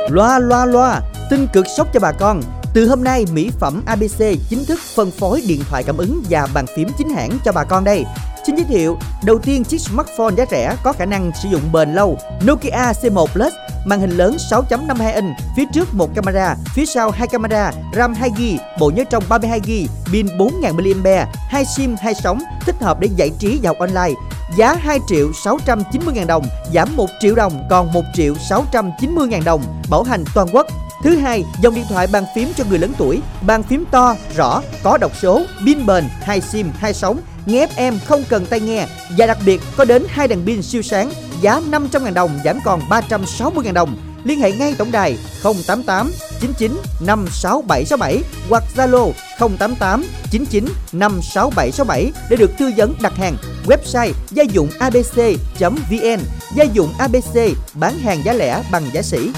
Loa 0.08 0.38
loa 0.38 0.66
loa, 0.66 1.00
tin 1.30 1.46
cực 1.52 1.66
sốc 1.76 1.88
cho 1.92 2.00
bà 2.00 2.12
con. 2.12 2.42
Từ 2.74 2.88
hôm 2.88 3.04
nay, 3.04 3.24
mỹ 3.32 3.50
phẩm 3.60 3.82
ABC 3.86 4.18
chính 4.48 4.64
thức 4.64 4.80
phân 4.94 5.10
phối 5.10 5.42
điện 5.48 5.60
thoại 5.70 5.82
cảm 5.82 5.96
ứng 5.96 6.22
và 6.30 6.48
bàn 6.54 6.66
phím 6.76 6.88
chính 6.98 7.10
hãng 7.10 7.38
cho 7.44 7.52
bà 7.52 7.64
con 7.64 7.84
đây. 7.84 8.04
Xin 8.46 8.56
giới 8.56 8.64
thiệu, 8.64 8.98
đầu 9.24 9.38
tiên 9.38 9.64
chiếc 9.64 9.80
smartphone 9.80 10.34
giá 10.36 10.44
rẻ 10.50 10.76
có 10.82 10.92
khả 10.92 11.04
năng 11.04 11.30
sử 11.42 11.48
dụng 11.48 11.72
bền 11.72 11.94
lâu 11.94 12.18
Nokia 12.46 12.92
C1 13.02 13.26
Plus, 13.26 13.52
màn 13.84 14.00
hình 14.00 14.10
lớn 14.10 14.36
6.52 14.50 15.14
inch, 15.14 15.36
phía 15.56 15.64
trước 15.74 15.94
một 15.94 16.14
camera, 16.14 16.56
phía 16.74 16.86
sau 16.86 17.10
hai 17.10 17.28
camera, 17.28 17.72
RAM 17.96 18.14
2GB, 18.14 18.58
bộ 18.78 18.90
nhớ 18.90 19.04
trong 19.10 19.24
32GB, 19.28 19.86
pin 20.12 20.26
4000 20.38 21.02
mAh, 21.02 21.28
hai 21.48 21.64
SIM, 21.76 21.96
hai 22.00 22.14
sóng, 22.14 22.42
thích 22.60 22.76
hợp 22.80 23.00
để 23.00 23.08
giải 23.16 23.30
trí 23.38 23.60
và 23.62 23.70
học 23.70 23.78
online. 23.78 24.20
Giá 24.56 24.74
2 24.74 24.98
triệu 25.06 25.32
690 25.44 26.14
ngàn 26.14 26.26
đồng, 26.26 26.44
giảm 26.74 26.96
1 26.96 27.06
triệu 27.20 27.34
đồng 27.34 27.66
còn 27.70 27.92
1 27.92 28.02
triệu 28.14 28.34
690 28.34 29.28
ngàn 29.28 29.44
đồng, 29.44 29.62
bảo 29.90 30.02
hành 30.02 30.24
toàn 30.34 30.48
quốc. 30.52 30.66
Thứ 31.02 31.16
hai, 31.16 31.44
dòng 31.60 31.74
điện 31.74 31.84
thoại 31.88 32.06
bàn 32.12 32.24
phím 32.34 32.48
cho 32.56 32.64
người 32.68 32.78
lớn 32.78 32.92
tuổi, 32.98 33.20
bàn 33.46 33.62
phím 33.62 33.84
to, 33.90 34.14
rõ, 34.36 34.62
có 34.82 34.98
đọc 34.98 35.12
số, 35.22 35.42
pin 35.66 35.86
bền, 35.86 36.04
hai 36.22 36.40
SIM, 36.40 36.70
hai 36.78 36.94
sóng, 36.94 37.20
nghe 37.46 37.66
FM 37.66 37.98
không 38.06 38.24
cần 38.28 38.46
tai 38.46 38.60
nghe 38.60 38.86
và 39.18 39.26
đặc 39.26 39.38
biệt 39.44 39.60
có 39.76 39.84
đến 39.84 40.04
hai 40.08 40.28
đèn 40.28 40.46
pin 40.46 40.62
siêu 40.62 40.82
sáng, 40.82 41.12
giá 41.40 41.60
500.000 41.70 42.14
đồng 42.14 42.30
giảm 42.44 42.58
còn 42.64 42.80
360.000 42.88 43.72
đồng. 43.72 43.96
Liên 44.24 44.40
hệ 44.40 44.52
ngay 44.52 44.74
tổng 44.78 44.92
đài 44.92 45.18
088 45.42 46.12
99 46.40 46.76
56767 47.00 48.18
hoặc 48.48 48.64
Zalo 48.76 49.12
088 49.38 50.04
99 50.30 50.64
56767 50.92 52.12
để 52.30 52.36
được 52.36 52.50
tư 52.58 52.70
vấn 52.76 52.94
đặt 53.00 53.12
hàng. 53.16 53.36
Website 53.66 54.12
gia 54.30 54.42
dụng 54.42 54.68
abc.vn 54.78 56.20
Gia 56.54 56.64
dụng 56.64 56.92
ABC 56.98 57.36
bán 57.74 57.98
hàng 57.98 58.24
giá 58.24 58.32
lẻ 58.32 58.62
bằng 58.72 58.82
giá 58.92 59.02
sỉ. 59.02 59.30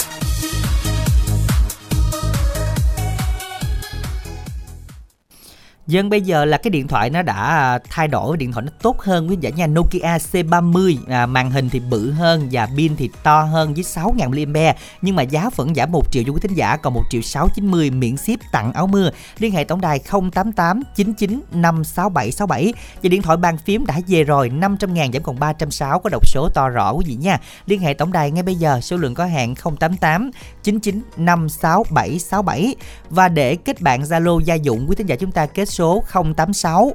Dân 5.87 6.11
bây 6.11 6.21
giờ 6.21 6.45
là 6.45 6.57
cái 6.57 6.71
điện 6.71 6.89
thoại 6.89 7.11
nó 7.11 7.23
đã 7.23 7.35
à, 7.35 7.79
thay 7.91 8.09
đổi 8.09 8.37
điện 8.37 8.53
thoại 8.53 8.67
nó 8.67 8.73
tốt 8.83 9.01
hơn. 9.01 9.31
Quý 9.31 9.37
giả 9.41 9.51
nha 9.51 9.67
Nokia 9.67 10.17
C30 10.33 10.97
à, 11.09 11.27
màn 11.27 11.51
hình 11.51 11.69
thì 11.71 11.81
bự 11.81 12.11
hơn 12.11 12.49
và 12.53 12.69
pin 12.77 12.97
thì 12.97 13.11
to 13.23 13.43
hơn 13.43 13.75
với 13.75 13.85
6.000 13.85 14.49
mAh. 14.53 14.77
Nhưng 15.03 15.17
mà 15.17 15.23
giá 15.23 15.51
vẫn 15.57 15.75
giảm 15.75 15.93
1 15.93 16.13
triệu 16.13 16.23
cho 16.27 16.33
quý 16.33 16.41
thính 16.41 16.55
giả 16.55 16.77
còn 16.77 16.95
1 16.95 17.03
triệu 17.11 17.23
690 17.23 17.91
miễn 17.91 18.17
ship 18.17 18.41
tặng 18.53 18.73
áo 18.73 18.87
mưa. 18.87 19.11
Liên 19.39 19.53
hệ 19.53 19.65
tổng 19.65 19.81
đài 19.81 19.99
088 20.33 20.83
99 20.97 21.41
56767 21.53 22.73
và 23.03 23.09
điện 23.09 23.23
thoại 23.23 23.37
bàn 23.37 23.59
phím 23.59 23.87
đã 23.87 24.01
về 24.07 24.25
rồi 24.25 24.49
500 24.49 24.95
ngàn 24.95 25.13
giảm 25.13 25.23
còn 25.23 25.39
360 25.39 26.01
có 26.05 26.11
độc 26.11 26.29
số 26.29 26.49
to 26.55 26.69
rõ 26.69 26.93
quý 26.93 27.05
vị 27.09 27.15
nha. 27.15 27.39
Liên 27.67 27.81
hệ 27.81 27.95
tổng 27.95 28.13
đài 28.13 28.31
ngay 28.31 28.43
bây 28.43 28.55
giờ 28.55 28.81
số 28.81 28.97
lượng 28.97 29.15
có 29.15 29.25
hạn 29.25 29.55
088 29.81 30.31
99 30.63 31.03
56767 31.17 32.75
và 33.11 33.29
để 33.29 33.57
kết 33.57 33.81
bạn 33.81 34.03
Zalo 34.03 34.41
gia 34.41 34.55
dụng 34.55 34.87
quý 34.89 34.97
thính 34.97 35.07
giả 35.07 35.17
chúng 35.17 35.33
ta 35.33 35.47
kết 35.47 35.72
số 35.73 36.03
086 36.37 36.93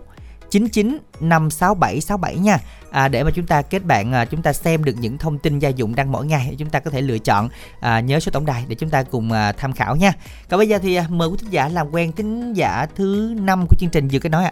99 0.49 0.97
56767 1.19 2.35
nha 2.35 2.59
à, 2.91 3.07
để 3.07 3.23
mà 3.23 3.31
chúng 3.31 3.45
ta 3.45 3.61
kết 3.61 3.85
bạn 3.85 4.13
à, 4.13 4.25
chúng 4.25 4.41
ta 4.41 4.53
xem 4.53 4.83
được 4.83 4.95
những 4.99 5.17
thông 5.17 5.37
tin 5.37 5.59
gia 5.59 5.69
dụng 5.69 5.95
đăng 5.95 6.11
mỗi 6.11 6.25
ngày 6.25 6.55
chúng 6.59 6.69
ta 6.69 6.79
có 6.79 6.91
thể 6.91 7.01
lựa 7.01 7.17
chọn 7.17 7.49
à, 7.79 7.99
nhớ 7.99 8.19
số 8.19 8.31
tổng 8.31 8.45
đài 8.45 8.65
để 8.67 8.75
chúng 8.75 8.89
ta 8.89 9.03
cùng 9.03 9.31
à, 9.31 9.51
tham 9.51 9.73
khảo 9.73 9.95
nha 9.95 10.13
còn 10.49 10.57
bây 10.57 10.67
giờ 10.67 10.79
thì 10.81 10.95
à, 10.95 11.05
mời 11.09 11.29
quý 11.29 11.37
thính 11.39 11.51
giả 11.51 11.67
làm 11.67 11.87
quen 11.91 12.11
thính 12.11 12.53
giả 12.53 12.87
thứ 12.95 13.35
năm 13.39 13.65
của 13.67 13.75
chương 13.79 13.89
trình 13.89 14.07
vừa 14.11 14.19
cái 14.19 14.29
nói 14.29 14.43
ạ 14.43 14.51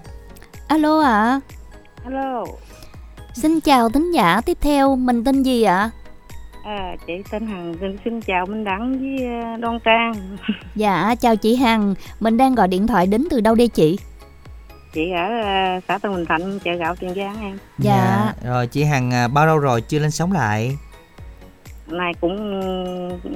alo 0.68 1.02
ạ 1.02 1.12
à. 1.12 1.40
alo 2.06 2.44
xin 3.34 3.60
chào 3.60 3.90
thính 3.90 4.12
giả 4.12 4.42
tiếp 4.46 4.58
theo 4.62 4.96
mình 4.96 5.24
tên 5.24 5.44
gì 5.44 5.64
ạ 5.64 5.90
À, 6.66 6.96
chị 7.08 7.14
tên 7.32 7.48
Hằng 7.48 7.76
xin, 7.82 7.98
xin 8.06 8.22
chào 8.22 8.46
Minh 8.46 8.64
Đẳng 8.64 9.00
với 9.00 9.28
à, 9.28 9.58
Đoan 9.58 9.80
Trang. 9.86 10.14
Dạ, 10.76 11.16
chào 11.16 11.36
chị 11.36 11.56
Hằng. 11.56 11.96
Mình 12.20 12.38
đang 12.38 12.56
gọi 12.56 12.68
điện 12.68 12.88
thoại 12.88 13.08
đến 13.08 13.28
từ 13.30 13.42
đâu 13.42 13.56
đây 13.56 13.68
chị? 13.68 13.98
Chị 14.96 15.12
ở 15.12 15.26
uh, 15.78 15.84
xã 15.88 15.98
Tân 15.98 16.16
Bình 16.16 16.26
Thạnh, 16.26 16.60
chợ 16.60 16.74
gạo 16.74 16.96
Tiền 16.96 17.14
Giang 17.16 17.42
em. 17.42 17.58
Dạ. 17.78 17.96
dạ. 17.96 18.50
Rồi 18.50 18.68
chị 18.68 18.84
Hằng 18.84 19.12
uh, 19.26 19.32
bao 19.34 19.48
lâu 19.48 19.58
rồi 19.58 19.82
chưa 19.82 20.00
lên 20.00 20.12
sống 20.12 20.32
lại? 20.32 20.78
Này 21.88 22.14
cũng 22.22 22.60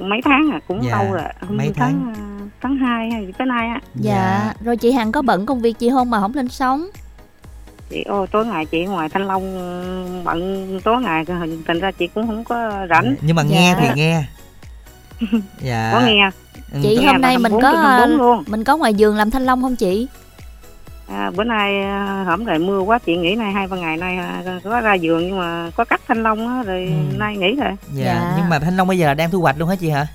mấy 0.08 0.20
tháng 0.24 0.50
à, 0.52 0.60
cũng 0.68 0.82
dạ. 0.84 0.90
lâu 0.90 1.12
rồi. 1.12 1.22
Mấy 1.48 1.72
tháng? 1.76 2.12
Tháng, 2.14 2.50
tháng 2.60 2.76
2 2.76 3.10
hay 3.10 3.26
tới 3.38 3.46
nay 3.46 3.68
á. 3.68 3.80
Dạ. 3.94 4.12
dạ. 4.12 4.54
Rồi 4.64 4.76
chị 4.76 4.92
Hằng 4.92 5.12
có 5.12 5.22
bận 5.22 5.46
công 5.46 5.60
việc 5.60 5.78
gì 5.78 5.90
không 5.90 6.10
mà 6.10 6.20
không 6.20 6.34
lên 6.34 6.48
sống? 6.48 6.86
chị 7.90 8.02
ô 8.02 8.26
tối 8.26 8.46
ngày 8.46 8.66
chị 8.66 8.84
ngoài 8.84 9.08
thanh 9.08 9.26
long 9.26 9.44
bận 10.24 10.80
tối 10.84 11.02
ngày 11.02 11.24
thành 11.66 11.80
ra 11.80 11.90
chị 11.90 12.06
cũng 12.06 12.26
không 12.26 12.44
có 12.44 12.86
rảnh 12.88 13.14
nhưng 13.20 13.36
mà 13.36 13.42
nghe 13.42 13.74
dạ. 13.74 13.80
thì 13.80 13.88
nghe 13.94 14.24
dạ 15.60 15.90
có 15.92 16.00
nghe 16.00 16.30
ừ, 16.72 16.78
chị 16.82 16.98
nghe 17.00 17.06
hôm 17.06 17.20
nay 17.20 17.38
mình 17.38 17.52
có 17.62 18.06
luôn. 18.06 18.44
mình 18.46 18.64
có 18.64 18.76
ngoài 18.76 18.94
giường 18.94 19.16
làm 19.16 19.30
thanh 19.30 19.44
long 19.44 19.62
không 19.62 19.76
chị 19.76 20.08
à, 21.10 21.30
bữa 21.36 21.44
nay 21.44 21.82
à, 21.82 22.24
hổm 22.26 22.44
rồi 22.44 22.58
mưa 22.58 22.80
quá 22.80 22.98
chị 22.98 23.16
nghĩ 23.16 23.34
nay 23.34 23.52
hai 23.52 23.66
ba 23.66 23.76
ngày 23.76 23.96
nay 23.96 24.16
à, 24.16 24.42
có 24.64 24.80
ra 24.80 24.94
giường 24.94 25.28
nhưng 25.28 25.38
mà 25.38 25.70
có 25.76 25.84
cắt 25.84 26.00
thanh 26.08 26.22
long 26.22 26.48
á 26.48 26.62
rồi 26.62 26.84
ừ. 26.84 27.18
nay 27.18 27.36
nghỉ 27.36 27.56
rồi 27.56 27.72
dạ. 27.92 28.04
dạ 28.04 28.34
nhưng 28.36 28.48
mà 28.48 28.58
thanh 28.58 28.76
long 28.76 28.88
bây 28.88 28.98
giờ 28.98 29.06
là 29.06 29.14
đang 29.14 29.30
thu 29.30 29.40
hoạch 29.40 29.58
luôn 29.58 29.68
hả 29.68 29.74
chị 29.74 29.90
hả 29.90 30.06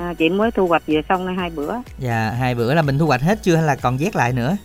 à, 0.00 0.14
chị 0.18 0.28
mới 0.28 0.50
thu 0.50 0.66
hoạch 0.66 0.82
về 0.86 1.02
xong 1.08 1.26
nay 1.26 1.34
hai 1.34 1.50
bữa 1.50 1.74
dạ 1.98 2.30
hai 2.38 2.54
bữa 2.54 2.74
là 2.74 2.82
mình 2.82 2.98
thu 2.98 3.06
hoạch 3.06 3.22
hết 3.22 3.42
chưa 3.42 3.56
hay 3.56 3.64
là 3.64 3.76
còn 3.76 3.96
vét 3.96 4.16
lại 4.16 4.32
nữa 4.32 4.56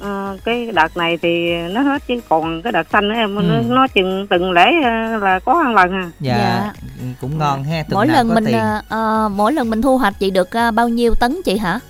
à, 0.00 0.32
cái 0.44 0.70
đợt 0.74 0.96
này 0.96 1.18
thì 1.22 1.56
nó 1.70 1.80
hết 1.80 2.02
chứ 2.06 2.20
còn 2.28 2.62
cái 2.62 2.72
đợt 2.72 2.86
xanh 2.92 3.08
nữa 3.08 3.14
em 3.14 3.36
ừ. 3.36 3.42
nó, 3.42 3.74
nó 3.74 3.86
chừng 3.88 4.26
từng 4.30 4.52
lễ 4.52 4.66
ờ, 4.84 5.18
là 5.18 5.38
có 5.38 5.62
ăn 5.64 5.74
lần 5.74 5.92
à 5.92 6.10
dạ, 6.20 6.36
dạ. 6.36 6.72
cũng 7.20 7.38
ngon 7.38 7.64
ha 7.64 7.84
mỗi 7.90 8.06
lần 8.06 8.34
mình 8.34 8.44
uh, 8.44 9.32
mỗi 9.32 9.52
lần 9.52 9.70
mình 9.70 9.82
thu 9.82 9.98
hoạch 9.98 10.14
chị 10.18 10.30
được 10.30 10.48
bao 10.74 10.88
nhiêu 10.88 11.14
tấn 11.14 11.36
chị 11.44 11.58
hả 11.58 11.80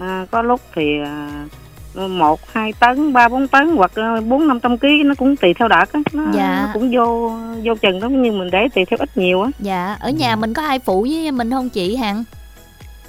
à, 0.00 0.26
có 0.30 0.42
lúc 0.42 0.60
thì 0.74 1.00
uh, 1.00 2.10
một 2.10 2.40
hai 2.52 2.72
tấn 2.80 3.12
ba 3.12 3.28
bốn 3.28 3.48
tấn 3.48 3.76
hoặc 3.76 3.90
bốn 4.28 4.48
năm 4.48 4.60
trăm 4.60 4.78
ký 4.78 5.02
nó 5.02 5.14
cũng 5.18 5.36
tùy 5.36 5.54
theo 5.54 5.68
đợt 5.68 5.92
á 5.92 6.00
nó, 6.12 6.24
dạ. 6.34 6.62
nó 6.66 6.70
cũng 6.74 6.90
vô 6.94 7.32
vô 7.64 7.74
chừng 7.74 8.00
đó 8.00 8.08
nhưng 8.08 8.38
mình 8.38 8.50
để 8.50 8.68
tùy 8.74 8.84
theo 8.84 8.98
ít 9.00 9.16
nhiều 9.16 9.42
á 9.42 9.50
dạ 9.58 9.96
ở 10.00 10.10
nhà 10.10 10.34
ừ. 10.34 10.36
mình 10.36 10.54
có 10.54 10.62
ai 10.62 10.78
phụ 10.78 11.06
với 11.10 11.30
mình 11.30 11.50
không 11.50 11.68
chị 11.68 11.96
hằng 11.96 12.24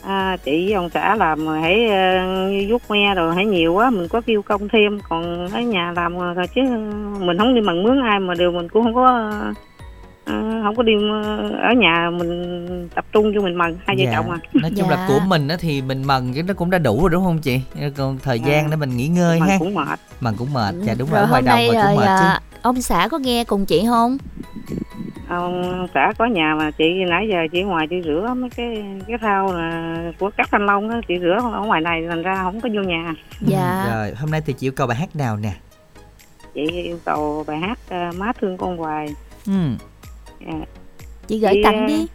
à, 0.01 0.37
chị 0.45 0.65
với 0.65 0.73
ông 0.73 0.89
xã 0.89 1.15
làm 1.15 1.47
hãy 1.47 1.85
uh, 1.85 2.69
vuốt 2.69 2.91
me 2.91 3.15
rồi 3.15 3.35
hãy 3.35 3.45
nhiều 3.45 3.73
quá 3.73 3.89
mình 3.89 4.07
có 4.07 4.21
kêu 4.21 4.41
công 4.41 4.67
thêm 4.69 4.99
còn 5.09 5.47
ở 5.53 5.59
nhà 5.59 5.93
làm 5.95 6.17
rồi 6.17 6.47
chứ 6.55 6.61
mình 7.19 7.37
không 7.37 7.55
đi 7.55 7.61
bằng 7.61 7.83
mướn 7.83 8.01
ai 8.01 8.19
mà 8.19 8.33
đều 8.33 8.51
mình 8.51 8.69
cũng 8.69 8.83
không 8.83 8.95
có 8.95 9.31
uh, 9.51 9.57
không 10.63 10.75
có 10.75 10.83
đi 10.83 10.93
ở 11.61 11.73
nhà 11.77 12.09
mình 12.17 12.89
tập 12.95 13.05
trung 13.11 13.31
cho 13.35 13.41
mình 13.41 13.55
mần 13.55 13.77
hai 13.87 13.95
vợ 13.97 14.03
dạ. 14.03 14.11
chồng 14.13 14.31
à. 14.31 14.37
Nói 14.53 14.71
chung 14.77 14.87
dạ. 14.89 14.95
là 14.95 15.05
của 15.07 15.19
mình 15.27 15.47
á 15.47 15.55
thì 15.59 15.81
mình 15.81 16.03
mần 16.03 16.33
cái 16.33 16.43
nó 16.43 16.53
cũng 16.53 16.69
đã 16.69 16.77
đủ 16.77 17.01
rồi 17.01 17.09
đúng 17.09 17.23
không 17.23 17.39
chị? 17.39 17.61
Còn 17.97 18.17
thời 18.23 18.39
gian 18.39 18.63
dạ. 18.63 18.67
để 18.69 18.75
mình 18.75 18.97
nghỉ 18.97 19.07
ngơi 19.07 19.39
mần 19.39 19.49
ha. 19.49 19.55
cũng 19.59 19.73
mệt. 19.73 19.99
Mần 20.19 20.35
cũng 20.37 20.53
mệt 20.53 20.75
dạ 20.81 20.95
đúng 20.99 21.09
rồi, 21.09 21.19
rồi 21.19 21.29
ngoài 21.29 21.41
đồng 21.41 21.59
mà 21.75 21.83
cũng 21.87 21.95
mệt 21.95 22.19
chứ. 22.19 22.59
ông 22.61 22.81
xã 22.81 23.07
có 23.11 23.17
nghe 23.17 23.43
cùng 23.43 23.65
chị 23.65 23.83
không? 23.87 24.17
Ông 25.29 25.87
xã 25.93 26.13
có 26.17 26.25
nhà 26.25 26.55
mà 26.57 26.71
chị 26.71 26.85
nãy 27.09 27.27
giờ 27.31 27.37
chị 27.51 27.63
ngoài 27.63 27.87
chị 27.89 27.95
rửa 28.05 28.33
mấy 28.37 28.49
cái 28.49 28.83
cái 29.07 29.17
thau 29.17 29.53
là 29.53 29.97
của 30.19 30.29
các 30.37 30.47
thanh 30.51 30.65
long 30.65 30.89
á 30.89 31.01
chị 31.07 31.19
rửa 31.19 31.37
ở 31.53 31.61
ngoài 31.61 31.81
này 31.81 32.05
thành 32.09 32.23
ra 32.23 32.39
không 32.43 32.61
có 32.61 32.69
vô 32.75 32.81
nhà. 32.81 33.13
Dạ. 33.41 33.83
Ừ, 33.83 33.91
rồi 33.91 34.13
hôm 34.15 34.31
nay 34.31 34.41
thì 34.45 34.53
chị 34.53 34.67
yêu 34.67 34.71
cầu 34.71 34.87
bài 34.87 34.97
hát 34.97 35.15
nào 35.15 35.37
nè? 35.37 35.51
Chị 36.53 36.61
yêu 36.71 36.99
cầu 37.05 37.43
bài 37.47 37.57
hát 37.57 37.79
uh, 37.87 38.15
má 38.15 38.31
thương 38.41 38.57
con 38.57 38.77
hoài. 38.77 39.07
Ừ 39.47 39.53
chị 41.27 41.39
gửi 41.39 41.53
chị, 41.53 41.63
tặng 41.63 41.87
đi. 41.87 42.07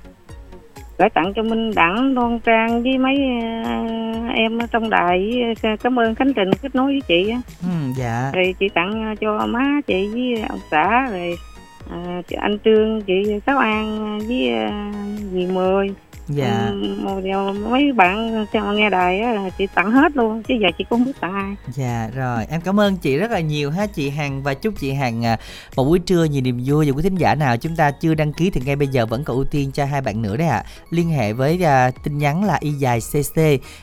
gửi 0.99 1.09
tặng 1.11 1.33
cho 1.37 1.43
Minh 1.43 1.75
Đẳng, 1.75 2.15
Đoan 2.15 2.41
Trang 2.41 2.83
với 2.83 2.99
mấy 2.99 3.15
uh, 3.15 4.35
em 4.35 4.59
ở 4.59 4.67
trong 4.71 4.91
đài 4.91 5.31
với, 5.63 5.77
cảm 5.77 5.99
ơn 5.99 6.15
Khánh 6.15 6.35
Trình 6.35 6.51
kết 6.63 6.75
nối 6.75 6.87
với 6.87 7.01
chị 7.09 7.33
Ừ, 7.63 7.69
dạ. 7.97 8.31
Rồi 8.35 8.55
chị 8.61 8.69
tặng 8.69 9.15
cho 9.21 9.47
má 9.47 9.81
chị 9.87 10.09
với 10.13 10.43
ông 10.49 10.61
xã 10.71 11.09
rồi 11.11 11.35
à, 11.91 12.23
chị 12.29 12.37
anh 12.41 12.59
Trương 12.65 13.03
chị 13.03 13.13
Sáu 13.47 13.59
An 13.59 14.19
với 14.19 14.53
dì 15.33 15.47
Mười 15.47 15.95
dạ. 16.29 16.71
Ừ, 16.71 17.53
mấy 17.71 17.93
bạn 17.93 18.47
nghe 18.75 18.91
đài 18.91 19.21
á 19.21 19.51
chị 19.59 19.67
tặng 19.75 19.91
hết 19.91 20.17
luôn 20.17 20.43
chứ 20.43 20.55
giờ 20.63 20.69
chị 20.79 20.85
cũng 20.91 20.99
không 20.99 21.05
biết 21.07 21.21
tặng 21.21 21.35
ai. 21.35 21.57
Dạ 21.75 22.11
rồi. 22.15 22.47
Em 22.49 22.61
cảm 22.61 22.81
ơn 22.81 22.97
chị 22.97 23.17
rất 23.17 23.31
là 23.31 23.41
nhiều 23.41 23.71
ha 23.71 23.87
chị 23.87 24.11
Hằng. 24.11 24.43
Và 24.43 24.55
chúc 24.55 24.75
chị 24.79 24.93
Hằng 24.93 25.25
à, 25.25 25.39
một 25.77 25.85
buổi 25.85 25.99
trưa 25.99 26.25
nhiều 26.25 26.43
niềm 26.43 26.61
vui. 26.65 26.91
Và 26.91 26.97
quý 26.97 27.03
thính 27.03 27.15
giả 27.15 27.35
nào 27.35 27.57
chúng 27.57 27.77
ta 27.77 27.91
chưa 27.91 28.15
đăng 28.15 28.33
ký 28.33 28.51
thì 28.51 28.61
ngay 28.65 28.77
bây 28.77 28.89
giờ 28.89 29.07
vẫn 29.07 29.25
còn 29.25 29.37
ưu 29.37 29.45
tiên 29.45 29.71
cho 29.73 29.85
hai 29.85 30.01
bạn 30.01 30.23
nữa 30.23 30.37
đấy 30.37 30.49
ạ. 30.49 30.57
À. 30.57 30.65
liên 30.91 31.09
hệ 31.09 31.33
với 31.33 31.61
uh, 31.63 31.95
tin 32.05 32.19
nhắn 32.19 32.45
là 32.45 32.59
y 32.61 32.71
dài 32.71 33.01
cc 33.01 33.41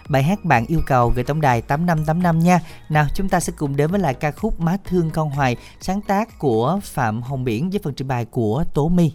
bài 0.09 0.23
hát 0.23 0.45
bạn 0.45 0.65
yêu 0.65 0.81
cầu 0.87 1.13
gửi 1.15 1.23
tổng 1.23 1.41
đài 1.41 1.61
tám 1.61 1.85
năm 1.85 2.05
tám 2.05 2.23
năm 2.23 2.39
nha. 2.39 2.59
Nào 2.89 3.05
chúng 3.15 3.29
ta 3.29 3.39
sẽ 3.39 3.53
cùng 3.57 3.75
đến 3.75 3.91
với 3.91 3.99
lại 3.99 4.13
ca 4.13 4.31
khúc 4.31 4.59
má 4.59 4.77
thương 4.85 5.09
con 5.09 5.29
hoài 5.29 5.55
sáng 5.81 6.01
tác 6.01 6.39
của 6.39 6.79
phạm 6.83 7.21
hồng 7.21 7.43
biển 7.43 7.69
với 7.69 7.79
phần 7.83 7.93
trình 7.93 8.07
bày 8.07 8.25
của 8.25 8.63
tố 8.73 8.89
my 8.89 9.11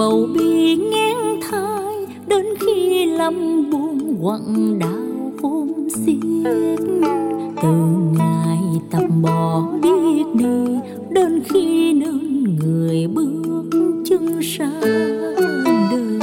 bầu 0.00 0.28
bi 0.34 0.76
ngang 0.76 1.40
thai 1.50 1.94
đến 2.26 2.46
khi 2.60 3.06
lâm 3.06 3.70
buồn 3.70 3.99
quặng 4.22 4.78
đau 4.78 5.32
khôn 5.42 5.88
xiết 5.90 6.16
từ 7.62 7.68
ngày 8.18 8.58
tập 8.90 9.04
bỏ 9.22 9.62
biết 9.82 10.24
đi 10.34 10.78
đến 11.10 11.42
khi 11.48 11.92
nương 11.92 12.56
người 12.56 13.06
bước 13.06 13.70
chân 14.04 14.40
xa 14.42 14.70
đời 15.90 16.19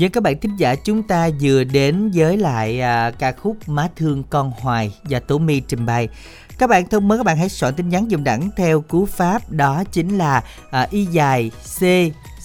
Với 0.00 0.08
các 0.08 0.22
bạn 0.22 0.40
thính 0.40 0.56
giả 0.56 0.74
chúng 0.74 1.02
ta 1.02 1.30
vừa 1.40 1.64
đến 1.64 2.10
với 2.14 2.36
lại 2.36 2.80
à, 2.80 3.10
ca 3.10 3.32
khúc 3.32 3.56
Má 3.66 3.88
thương 3.96 4.22
con 4.30 4.52
hoài 4.60 4.94
do 5.08 5.18
Tố 5.18 5.38
My 5.38 5.60
trình 5.60 5.86
bày. 5.86 6.08
Các 6.58 6.70
bạn 6.70 6.88
thân 6.88 7.08
mến 7.08 7.18
các 7.18 7.24
bạn 7.24 7.36
hãy 7.36 7.48
soạn 7.48 7.74
tin 7.74 7.88
nhắn 7.88 8.08
dùm 8.10 8.24
đẳng 8.24 8.50
theo 8.56 8.80
cú 8.80 9.06
pháp 9.06 9.50
đó 9.50 9.84
chính 9.92 10.18
là 10.18 10.44
à, 10.70 10.86
y 10.90 11.04
dài 11.04 11.50
C 11.50 11.82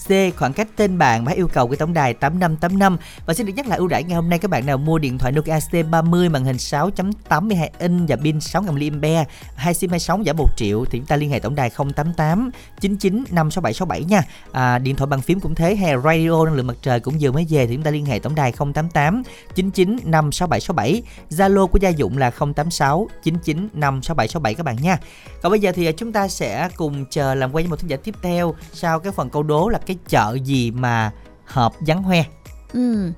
C 0.08 0.36
khoảng 0.36 0.52
cách 0.52 0.68
tên 0.76 0.98
bạn 0.98 1.24
và 1.24 1.32
yêu 1.32 1.48
cầu 1.48 1.68
của 1.68 1.76
tổng 1.76 1.94
đài 1.94 2.14
8585 2.14 2.96
và 3.26 3.34
xin 3.34 3.46
được 3.46 3.52
nhắc 3.56 3.66
lại 3.66 3.78
ưu 3.78 3.88
đãi 3.88 4.04
ngày 4.04 4.14
hôm 4.14 4.28
nay 4.28 4.38
các 4.38 4.50
bạn 4.50 4.66
nào 4.66 4.78
mua 4.78 4.98
điện 4.98 5.18
thoại 5.18 5.32
Nokia 5.32 5.58
C30 5.58 6.30
màn 6.30 6.44
hình 6.44 6.56
6.82 6.56 7.68
inch 7.78 8.08
và 8.08 8.16
pin 8.16 8.40
6000 8.40 9.00
mAh 9.00 9.26
hai 9.56 9.74
sim 9.74 9.90
26 9.90 10.22
giá 10.22 10.32
1 10.32 10.48
triệu 10.56 10.84
thì 10.84 10.98
chúng 10.98 11.06
ta 11.06 11.16
liên 11.16 11.30
hệ 11.30 11.38
tổng 11.38 11.54
đài 11.54 11.70
088 11.70 12.50
99 12.80 13.24
56767 13.30 14.04
nha. 14.04 14.22
À, 14.52 14.78
điện 14.78 14.96
thoại 14.96 15.06
bằng 15.06 15.22
phím 15.22 15.40
cũng 15.40 15.54
thế 15.54 15.74
hay 15.74 15.94
radio 16.04 16.44
năng 16.44 16.54
lượng 16.54 16.66
mặt 16.66 16.76
trời 16.82 17.00
cũng 17.00 17.14
vừa 17.20 17.32
mới 17.32 17.46
về 17.48 17.66
thì 17.66 17.74
chúng 17.74 17.84
ta 17.84 17.90
liên 17.90 18.06
hệ 18.06 18.18
tổng 18.18 18.34
đài 18.34 18.52
088 18.52 19.22
99 19.54 19.96
56767 20.04 21.02
Zalo 21.30 21.66
của 21.66 21.78
gia 21.78 21.88
dụng 21.88 22.18
là 22.18 22.30
086 22.30 23.08
99 23.22 23.68
56767 23.72 24.54
các 24.54 24.62
bạn 24.62 24.76
nha. 24.82 24.98
Còn 25.42 25.50
bây 25.50 25.60
giờ 25.60 25.72
thì 25.72 25.92
chúng 25.92 26.12
ta 26.12 26.28
sẽ 26.28 26.68
cùng 26.76 27.04
chờ 27.10 27.34
làm 27.34 27.54
quen 27.54 27.64
với 27.64 27.70
một 27.70 27.80
thính 27.80 27.90
giả 27.90 27.96
tiếp 27.96 28.14
theo 28.22 28.54
sau 28.72 29.00
cái 29.00 29.12
phần 29.12 29.30
câu 29.30 29.42
đố 29.42 29.68
là 29.68 29.78
cái 29.86 29.95
cái 29.96 30.04
chợ 30.08 30.38
gì 30.44 30.70
mà 30.70 31.10
hợp 31.44 31.72
vắng 31.80 32.02
hoe? 32.02 32.24
Ừ. 32.72 33.12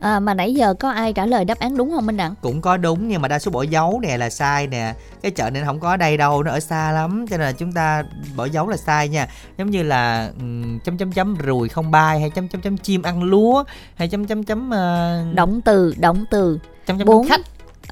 À, 0.00 0.20
mà 0.20 0.34
nãy 0.34 0.54
giờ 0.54 0.74
có 0.74 0.90
ai 0.90 1.12
trả 1.12 1.26
lời 1.26 1.44
đáp 1.44 1.58
án 1.58 1.76
đúng 1.76 1.90
không 1.90 2.06
Minh 2.06 2.16
Đặng? 2.16 2.34
Cũng 2.42 2.60
có 2.60 2.76
đúng 2.76 3.08
nhưng 3.08 3.22
mà 3.22 3.28
đa 3.28 3.38
số 3.38 3.50
bỏ 3.50 3.62
dấu 3.62 4.00
nè 4.02 4.16
là 4.16 4.30
sai 4.30 4.66
nè. 4.66 4.94
Cái 5.22 5.30
chợ 5.30 5.50
này 5.50 5.62
không 5.66 5.80
có 5.80 5.90
ở 5.90 5.96
đây 5.96 6.16
đâu, 6.16 6.42
nó 6.42 6.50
ở 6.50 6.60
xa 6.60 6.92
lắm 6.92 7.26
Cho 7.30 7.36
nên 7.36 7.46
là 7.46 7.52
chúng 7.52 7.72
ta 7.72 8.04
bỏ 8.36 8.44
dấu 8.44 8.68
là 8.68 8.76
sai 8.76 9.08
nha. 9.08 9.28
Giống 9.58 9.70
như 9.70 9.82
là 9.82 10.30
um, 10.38 10.78
chấm 10.78 10.98
chấm 10.98 11.12
chấm 11.12 11.36
rùi 11.46 11.68
không 11.68 11.90
bay 11.90 12.20
hay 12.20 12.30
chấm 12.30 12.48
chấm 12.48 12.60
chấm 12.60 12.76
chim 12.76 13.02
ăn 13.02 13.22
lúa 13.22 13.64
Hay 13.94 14.08
chấm 14.08 14.26
chấm 14.26 14.44
chấm 14.44 14.68
uh... 14.68 15.34
Động 15.34 15.60
từ, 15.64 15.94
động 15.98 16.24
từ. 16.30 16.58
Chấm 16.86 16.98
chấm 16.98 17.06
Bốn. 17.06 17.28
khách 17.28 17.40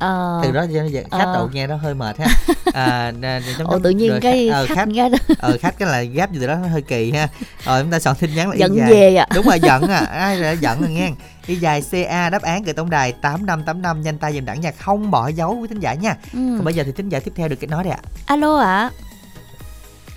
à, 0.02 0.40
từ 0.42 0.52
đó 0.52 0.66
khách 1.10 1.18
à. 1.18 1.32
đầu 1.34 1.50
nghe 1.52 1.66
nó 1.66 1.76
hơi 1.76 1.94
mệt 1.94 2.18
ha. 2.18 2.26
À, 2.72 3.12
chấm, 3.58 3.66
Ồ, 3.66 3.78
tự 3.78 3.90
nhiên 3.90 4.10
rồi, 4.10 4.20
cái 4.20 4.48
ờ, 4.48 4.66
khách, 4.66 4.74
khách 4.74 4.88
nghe 4.88 5.08
đó. 5.08 5.18
ờ 5.38 5.56
khách 5.60 5.78
cái 5.78 5.88
là 5.88 6.02
gáp 6.02 6.32
gì 6.32 6.38
từ 6.40 6.46
đó 6.46 6.54
nó 6.54 6.68
hơi 6.68 6.82
kỳ 6.82 7.12
ha. 7.12 7.28
Rồi 7.64 7.82
chúng 7.82 7.90
ta 7.90 7.98
soạn 7.98 8.16
tin 8.16 8.34
nhắn 8.34 8.50
là 8.50 8.56
giận 8.56 8.76
về 8.90 9.16
à 9.16 9.26
đúng 9.34 9.46
rồi 9.46 9.60
giận 9.60 9.82
à. 9.88 9.98
Ai 9.98 10.36
là 10.36 10.50
giận 10.50 10.80
rồi 10.80 10.90
nghe. 10.90 11.10
Y 11.46 11.56
dài 11.56 11.82
ca 11.92 12.30
đáp 12.30 12.42
án 12.42 12.62
gửi 12.62 12.74
tổng 12.74 12.90
đài 12.90 13.12
tám 13.12 13.46
năm 13.46 13.62
tám 13.64 13.82
năm 13.82 14.02
nhanh 14.02 14.18
tay 14.18 14.32
dùm 14.32 14.44
đẳng 14.44 14.60
nha 14.60 14.70
không 14.78 15.10
bỏ 15.10 15.28
dấu 15.28 15.54
với 15.54 15.68
thính 15.68 15.80
giả 15.80 15.94
nha. 15.94 16.16
Ừ. 16.32 16.38
còn 16.38 16.64
bây 16.64 16.74
giờ 16.74 16.82
thì 16.86 16.92
thính 16.92 17.08
giả 17.08 17.20
tiếp 17.20 17.32
theo 17.36 17.48
được 17.48 17.56
cái 17.60 17.68
nói 17.68 17.84
đây 17.84 17.92
ạ. 17.92 18.00
Alo 18.26 18.58
ạ. 18.58 18.66
à. 18.66 18.90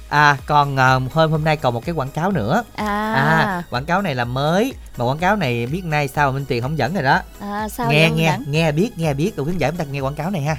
À 0.09 0.37
còn 0.45 0.75
uh, 0.75 1.13
hôm 1.13 1.31
hôm 1.31 1.43
nay 1.43 1.57
còn 1.57 1.73
một 1.73 1.85
cái 1.85 1.95
quảng 1.95 2.11
cáo 2.11 2.31
nữa. 2.31 2.63
À. 2.75 3.13
à 3.13 3.63
quảng 3.69 3.85
cáo 3.85 4.01
này 4.01 4.15
là 4.15 4.25
mới 4.25 4.73
mà 4.97 5.05
quảng 5.05 5.17
cáo 5.17 5.35
này 5.35 5.65
biết 5.67 5.85
nay 5.85 6.07
sao 6.07 6.31
Minh 6.31 6.45
Tiền 6.45 6.61
không 6.61 6.77
dẫn 6.77 6.93
rồi 6.93 7.03
đó. 7.03 7.19
À 7.39 7.69
sao 7.69 7.91
Nghe 7.91 8.09
nghe 8.15 8.31
dẫn? 8.31 8.43
nghe 8.47 8.71
biết 8.71 8.97
nghe 8.97 9.13
biết 9.13 9.37
đầu 9.37 9.45
khán 9.45 9.57
giả 9.57 9.69
chúng 9.69 9.77
ta 9.77 9.83
nghe 9.83 9.99
quảng 9.99 10.15
cáo 10.15 10.29
này 10.29 10.41
ha. 10.41 10.55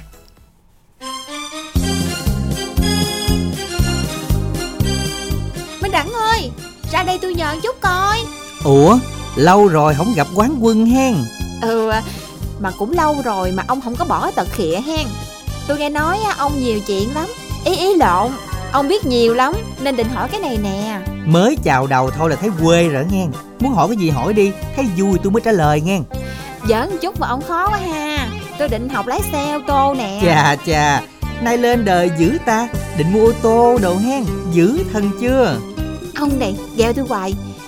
Minh 5.81 5.91
Đẳng 5.91 6.13
ơi, 6.13 6.51
ra 6.91 7.03
đây 7.03 7.19
tôi 7.21 7.33
nhờ 7.33 7.55
chút 7.63 7.75
coi. 7.81 8.17
Ủa, 8.63 8.97
lâu 9.35 9.67
rồi 9.67 9.95
không 9.95 10.13
gặp 10.15 10.27
quán 10.35 10.57
quân 10.61 10.85
hen. 10.85 11.15
Ừ, 11.61 11.91
mà 12.59 12.71
cũng 12.77 12.91
lâu 12.91 13.21
rồi 13.23 13.51
mà 13.51 13.63
ông 13.67 13.81
không 13.81 13.95
có 13.95 14.05
bỏ 14.05 14.31
tật 14.31 14.47
khịa 14.51 14.81
hen. 14.85 15.07
Tôi 15.67 15.77
nghe 15.77 15.89
nói 15.89 16.19
ông 16.37 16.59
nhiều 16.59 16.79
chuyện 16.87 17.13
lắm. 17.13 17.27
Ý 17.65 17.75
ý 17.75 17.95
lộn, 17.95 18.31
Ông 18.71 18.87
biết 18.87 19.05
nhiều 19.05 19.33
lắm 19.33 19.53
nên 19.81 19.95
định 19.95 20.09
hỏi 20.09 20.29
cái 20.31 20.39
này 20.39 20.57
nè. 20.63 20.99
Mới 21.25 21.57
chào 21.63 21.87
đầu 21.87 22.09
thôi 22.09 22.29
là 22.29 22.35
thấy 22.35 22.49
quê 22.63 22.89
rồi 22.89 23.05
nghe. 23.11 23.25
Muốn 23.59 23.73
hỏi 23.73 23.87
cái 23.87 23.97
gì 23.97 24.09
hỏi 24.09 24.33
đi 24.33 24.51
Thấy 24.75 24.85
vui 24.97 25.17
tôi 25.23 25.31
mới 25.31 25.41
trả 25.41 25.51
lời 25.51 25.81
nghe. 25.81 25.99
Giỡn 26.69 26.97
chút 27.01 27.19
mà 27.19 27.27
ông 27.27 27.41
khó 27.41 27.69
quá 27.69 27.77
ha. 27.77 28.27
Tôi 28.59 28.69
định 28.69 28.89
học 28.89 29.07
lái 29.07 29.21
xe 29.31 29.51
ô 29.53 29.59
tô 29.67 29.93
nè. 29.97 30.19
Chà 30.25 30.55
chà. 30.65 31.01
Nay 31.41 31.57
lên 31.57 31.85
đời 31.85 32.11
dữ 32.17 32.37
ta. 32.45 32.67
Định 32.97 33.13
mua 33.13 33.25
ô 33.25 33.31
tô 33.41 33.79
đồ 33.81 33.95
hen 33.95 34.25
Dữ 34.51 34.79
thân 34.93 35.11
chưa? 35.21 35.57
Ông 36.15 36.39
này 36.39 36.55
gheo 36.77 36.93
tôi 36.93 37.05
hoài 37.09 37.33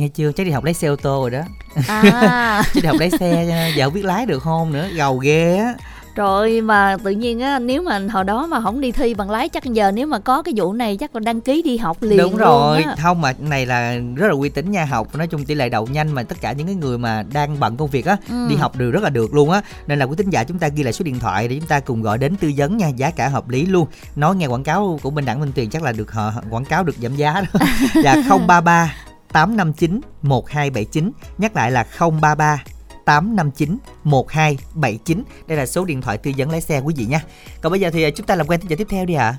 nghe 0.00 0.08
chưa? 0.08 0.32
Chắc 0.32 0.44
đi 0.44 0.50
học 0.50 0.64
lái 0.64 0.74
xe 0.74 0.88
ô 0.88 0.96
tô 0.96 1.20
rồi 1.20 1.30
đó. 1.30 1.42
À. 1.88 2.62
chứ 2.74 2.80
đi 2.80 2.86
học 2.86 2.96
lái 3.00 3.10
xe 3.10 3.72
giờ 3.76 3.90
biết 3.90 4.04
lái 4.04 4.26
được 4.26 4.42
không 4.42 4.72
nữa 4.72 4.88
gầu 4.94 5.18
ghê 5.18 5.56
á. 5.56 5.74
Rồi 6.14 6.60
mà 6.60 6.96
tự 7.04 7.10
nhiên 7.10 7.40
á 7.40 7.58
nếu 7.58 7.82
mà 7.82 8.00
hồi 8.12 8.24
đó 8.24 8.46
mà 8.46 8.60
không 8.60 8.80
đi 8.80 8.92
thi 8.92 9.14
bằng 9.14 9.30
lái 9.30 9.48
chắc 9.48 9.64
giờ 9.64 9.92
nếu 9.92 10.06
mà 10.06 10.18
có 10.18 10.42
cái 10.42 10.54
vụ 10.56 10.72
này 10.72 10.96
chắc 10.96 11.12
còn 11.12 11.24
đăng 11.24 11.40
ký 11.40 11.62
đi 11.62 11.76
học 11.76 11.96
liền 12.00 12.18
đúng 12.18 12.36
rồi. 12.36 12.84
không 13.02 13.20
mà 13.20 13.32
này 13.38 13.66
là 13.66 13.94
rất 14.16 14.26
là 14.26 14.32
uy 14.32 14.48
tín 14.48 14.70
nha 14.70 14.84
học 14.84 15.16
nói 15.16 15.26
chung 15.26 15.44
tỷ 15.44 15.54
lệ 15.54 15.68
đậu 15.68 15.86
nhanh 15.86 16.12
mà 16.12 16.22
tất 16.22 16.40
cả 16.40 16.52
những 16.52 16.66
cái 16.66 16.76
người 16.76 16.98
mà 16.98 17.22
đang 17.32 17.60
bận 17.60 17.76
công 17.76 17.88
việc 17.88 18.06
á 18.06 18.16
ừ. 18.28 18.46
đi 18.48 18.56
học 18.56 18.76
đều 18.76 18.90
rất 18.90 19.02
là 19.02 19.10
được 19.10 19.34
luôn 19.34 19.50
á. 19.50 19.62
Nên 19.86 19.98
là 19.98 20.04
quý 20.04 20.14
tín 20.16 20.30
giả 20.30 20.44
chúng 20.44 20.58
ta 20.58 20.68
ghi 20.68 20.82
lại 20.82 20.92
số 20.92 21.02
điện 21.02 21.18
thoại 21.18 21.48
để 21.48 21.56
chúng 21.56 21.68
ta 21.68 21.80
cùng 21.80 22.02
gọi 22.02 22.18
đến 22.18 22.36
tư 22.36 22.52
vấn 22.56 22.76
nha 22.76 22.88
giá 22.88 23.10
cả 23.10 23.28
hợp 23.28 23.48
lý 23.48 23.66
luôn. 23.66 23.86
Nói 24.16 24.36
nghe 24.36 24.46
quảng 24.46 24.64
cáo 24.64 24.98
của 25.02 25.10
minh 25.10 25.24
đẳng 25.24 25.40
minh 25.40 25.52
tuyền 25.54 25.70
chắc 25.70 25.82
là 25.82 25.92
được 25.92 26.12
họ 26.12 26.32
quảng 26.50 26.64
cáo 26.64 26.84
được 26.84 26.96
giảm 27.02 27.16
giá 27.16 27.40
đó. 27.40 27.60
Là 27.94 28.16
033 28.46 28.94
859 29.32 30.00
1279 30.22 31.12
nhắc 31.38 31.56
lại 31.56 31.70
là 31.70 31.84
033 32.00 32.62
859 33.04 33.78
1279 34.04 35.22
đây 35.46 35.58
là 35.58 35.66
số 35.66 35.84
điện 35.84 36.02
thoại 36.02 36.18
tư 36.18 36.32
vấn 36.36 36.50
lái 36.50 36.60
xe 36.60 36.78
quý 36.78 36.94
vị 36.96 37.04
nha 37.04 37.20
còn 37.60 37.70
bây 37.72 37.80
giờ 37.80 37.90
thì 37.92 38.10
chúng 38.10 38.26
ta 38.26 38.34
làm 38.34 38.46
quen 38.46 38.60
tin 38.60 38.68
giả 38.68 38.76
tiếp 38.78 38.86
theo 38.90 39.04
đi 39.04 39.14
ạ. 39.14 39.24
À. 39.24 39.34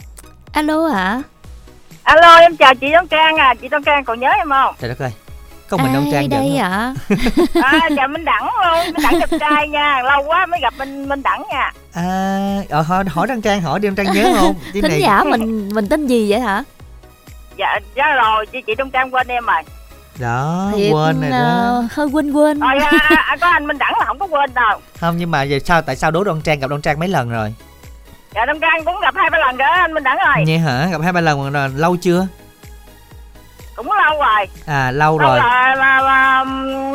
alo 0.52 0.88
hả 0.88 1.22
alo 2.04 2.36
em 2.36 2.58
chào 2.58 2.76
chị 2.76 2.92
Đông 2.92 3.08
Trang 3.08 3.36
à. 3.36 3.54
Chị 3.62 3.68
Đông 3.68 3.84
Trang 3.84 4.04
còn 4.04 4.20
nhớ 4.20 4.30
em 4.30 4.50
không? 4.50 4.76
Trời 4.80 4.90
đất 4.90 5.00
ơi 5.00 5.12
có 5.70 5.78
mình 5.78 5.94
Đông 5.94 6.10
Trang 6.12 6.30
đây 6.30 6.58
ạ? 6.58 6.94
à 7.62 7.90
chào 7.96 8.08
Minh 8.08 8.26
Đẳng 8.26 8.44
luôn. 8.44 8.94
Minh 8.94 9.04
Đẳng 9.04 9.20
đẹp 9.20 9.38
trai 9.40 9.68
nha. 9.68 10.02
Lâu 10.04 10.24
quá 10.28 10.46
mới 10.46 10.60
gặp 10.62 10.74
Minh 10.78 11.10
Minh 11.10 11.24
Đẳng 11.24 11.44
nha. 11.50 11.72
À 11.94 12.62
ờ, 12.70 12.82
hỏi, 12.82 13.04
hỏi 13.08 13.28
Đông 13.28 13.42
Trang 13.42 13.62
hỏi 13.62 13.80
đi 13.80 13.88
Đông 13.88 13.96
Trang 13.96 14.14
nhớ 14.14 14.34
không? 14.40 14.56
Thính 14.74 14.84
này... 14.90 15.02
giả 15.02 15.24
mình 15.24 15.70
mình 15.74 15.88
tên 15.90 16.08
gì 16.08 16.32
vậy 16.32 16.40
hả? 16.40 16.64
Dạ 17.58 17.80
dạ 17.96 18.04
rồi 18.14 18.46
chị 18.46 18.62
chị 18.68 18.76
Đông 18.76 18.92
Trang 18.92 19.14
quên 19.14 19.28
em 19.28 19.46
rồi 19.46 19.64
đó 20.20 20.72
Thiệt, 20.76 20.94
quên 20.94 21.22
này 21.22 21.32
đó. 21.32 21.82
uh, 21.86 21.92
hơi 21.92 22.08
quên 22.08 22.32
quên. 22.32 22.60
Rồi 22.60 22.78
à, 22.78 23.08
à, 23.08 23.38
có 23.42 23.48
anh 23.48 23.68
minh 23.68 23.78
đẳng 23.78 23.94
là 24.00 24.06
không 24.06 24.20
có 24.20 24.26
quên 24.26 24.54
đâu. 24.54 24.80
Không 25.00 25.18
nhưng 25.18 25.32
mà 25.32 25.44
giờ 25.44 25.60
sao 25.66 25.82
tại 25.82 25.96
sao 25.96 26.12
đố 26.12 26.24
đoan 26.24 26.42
trang 26.42 26.60
gặp 26.60 26.68
đoan 26.70 26.82
trang 26.82 27.00
mấy 27.00 27.10
lần 27.10 27.30
rồi? 27.30 27.54
Dạ 28.36 28.46
đoan 28.46 28.60
trang 28.60 28.86
cũng 28.86 28.96
gặp 29.02 29.14
hai 29.18 29.30
ba 29.30 29.38
lần 29.38 29.58
rồi 29.58 29.68
anh 29.70 29.94
minh 29.94 30.04
đẳng 30.04 30.18
rồi 30.26 30.44
vậy 30.48 30.58
hả? 30.58 30.88
Gặp 30.92 31.02
hai 31.04 31.14
ba 31.14 31.22
lần 31.22 31.52
rồi 31.54 31.70
lâu 31.70 31.96
chưa? 32.02 32.28
Cũng 33.76 33.92
lâu 33.92 34.18
rồi. 34.20 34.48
À 34.66 34.92
lâu, 34.92 35.20
lâu 35.20 35.28
rồi 35.28 35.38
là, 35.38 35.76
là, 35.76 36.02
là, 36.02 36.46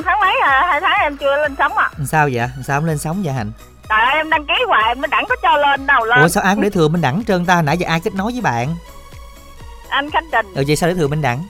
tháng 0.04 0.20
mấy 0.20 0.34
à? 0.42 0.66
Hai 0.68 0.80
tháng 0.80 0.98
em 1.00 1.16
chưa 1.16 1.36
lên 1.36 1.54
sóng 1.58 1.78
à 1.78 1.90
sao 2.06 2.28
vậy? 2.32 2.48
Sao 2.64 2.80
không 2.80 2.84
lên 2.84 2.98
sóng 2.98 3.22
vậy 3.22 3.32
hạnh? 3.34 3.52
Trời 3.88 4.00
ơi, 4.00 4.14
em 4.14 4.30
đăng 4.30 4.46
ký 4.46 4.54
hoài 4.66 4.94
Minh 4.94 5.10
Đẳng 5.10 5.24
có 5.28 5.36
cho 5.42 5.56
lên 5.56 5.86
đâu 5.86 6.04
lên. 6.04 6.18
Ủa 6.20 6.28
sao 6.28 6.42
án 6.42 6.60
để 6.60 6.70
thừa 6.70 6.88
Minh 6.88 7.02
Đẳng 7.02 7.22
trơn 7.26 7.46
ta? 7.46 7.62
Nãy 7.62 7.78
giờ 7.78 7.86
ai 7.88 8.00
kết 8.00 8.14
nối 8.14 8.32
với 8.32 8.40
bạn? 8.40 8.76
Anh 9.88 10.10
Khánh 10.10 10.24
Trình. 10.32 10.54
Ừ 10.54 10.64
vậy 10.66 10.76
sao 10.76 10.88
để 10.88 10.94
thừa 10.94 11.08
Minh 11.08 11.22
Đẳng 11.22 11.44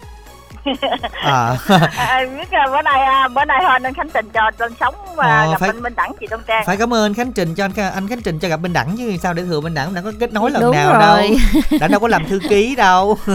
à. 1.13 1.57
à 1.97 2.25
biết 2.39 2.49
bữa 2.71 2.83
nay 2.83 3.01
à, 3.01 3.29
bữa 3.29 3.45
nay 3.45 3.65
hơn 3.65 3.83
anh 3.83 3.95
Khánh 3.95 4.11
Trình 4.15 4.29
cho 4.35 4.51
lên 4.59 4.73
sống 4.81 4.95
và 5.15 5.27
à, 5.27 5.47
gặp 5.51 5.61
phải, 5.61 5.69
anh 5.69 5.83
Minh 5.83 5.93
Đẳng 5.97 6.13
chị 6.21 6.27
Đông 6.31 6.41
Trang. 6.47 6.63
phải 6.67 6.77
cảm 6.77 6.95
ơn 6.95 7.15
Khánh 7.15 7.33
Trình 7.33 7.55
cho 7.55 7.65
anh 7.65 7.93
anh 7.95 8.09
Khánh 8.09 8.23
Trình 8.23 8.39
cho 8.39 8.49
gặp 8.49 8.61
Minh 8.61 8.73
Đẳng 8.73 8.97
chứ 8.97 9.13
sao 9.23 9.35
để 9.35 9.43
thừa 9.45 9.61
Minh 9.61 9.75
Đẳng 9.75 9.95
đã 9.95 10.01
có 10.01 10.13
kết 10.21 10.33
nối 10.33 10.51
lần 10.51 10.63
Đúng 10.63 10.73
nào 10.75 10.93
rồi. 10.93 11.01
đâu 11.01 11.39
đã 11.81 11.89
đâu 11.89 12.01
có 12.01 12.09
làm 12.09 12.29
thư 12.29 12.41
ký 12.49 12.77
đâu. 12.77 13.19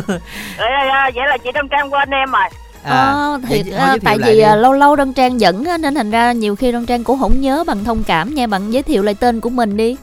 Vậy 1.16 1.28
là 1.28 1.38
chị 1.44 1.52
Đông 1.54 1.68
Trang 1.70 1.94
quên 1.94 2.10
em 2.10 2.32
rồi. 2.32 2.50
À, 2.84 3.12
ờ, 3.12 3.40
thiệt 3.50 3.66
à, 3.78 3.96
tại 4.04 4.18
vì 4.18 4.40
à, 4.40 4.56
lâu 4.56 4.74
lâu 4.74 4.96
Đông 4.96 5.14
Trang 5.14 5.40
dẫn 5.40 5.64
nên 5.82 5.96
thành 5.96 6.12
ra 6.12 6.32
nhiều 6.32 6.56
khi 6.56 6.72
Đông 6.72 6.86
Trang 6.86 7.04
cũng 7.04 7.20
không 7.20 7.42
nhớ 7.42 7.64
bằng 7.68 7.84
thông 7.84 8.04
cảm 8.04 8.36
nha 8.36 8.48
bạn 8.48 8.72
giới 8.72 8.84
thiệu 8.84 9.04
lại 9.04 9.14
tên 9.14 9.42
của 9.42 9.50
mình 9.50 9.78
đi. 9.78 9.98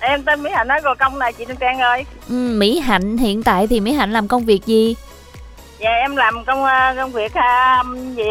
Em 0.00 0.22
tên 0.22 0.42
Mỹ 0.42 0.50
Hạnh 0.54 0.68
ở 0.68 0.80
Gò 0.80 0.94
Công 0.94 1.18
này 1.18 1.32
chị 1.32 1.44
Đông 1.44 1.56
Trang 1.60 1.78
ơi. 1.78 2.04
Ừ, 2.28 2.34
Mỹ 2.34 2.80
Hạnh 2.80 3.16
hiện 3.16 3.42
tại 3.42 3.66
thì 3.66 3.80
Mỹ 3.80 3.92
Hạnh 3.92 4.12
làm 4.12 4.28
công 4.28 4.44
việc 4.44 4.66
gì 4.66 4.96
dạ 5.80 5.90
em 5.90 6.16
làm 6.16 6.44
công 6.44 6.64
ờ, 6.64 6.94
công 6.96 7.12
việc 7.12 7.32
um, 7.34 8.14
gì 8.14 8.24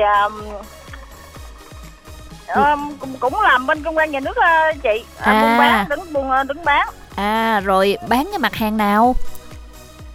um, 2.56 2.97
cũng, 3.00 3.14
cũng 3.20 3.41
làm 3.41 3.68
bên 3.68 3.84
công 3.84 3.97
quan 3.97 4.12
nhà 4.12 4.20
nước 4.20 4.38
uh, 4.38 4.84
chị 4.84 5.06
à. 5.20 5.41
buôn 5.41 5.58
bán 5.58 5.89
đứng 5.89 6.14
buôn 6.14 6.47
đứng 6.47 6.66
bán 6.66 6.88
à 7.16 7.60
rồi 7.60 7.97
bán 8.08 8.28
cái 8.32 8.39
mặt 8.39 8.56
hàng 8.56 8.78
nào 8.78 9.16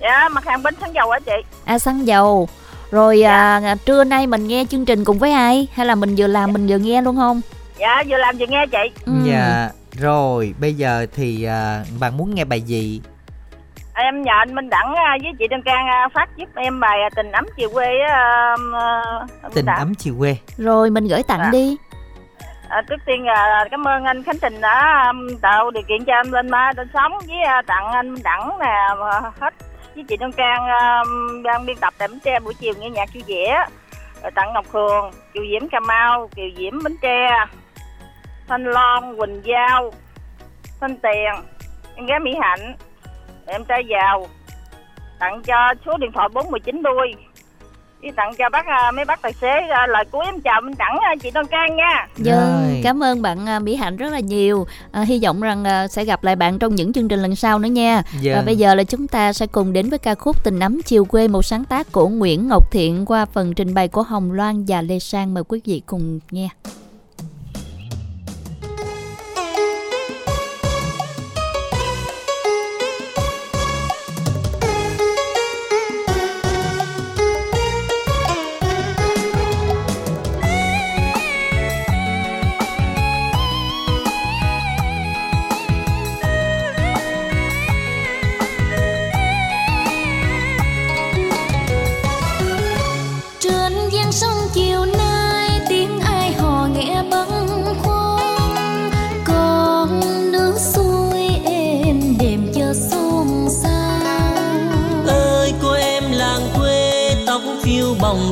dạ 0.00 0.28
mặt 0.28 0.44
hàng 0.46 0.62
bên 0.62 0.74
xăng 0.80 0.94
dầu 0.94 1.10
hả 1.10 1.18
chị 1.26 1.32
à 1.64 1.78
xăng 1.78 2.06
dầu 2.06 2.48
rồi 2.90 3.18
dạ. 3.18 3.60
à, 3.64 3.76
trưa 3.84 4.04
nay 4.04 4.26
mình 4.26 4.48
nghe 4.48 4.64
chương 4.70 4.84
trình 4.84 5.04
cùng 5.04 5.18
với 5.18 5.32
ai 5.32 5.66
hay 5.74 5.86
là 5.86 5.94
mình 5.94 6.14
vừa 6.18 6.26
làm 6.26 6.48
dạ. 6.48 6.52
mình 6.52 6.66
vừa 6.66 6.78
nghe 6.78 7.02
luôn 7.02 7.16
không 7.16 7.40
dạ 7.78 8.02
vừa 8.08 8.16
làm 8.16 8.36
vừa 8.38 8.46
nghe 8.46 8.66
chị 8.66 9.02
ừ. 9.06 9.12
dạ 9.24 9.70
rồi 9.92 10.54
bây 10.60 10.74
giờ 10.74 11.06
thì 11.16 11.44
à, 11.44 11.84
bạn 12.00 12.16
muốn 12.16 12.34
nghe 12.34 12.44
bài 12.44 12.60
gì 12.60 13.00
em 13.94 14.22
nhờ 14.22 14.32
anh 14.38 14.54
Minh 14.54 14.70
Đẳng 14.70 14.94
à, 14.94 15.16
với 15.22 15.32
chị 15.38 15.48
Đăng 15.48 15.62
Trang 15.62 15.86
à, 15.86 16.08
phát 16.14 16.36
giúp 16.36 16.48
em 16.54 16.80
bài 16.80 17.02
à, 17.02 17.08
tình 17.16 17.32
ấm 17.32 17.46
chiều 17.56 17.70
quê 17.72 18.00
á 18.08 18.56
tình 19.54 19.66
ấm 19.66 19.94
chiều 19.94 20.14
quê. 20.18 20.36
Rồi 20.56 20.90
mình 20.90 21.08
gửi 21.08 21.22
tặng 21.22 21.40
à. 21.40 21.50
đi. 21.52 21.76
À, 22.68 22.82
trước 22.88 22.96
tiên 23.06 23.24
là 23.24 23.64
cảm 23.70 23.88
ơn 23.88 24.04
anh 24.04 24.22
Khánh 24.22 24.38
Trình 24.42 24.60
đã 24.60 25.12
tạo 25.42 25.70
điều 25.70 25.82
kiện 25.82 26.04
cho 26.04 26.12
em 26.12 26.32
lên 26.32 26.48
lên 26.76 26.88
sống 26.94 27.12
với 27.12 27.62
tặng 27.66 27.86
anh 27.86 28.14
Minh 28.14 28.22
Đẳng 28.22 28.58
nè 28.60 28.88
hết 29.40 29.54
với 29.94 30.04
chị 30.08 30.16
Đăng 30.16 30.32
Trang 30.32 30.66
đang 31.44 31.66
biên 31.66 31.76
tập 31.76 31.94
tại 31.98 32.08
Bến 32.08 32.20
Tre 32.24 32.40
buổi 32.40 32.54
chiều 32.54 32.74
nghe 32.78 32.90
nhạc 32.90 33.08
vẻ. 33.26 33.64
Rồi 34.22 34.30
tặng 34.34 34.52
Ngọc 34.52 34.64
Hường 34.70 35.10
Kiều 35.34 35.42
Diễm 35.50 35.68
Cà 35.68 35.80
Mau 35.80 36.28
Kiều 36.36 36.48
Diễm 36.56 36.82
Bến 36.82 36.96
Tre 37.02 37.28
Thanh 38.48 38.64
Loan 38.64 39.16
Quỳnh 39.16 39.40
Giao 39.44 39.92
Thanh 40.80 40.96
Tiền 40.96 41.32
em 41.96 42.06
gái 42.06 42.18
Mỹ 42.20 42.34
Hạnh 42.40 42.76
em 43.46 43.64
trai 43.64 43.82
giàu. 43.90 44.26
Tặng 45.18 45.42
cho 45.46 45.74
số 45.86 45.96
điện 45.98 46.10
thoại 46.14 46.28
419 46.34 46.82
đuôi. 46.82 47.14
Đi 48.00 48.10
tặng 48.16 48.32
cho 48.38 48.44
bác 48.52 48.66
à, 48.66 48.90
mấy 48.90 49.04
bác 49.04 49.22
tài 49.22 49.32
xế 49.32 49.50
à, 49.70 49.86
lời 49.86 50.04
cuối 50.10 50.24
em 50.24 50.40
chào 50.40 50.60
minh 50.60 50.74
đẳng 50.78 50.98
à, 51.02 51.14
chị 51.22 51.30
Đoan 51.30 51.46
Trang 51.50 51.76
nha. 51.76 52.06
Vâng, 52.16 52.80
cảm 52.84 53.02
ơn 53.02 53.22
bạn 53.22 53.64
Mỹ 53.64 53.76
Hạnh 53.76 53.96
rất 53.96 54.12
là 54.12 54.20
nhiều. 54.20 54.66
À, 54.92 55.02
Hy 55.02 55.20
vọng 55.22 55.40
rằng 55.40 55.88
sẽ 55.90 56.04
gặp 56.04 56.24
lại 56.24 56.36
bạn 56.36 56.58
trong 56.58 56.74
những 56.74 56.92
chương 56.92 57.08
trình 57.08 57.22
lần 57.22 57.36
sau 57.36 57.58
nữa 57.58 57.68
nha. 57.68 58.02
Dạ. 58.20 58.34
Và 58.36 58.42
bây 58.42 58.56
giờ 58.56 58.74
là 58.74 58.84
chúng 58.84 59.08
ta 59.08 59.32
sẽ 59.32 59.46
cùng 59.46 59.72
đến 59.72 59.90
với 59.90 59.98
ca 59.98 60.14
khúc 60.14 60.44
Tình 60.44 60.58
Nắm 60.58 60.80
Chiều 60.84 61.04
Quê 61.04 61.28
Một 61.28 61.42
sáng 61.42 61.64
tác 61.64 61.92
của 61.92 62.08
Nguyễn 62.08 62.48
Ngọc 62.48 62.70
Thiện 62.70 63.04
qua 63.06 63.24
phần 63.24 63.54
trình 63.54 63.74
bày 63.74 63.88
của 63.88 64.02
Hồng 64.02 64.32
Loan 64.32 64.64
và 64.68 64.82
Lê 64.82 64.98
Sang. 64.98 65.34
Mời 65.34 65.44
quý 65.44 65.60
vị 65.64 65.82
cùng 65.86 66.20
nghe 66.30 66.48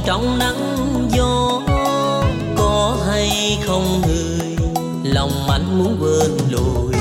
trong 0.07 0.39
nắng 0.39 1.09
gió 1.13 1.61
có 2.57 2.97
hay 3.07 3.59
không 3.67 4.03
người? 4.07 4.57
Lòng 5.05 5.49
anh 5.49 5.79
muốn 5.79 5.97
quên 6.01 6.31
lùi. 6.51 6.95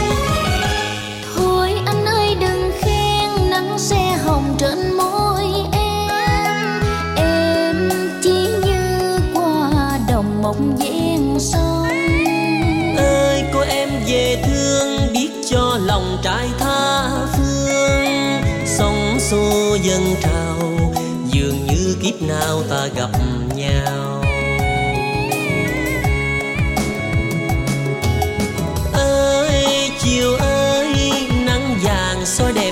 Thôi 1.35 1.73
anh 1.85 2.05
ơi 2.05 2.35
đừng 2.39 2.71
khen 2.81 3.49
nắng 3.49 3.79
xe 3.79 4.17
hồng 4.25 4.55
trên 4.59 4.93
môi 4.93 5.43
em. 5.71 6.09
Em 7.15 7.89
chỉ 8.23 8.47
như 8.65 9.19
qua 9.33 9.99
đồng 10.09 10.41
mộng 10.41 10.75
gian 10.79 11.39
sông. 11.39 11.87
Ơi 12.97 13.43
cô 13.53 13.59
em 13.59 13.89
về 14.07 14.43
thương 14.45 15.13
biết 15.13 15.29
cho 15.49 15.77
lòng 15.85 16.17
trai 16.23 16.49
tha 16.59 17.09
phương. 17.37 18.41
Sóng 18.65 19.17
xô 19.19 19.77
dân 19.83 20.15
trào 20.21 20.30
kiếp 22.11 22.21
nào 22.21 22.63
ta 22.69 22.87
gặp 22.95 23.09
nhau. 23.55 24.23
Ơi 28.93 29.91
chiều 29.99 30.35
ơi 30.35 30.93
nắng 31.45 31.77
vàng 31.83 32.25
soi 32.25 32.53
đẹp 32.53 32.70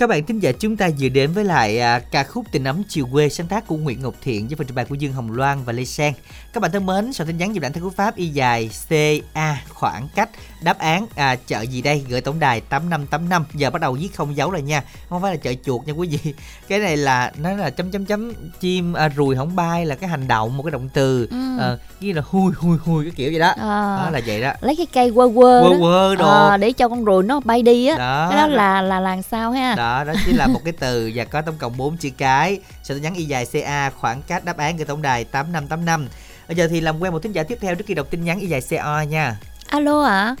Các 0.00 0.06
bạn 0.06 0.26
thính 0.26 0.38
giả 0.38 0.52
chúng 0.52 0.76
ta 0.76 0.90
vừa 0.98 1.08
đến 1.08 1.32
với 1.32 1.44
lại 1.44 1.80
à, 1.80 1.98
ca 1.98 2.24
khúc 2.24 2.46
Tình 2.52 2.64
ấm 2.64 2.82
chiều 2.88 3.08
quê 3.12 3.28
sáng 3.28 3.46
tác 3.46 3.66
của 3.66 3.76
Nguyễn 3.76 4.02
Ngọc 4.02 4.14
Thiện 4.22 4.48
với 4.48 4.56
phần 4.56 4.66
trình 4.66 4.74
bày 4.74 4.84
của 4.84 4.94
Dương 4.94 5.12
Hồng 5.12 5.32
Loan 5.32 5.64
và 5.64 5.72
Lê 5.72 5.84
Sang. 5.84 6.12
Các 6.52 6.60
bạn 6.60 6.70
thân 6.72 6.86
mến, 6.86 7.12
sau 7.12 7.26
tin 7.26 7.38
nhắn 7.38 7.54
dịp 7.54 7.60
đảng 7.60 7.72
theo 7.72 7.84
cú 7.84 7.90
pháp 7.90 8.16
y 8.16 8.28
dài 8.28 8.70
CA 8.88 9.62
khoảng 9.68 10.08
cách 10.14 10.30
đáp 10.62 10.78
án 10.78 11.06
à, 11.16 11.36
chợ 11.46 11.60
gì 11.60 11.82
đây? 11.82 12.04
Gửi 12.08 12.20
tổng 12.20 12.40
đài 12.40 12.60
8585 12.60 13.44
giờ 13.54 13.70
bắt 13.70 13.80
đầu 13.82 13.92
viết 13.92 14.08
không 14.16 14.36
dấu 14.36 14.50
rồi 14.50 14.62
nha. 14.62 14.82
Không 15.08 15.22
phải 15.22 15.30
là 15.32 15.36
chợ 15.36 15.52
chuột 15.64 15.86
nha 15.86 15.92
quý 15.92 16.08
vị. 16.08 16.34
Cái 16.68 16.78
này 16.78 16.96
là 16.96 17.32
nó 17.38 17.50
là 17.52 17.70
chấm 17.70 17.90
chấm 17.90 18.04
chấm 18.04 18.32
chim 18.60 18.92
à, 18.94 19.08
ruồi 19.16 19.36
không 19.36 19.56
bay 19.56 19.86
là 19.86 19.94
cái 19.94 20.10
hành 20.10 20.28
động 20.28 20.56
một 20.56 20.62
cái 20.62 20.70
động 20.70 20.88
từ 20.94 21.26
Ừ. 21.30 21.58
à, 21.60 21.76
như 22.00 22.12
là 22.12 22.22
hui 22.30 22.52
hui 22.56 22.76
hui 22.84 23.04
cái 23.04 23.12
kiểu 23.16 23.30
vậy 23.30 23.40
đó. 23.40 23.48
À. 23.48 23.96
đó 24.04 24.10
là 24.12 24.20
vậy 24.26 24.40
đó. 24.40 24.52
Lấy 24.60 24.76
cái 24.76 24.86
cây 24.92 25.12
quơ 25.14 25.28
quơ 25.34 25.60
Quơ 25.62 25.70
đó. 25.72 25.76
quơ 25.80 26.14
đồ. 26.16 26.28
Ờ, 26.28 26.56
để 26.56 26.72
cho 26.72 26.88
con 26.88 27.04
ruồi 27.04 27.22
nó 27.22 27.40
bay 27.40 27.62
đi 27.62 27.86
á. 27.86 27.96
Đó. 27.98 28.26
cái 28.30 28.38
đó 28.40 28.46
là 28.46 28.82
là 28.82 29.00
làm 29.00 29.22
sao 29.22 29.50
ha. 29.52 29.74
Đó 29.74 30.04
đó 30.04 30.12
chỉ 30.26 30.32
là 30.32 30.46
một 30.46 30.60
cái 30.64 30.72
từ 30.80 31.10
và 31.14 31.24
có 31.24 31.42
tổng 31.42 31.54
cộng 31.58 31.76
4 31.76 31.96
chữ 31.96 32.10
cái. 32.18 32.58
Sẽ 32.82 32.94
nhắn 32.94 33.14
y 33.14 33.24
dài 33.24 33.46
ca 33.52 33.90
khoảng 33.90 34.22
cách 34.22 34.44
đáp 34.44 34.56
án 34.56 34.76
gửi 34.76 34.86
tổng 34.86 35.02
đài 35.02 35.24
8585 35.24 36.08
bây 36.48 36.56
giờ 36.56 36.68
thì 36.70 36.80
làm 36.80 36.98
quen 37.02 37.12
một 37.12 37.18
thính 37.22 37.32
giả 37.32 37.42
tiếp 37.42 37.58
theo 37.60 37.74
trước 37.74 37.84
khi 37.86 37.94
đọc 37.94 38.06
tin 38.10 38.24
nhắn 38.24 38.40
y 38.40 38.46
dài 38.46 38.60
co 38.70 39.00
nha. 39.02 39.36
Alo 39.66 40.02
ạ 40.02 40.34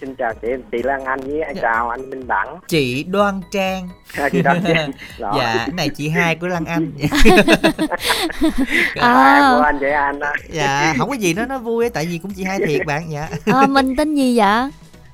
xin 0.00 0.14
chào 0.14 0.32
chị 0.42 0.48
chị 0.72 0.82
Lan 0.82 1.04
Anh 1.04 1.20
với 1.20 1.38
Dạ. 1.54 1.60
chào 1.62 1.88
anh 1.88 2.10
Minh 2.10 2.26
Đẳng. 2.26 2.58
Chị 2.68 3.04
Đoan 3.04 3.40
Trang. 3.52 3.88
À, 4.16 4.28
chị 4.28 4.42
Đoan 4.42 4.62
Trang. 4.66 4.90
Đó. 5.18 5.34
dạ 5.38 5.54
cái 5.58 5.74
này 5.74 5.88
chị 5.88 6.08
hai 6.08 6.34
của 6.36 6.46
Lan 6.48 6.64
Anh. 6.64 6.92
À, 9.00 9.52
của 9.56 9.62
anh 9.62 9.78
vậy 9.78 9.90
anh 9.92 10.18
đó 10.18 10.32
dạ 10.50 10.94
không 10.98 11.08
có 11.08 11.14
gì 11.14 11.34
đó 11.34 11.42
nó 11.48 11.58
vui 11.58 11.84
á, 11.84 11.90
tại 11.94 12.06
vì 12.06 12.18
cũng 12.18 12.30
chị 12.36 12.44
hai 12.44 12.58
thiệt 12.66 12.86
bạn 12.86 13.02
dạ 13.10 13.28
à, 13.46 13.66
mình 13.66 13.96
tên 13.96 14.14
gì 14.14 14.38
vậy? 14.38 14.70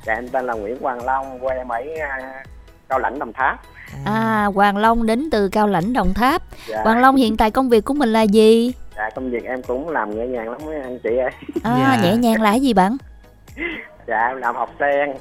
Dạ 0.07 0.15
em 0.15 0.29
tên 0.29 0.47
là 0.47 0.55
Nguyễn 0.55 0.77
Hoàng 0.81 1.05
Long 1.05 1.39
quê 1.41 1.57
em 1.57 1.69
ở 1.69 1.77
à, 2.01 2.43
Cao 2.89 2.99
Lãnh 2.99 3.19
Đồng 3.19 3.33
Tháp. 3.33 3.61
À. 4.05 4.45
Hoàng 4.55 4.77
Long 4.77 5.07
đến 5.07 5.29
từ 5.33 5.49
Cao 5.49 5.67
Lãnh 5.69 5.93
Đồng 5.93 6.15
Tháp. 6.15 6.43
Dạ. 6.69 6.81
Hoàng 6.85 7.01
Long 7.01 7.17
hiện 7.17 7.37
tại 7.37 7.51
công 7.51 7.69
việc 7.69 7.85
của 7.85 7.95
mình 7.95 8.13
là 8.13 8.23
gì? 8.23 8.73
Dạ 8.97 9.11
công 9.15 9.31
việc 9.31 9.45
em 9.45 9.63
cũng 9.63 9.89
làm 9.89 10.11
nhẹ 10.17 10.27
nhàng 10.27 10.51
lắm 10.51 10.61
mấy 10.67 10.81
anh 10.81 10.99
chị 11.03 11.11
ơi. 11.17 11.31
À, 11.63 11.77
Dạ. 11.79 12.03
nhẹ 12.03 12.17
nhàng 12.17 12.43
là 12.43 12.51
cái 12.51 12.61
gì 12.61 12.75
bạn 12.75 12.97
dạ 14.09 14.27
em 14.29 14.37
làm 14.37 14.57
học 14.57 14.71
sen. 14.81 15.17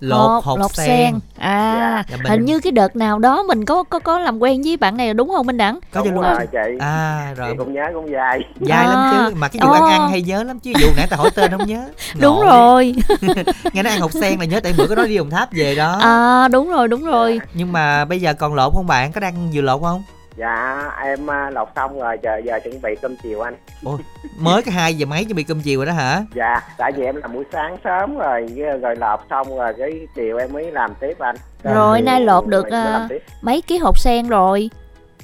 Lột 0.00 0.44
hột 0.44 0.58
lột 0.58 0.74
sen. 0.74 1.18
à 1.38 2.04
Dạ, 2.10 2.16
mình- 2.16 2.26
hình 2.30 2.44
như 2.44 2.60
cái 2.60 2.72
đợt 2.72 2.96
nào 2.96 3.18
đó 3.18 3.42
mình 3.42 3.64
có 3.64 3.82
có 3.82 3.98
có 3.98 4.18
làm 4.18 4.38
quen 4.38 4.62
với 4.64 4.76
bạn 4.76 4.96
này 4.96 5.14
đúng 5.14 5.28
không 5.28 5.46
Minh 5.46 5.56
Đẳng 5.56 5.78
có 5.92 6.02
đúng 6.04 6.20
rồi. 6.20 6.46
chị. 6.52 6.58
À 6.80 7.34
rồi. 7.36 7.48
Chị 7.52 7.56
cũng 7.58 7.72
nhớ 7.74 7.82
cũng 7.94 8.10
dài. 8.10 8.40
Dài 8.60 8.86
lắm 8.86 8.96
À. 8.98 9.12
chứ 9.28 9.34
mà 9.38 9.48
cái 9.48 9.60
vụ 9.66 9.72
ăn 9.72 9.82
Ồ. 9.82 9.86
ăn 9.88 10.10
hay 10.10 10.22
nhớ 10.22 10.42
lắm 10.42 10.58
chứ 10.58 10.72
vụ 10.82 10.88
nãy 10.96 11.06
ta 11.10 11.16
hỏi 11.16 11.30
tên 11.34 11.50
không 11.50 11.66
nhớ. 11.66 11.80
Đúng 12.20 12.36
Ngộ. 12.36 12.44
rồi. 12.44 12.94
Nghe 13.72 13.82
nói 13.82 13.92
ăn 13.92 14.00
hột 14.00 14.12
sen 14.12 14.38
là 14.40 14.44
nhớ 14.46 14.60
tại 14.62 14.74
bữa 14.78 14.86
có 14.86 14.94
nói 14.94 15.08
đi 15.08 15.16
đồng 15.18 15.30
tháp 15.30 15.48
về 15.52 15.74
đó. 15.74 15.98
À 16.02 16.48
đúng 16.48 16.70
rồi 16.70 16.88
đúng 16.88 17.04
rồi. 17.04 17.40
Nhưng 17.54 17.72
mà 17.72 18.04
bây 18.04 18.20
giờ 18.20 18.34
còn 18.34 18.54
lột 18.54 18.72
không 18.74 18.86
bạn? 18.86 19.12
Có 19.12 19.20
đang 19.20 19.50
vừa 19.54 19.60
lột 19.62 19.80
không 19.82 20.02
dạ 20.42 20.90
em 21.02 21.30
à, 21.30 21.50
lột 21.50 21.68
xong 21.76 22.00
rồi 22.00 22.16
giờ 22.22 22.40
giờ 22.44 22.58
chuẩn 22.64 22.82
bị 22.82 22.94
cơm 23.02 23.16
chiều 23.22 23.40
anh. 23.40 23.54
Ôi, 23.84 23.98
mới 24.38 24.62
cái 24.62 24.74
hai 24.74 24.94
giờ 24.94 25.06
mấy 25.06 25.24
chuẩn 25.24 25.36
bị 25.36 25.44
cơm 25.44 25.60
chiều 25.60 25.78
rồi 25.78 25.86
đó 25.86 25.92
hả? 25.92 26.22
Dạ 26.34 26.60
tại 26.78 26.92
vì 26.96 27.04
em 27.04 27.16
làm 27.16 27.32
buổi 27.32 27.44
sáng 27.52 27.76
sớm 27.84 28.18
rồi 28.18 28.46
rồi 28.82 28.96
lột 28.96 29.20
xong 29.30 29.58
rồi 29.58 29.72
cái 29.78 30.06
chiều 30.14 30.36
em 30.36 30.52
mới 30.52 30.72
làm 30.72 30.94
tiếp 31.00 31.18
anh. 31.18 31.36
Rồi 31.62 31.98
chiều 31.98 32.06
nay 32.06 32.20
lột 32.20 32.46
được 32.46 32.70
à, 32.70 33.08
mấy 33.42 33.62
ký 33.62 33.78
hột 33.78 33.98
sen 33.98 34.28
rồi? 34.28 34.70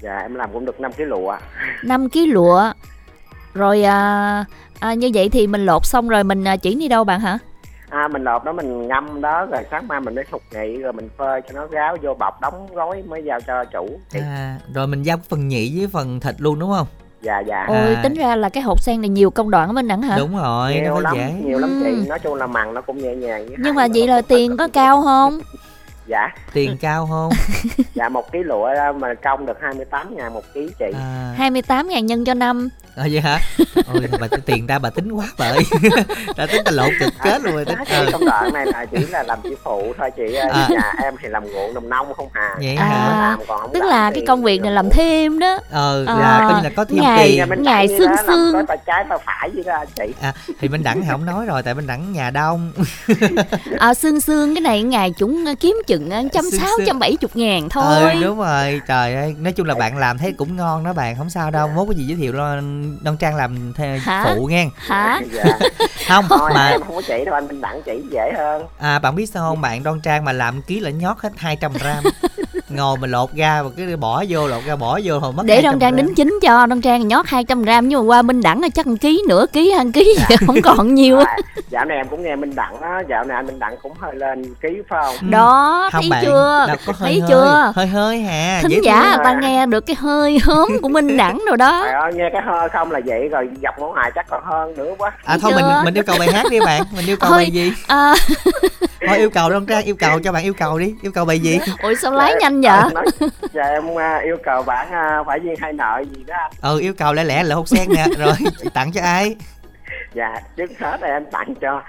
Dạ 0.01 0.19
em 0.19 0.35
làm 0.35 0.51
cũng 0.53 0.65
được 0.65 0.81
5 0.81 0.93
kg 0.93 1.03
lụa. 1.03 1.36
5 1.85 2.09
ký 2.09 2.27
lụa. 2.27 2.73
Rồi 3.55 3.82
à, 3.82 4.45
à, 4.81 4.95
như 4.95 5.11
vậy 5.15 5.28
thì 5.28 5.47
mình 5.47 5.66
lột 5.66 5.86
xong 5.86 6.09
rồi 6.09 6.24
mình 6.24 6.45
à, 6.45 6.57
chuyển 6.57 6.78
đi 6.78 6.89
đâu 6.89 7.05
bạn 7.05 7.20
hả 7.20 7.39
à 7.90 8.09
mình 8.09 8.24
lột 8.24 8.44
đó 8.44 8.52
mình 8.52 8.89
ngâm 8.89 9.20
đó 9.20 9.47
rồi 9.47 9.62
sáng 9.70 9.89
mai 9.89 10.01
mình 10.01 10.15
mới 10.15 10.24
sục 10.31 10.43
nhị 10.52 10.77
rồi 10.77 10.93
mình 10.93 11.09
phơi 11.19 11.40
cho 11.48 11.55
nó 11.55 11.66
ráo 11.70 11.97
vô 12.02 12.15
bọc 12.15 12.40
đóng 12.40 12.66
gói 12.74 13.02
mới 13.02 13.23
giao 13.24 13.40
cho 13.40 13.65
chủ. 13.65 13.89
À, 14.12 14.59
rồi 14.74 14.86
mình 14.86 15.02
giao 15.02 15.16
phần 15.28 15.48
nhị 15.48 15.78
với 15.78 15.89
phần 15.93 16.20
thịt 16.20 16.35
luôn 16.39 16.59
đúng 16.59 16.70
không? 16.77 16.86
Dạ 17.23 17.40
dạ. 17.40 17.65
Ôi 17.69 17.77
À. 17.94 18.01
tính 18.02 18.15
ra 18.15 18.36
là 18.36 18.48
cái 18.48 18.62
hột 18.62 18.81
sen 18.81 19.01
này 19.01 19.09
nhiều 19.09 19.31
công 19.31 19.51
đoạn 19.51 19.69
ở 19.69 19.73
bên 19.73 19.89
đẳng 19.89 20.02
hả? 20.02 20.16
Đúng 20.19 20.36
rồi 20.36 20.74
nhiều 20.74 20.85
nó 20.94 21.01
lắm 21.01 21.15
dễ. 21.16 21.32
nhiều 21.44 21.59
lắm 21.59 21.82
Ừ. 21.85 21.90
chị 22.02 22.09
nói 22.09 22.19
chung 22.19 22.35
là 22.35 22.47
mặn 22.47 22.74
nó 22.74 22.81
cũng 22.81 22.98
nhẹ 22.98 23.15
nhàng 23.15 23.47
với 23.47 23.56
nhưng 23.59 23.74
mà 23.74 23.86
vậy 23.94 24.09
là 24.09 24.15
nó 24.16 24.23
tiền 24.28 24.56
có 24.56 24.69
cao 24.73 25.02
không? 25.02 25.39
Dạ. 26.06 26.28
Tiền 26.52 26.77
cao 26.81 27.06
không? 27.10 27.32
Dạ 27.94 28.09
một 28.09 28.32
ký 28.32 28.39
lụa 28.43 28.69
mà 28.98 29.15
công 29.15 29.47
được 29.47 29.56
28 29.60 30.16
ngàn 30.16 30.35
một 30.35 30.43
ký 30.55 30.69
chị. 30.78 30.85
À, 30.94 31.35
28 31.36 31.89
ngàn 31.89 32.06
nhân 32.06 32.24
cho 32.24 32.35
năm 32.35 32.69
à 32.99 33.07
vậy 33.12 33.20
hả? 33.20 33.41
Ôi 33.93 34.01
bà 34.20 34.29
tính 34.29 34.41
tiền 34.47 34.66
ta 34.66 34.79
bà 34.79 34.91
tính 34.91 35.12
quá 35.12 35.27
bà 35.39 35.47
ơi 35.47 35.62
ta 36.37 36.47
tính 36.47 36.62
ta 36.65 36.70
lột 36.70 36.93
cực 37.01 37.12
kết 37.25 37.43
luôn 37.43 37.55
rồi 37.55 37.65
tính 37.65 37.79
ừ. 37.91 38.09
công 38.12 38.25
đoạn 38.25 38.53
này 38.53 38.66
là 38.66 38.85
chỉ 38.85 38.99
là 39.11 39.23
làm 39.23 39.39
chỉ 39.43 39.55
phụ 39.65 39.93
thôi 39.99 40.11
chị 40.16 40.35
ơi. 40.35 40.49
À. 40.51 40.66
nhà 40.70 40.93
em 41.03 41.15
thì 41.23 41.29
làm 41.29 41.45
ruộng 41.53 41.75
đồng 41.75 41.89
nông 41.89 42.15
không 42.16 42.29
hà. 42.35 42.51
Vậy 42.59 42.77
À. 42.77 42.85
hả? 42.87 43.20
làm 43.31 43.41
còn 43.49 43.61
không 43.61 43.70
tức 43.75 43.85
là 43.85 44.11
cái 44.15 44.25
công 44.27 44.43
việc 44.43 44.62
này 44.62 44.73
làm 44.73 44.91
thêm 44.91 45.39
đó. 45.39 45.59
Ờ 45.70 46.05
À, 46.07 46.15
là 46.15 46.39
coi 46.49 46.55
như 46.55 46.69
là 46.69 46.70
có 46.77 46.85
thêm 46.85 46.99
ngày- 47.03 47.35
tiền. 47.39 47.49
mình 47.49 47.62
ngày 47.62 47.89
xương 47.89 48.11
xương. 48.27 48.53
có 48.53 48.62
tay 48.69 48.79
trái 48.87 49.05
tay 49.09 49.19
phải 49.27 49.51
vậy 49.55 49.65
đó 49.66 49.85
chị. 49.97 50.15
À, 50.20 50.33
thì 50.61 50.69
bên 50.69 50.83
đẳng 50.83 51.01
thì 51.03 51.09
không 51.11 51.25
nói 51.27 51.47
rồi 51.47 51.62
tại 51.62 51.75
bên 51.75 51.87
đẳng 51.87 52.12
nhà 52.12 52.31
đông. 52.31 52.73
À, 53.79 53.95
xương 53.95 54.20
xương 54.20 54.55
cái 54.55 54.61
này 54.61 54.83
ngày 54.83 55.12
chúng 55.19 55.45
kiếm 55.61 55.77
chừng 55.87 56.11
à, 56.11 56.23
trăm 56.33 56.45
sáu 56.51 56.70
trăm 56.87 56.99
bảy 56.99 57.16
chục 57.16 57.31
ngàn 57.37 57.69
thôi. 57.69 58.12
ừ 58.12 58.20
đúng 58.23 58.39
rồi 58.39 58.81
trời 58.89 59.15
ơi. 59.15 59.35
Nói 59.39 59.53
chung 59.53 59.66
là 59.66 59.75
bạn 59.75 59.97
làm 59.99 60.19
thấy 60.19 60.33
cũng 60.33 60.57
ngon 60.57 60.85
đó 60.85 60.93
bạn 60.93 61.16
không 61.16 61.31
sao 61.31 61.51
đâu 61.51 61.69
mốt 61.69 61.87
cái 61.91 61.97
gì 61.99 62.05
giới 62.05 62.16
thiệu 62.16 62.33
lo 62.33 62.57
đoan 63.01 63.16
trang 63.16 63.36
làm 63.36 63.73
thê, 63.73 63.98
Hả? 64.02 64.35
phụ 64.36 64.47
nghe. 64.47 64.69
Hả? 64.77 65.20
Dạ. 65.32 65.44
Không 66.09 66.24
thôi 66.28 66.51
mà 66.55 66.69
em 66.69 66.81
không 66.82 66.94
có 66.97 67.02
chỉ 67.06 67.24
đâu 67.24 67.35
anh 67.35 67.48
minh 67.48 67.60
đẳng 67.60 67.82
chỉ 67.82 68.02
dễ 68.10 68.32
hơn. 68.36 68.66
À 68.78 68.98
bạn 68.98 69.15
biết 69.15 69.27
sao 69.27 69.48
không? 69.48 69.60
Bạn 69.60 69.82
đoan 69.82 70.01
trang 70.01 70.24
mà 70.24 70.32
làm 70.32 70.62
ký 70.62 70.81
là 70.81 70.90
nhót 70.90 71.16
hết 71.19 71.32
200 71.36 71.73
gram 71.73 72.05
ngồi 72.69 72.97
mà 73.01 73.07
lột 73.07 73.35
ra 73.35 73.62
và 73.62 73.70
cái 73.77 73.97
bỏ 73.97 74.24
vô 74.28 74.49
lột 74.49 74.65
ra 74.65 74.77
bỏ 74.77 75.01
vô 75.05 75.19
hồi 75.19 75.32
mất 75.32 75.43
để 75.47 75.55
200 75.55 75.70
đoan 75.70 75.78
trang 75.81 75.97
đính 75.97 76.15
chính 76.15 76.39
cho 76.43 76.66
đoan 76.66 76.81
trang 76.81 77.09
nhót 77.09 77.27
200 77.27 77.62
gram 77.62 77.89
nhưng 77.89 78.01
mà 78.01 78.05
qua 78.05 78.23
minh 78.23 78.40
đẳng 78.43 78.62
là 78.62 78.69
chắc 78.69 78.86
một 78.86 78.95
ký 79.01 79.23
nửa 79.28 79.47
ký 79.53 79.70
hai 79.70 79.86
ký 79.95 80.16
không 80.47 80.62
còn 80.62 80.95
nhiều 80.95 81.19
á. 81.19 81.36
Dạ, 81.47 81.53
dạo 81.70 81.85
này 81.85 81.97
em 81.97 82.09
cũng 82.09 82.23
nghe 82.23 82.36
minh 82.36 82.55
đặng 82.55 82.81
á 82.81 83.03
dạo 83.09 83.24
này 83.24 83.36
anh 83.36 83.47
minh 83.47 83.59
đặng 83.59 83.77
cũng 83.82 83.93
hơi 83.99 84.15
lên 84.15 84.55
ký 84.61 84.69
phải 84.89 85.01
không? 85.05 85.15
Ừ. 85.20 85.27
đó 85.31 85.89
không 85.93 86.03
thấy 86.03 86.11
bạn, 86.11 86.24
chưa? 86.24 86.66
có 86.86 86.93
hơi 86.93 86.95
thấy 86.99 87.20
hơi, 87.20 87.28
chưa? 87.28 87.73
hơi 87.77 87.86
hơi 87.86 88.20
hà 88.20 88.61
thính 88.62 88.85
giả 88.85 89.16
ta 89.24 89.39
nghe 89.40 89.66
được 89.66 89.86
cái 89.86 89.97
hơi 89.97 90.39
hớm 90.43 90.69
của 90.82 90.89
minh 90.89 91.16
đẳng 91.16 91.43
rồi 91.47 91.57
đó. 91.57 91.85
À, 91.85 92.11
nghe 92.15 92.24
cái 92.32 92.43
hơi 92.47 92.69
không 92.69 92.90
là 92.90 93.01
vậy 93.07 93.28
rồi 93.28 93.49
dọc 93.62 93.78
ngón 93.78 93.95
hài 93.95 94.11
chắc 94.15 94.27
còn 94.31 94.43
hơn 94.45 94.77
nữa 94.77 94.95
quá. 94.99 95.12
À 95.24 95.39
thôi 95.43 95.53
mình 95.57 95.65
mình 95.85 95.95
yêu 95.95 96.05
cầu 96.07 96.16
bài 96.19 96.28
hát 96.32 96.47
đi 96.51 96.61
bạn. 96.61 96.82
Mình 96.97 97.07
yêu 97.07 97.16
cầu 97.20 97.31
bài 97.31 97.51
gì? 97.51 97.73
à... 97.86 98.15
thôi 99.09 99.19
yêu 99.19 99.31
cầu 99.31 99.51
đông 99.51 99.66
trang 99.66 99.85
yêu 99.85 99.95
cầu 99.99 100.20
cho 100.24 100.32
bạn 100.32 100.45
yêu 100.45 100.55
cầu 100.55 100.78
đi. 100.78 100.95
Yêu 101.03 101.12
cầu 101.12 101.24
bài 101.24 101.39
gì? 101.39 101.59
Ủa 101.82 101.95
sao 101.95 102.12
lái 102.12 102.35
dạ, 102.40 102.49
nhanh 102.60 102.94
vậy? 102.94 102.94
Nói, 102.94 103.30
dạ 103.52 103.62
em 103.62 103.90
uh, 103.90 104.01
yêu 104.24 104.36
cầu 104.44 104.62
bạn 104.62 104.89
uh, 105.20 105.26
phải 105.26 105.40
duyên 105.43 105.55
hay 105.59 105.72
nợ 105.72 106.02
gì 106.14 106.24
đó 106.26 106.48
ừ 106.60 106.78
yêu 106.80 106.93
cầu 106.98 107.12
lẻ 107.12 107.24
lẻ 107.24 107.43
là 107.43 107.55
hút 107.55 107.68
sen 107.68 107.89
nè 107.94 108.06
rồi 108.18 108.35
tặng 108.74 108.93
cho 108.93 109.01
ai? 109.02 109.36
Dạ 110.14 110.35
trước 110.56 110.70
hết 110.78 111.01
em 111.01 111.24
tặng 111.32 111.55
cho 111.60 111.82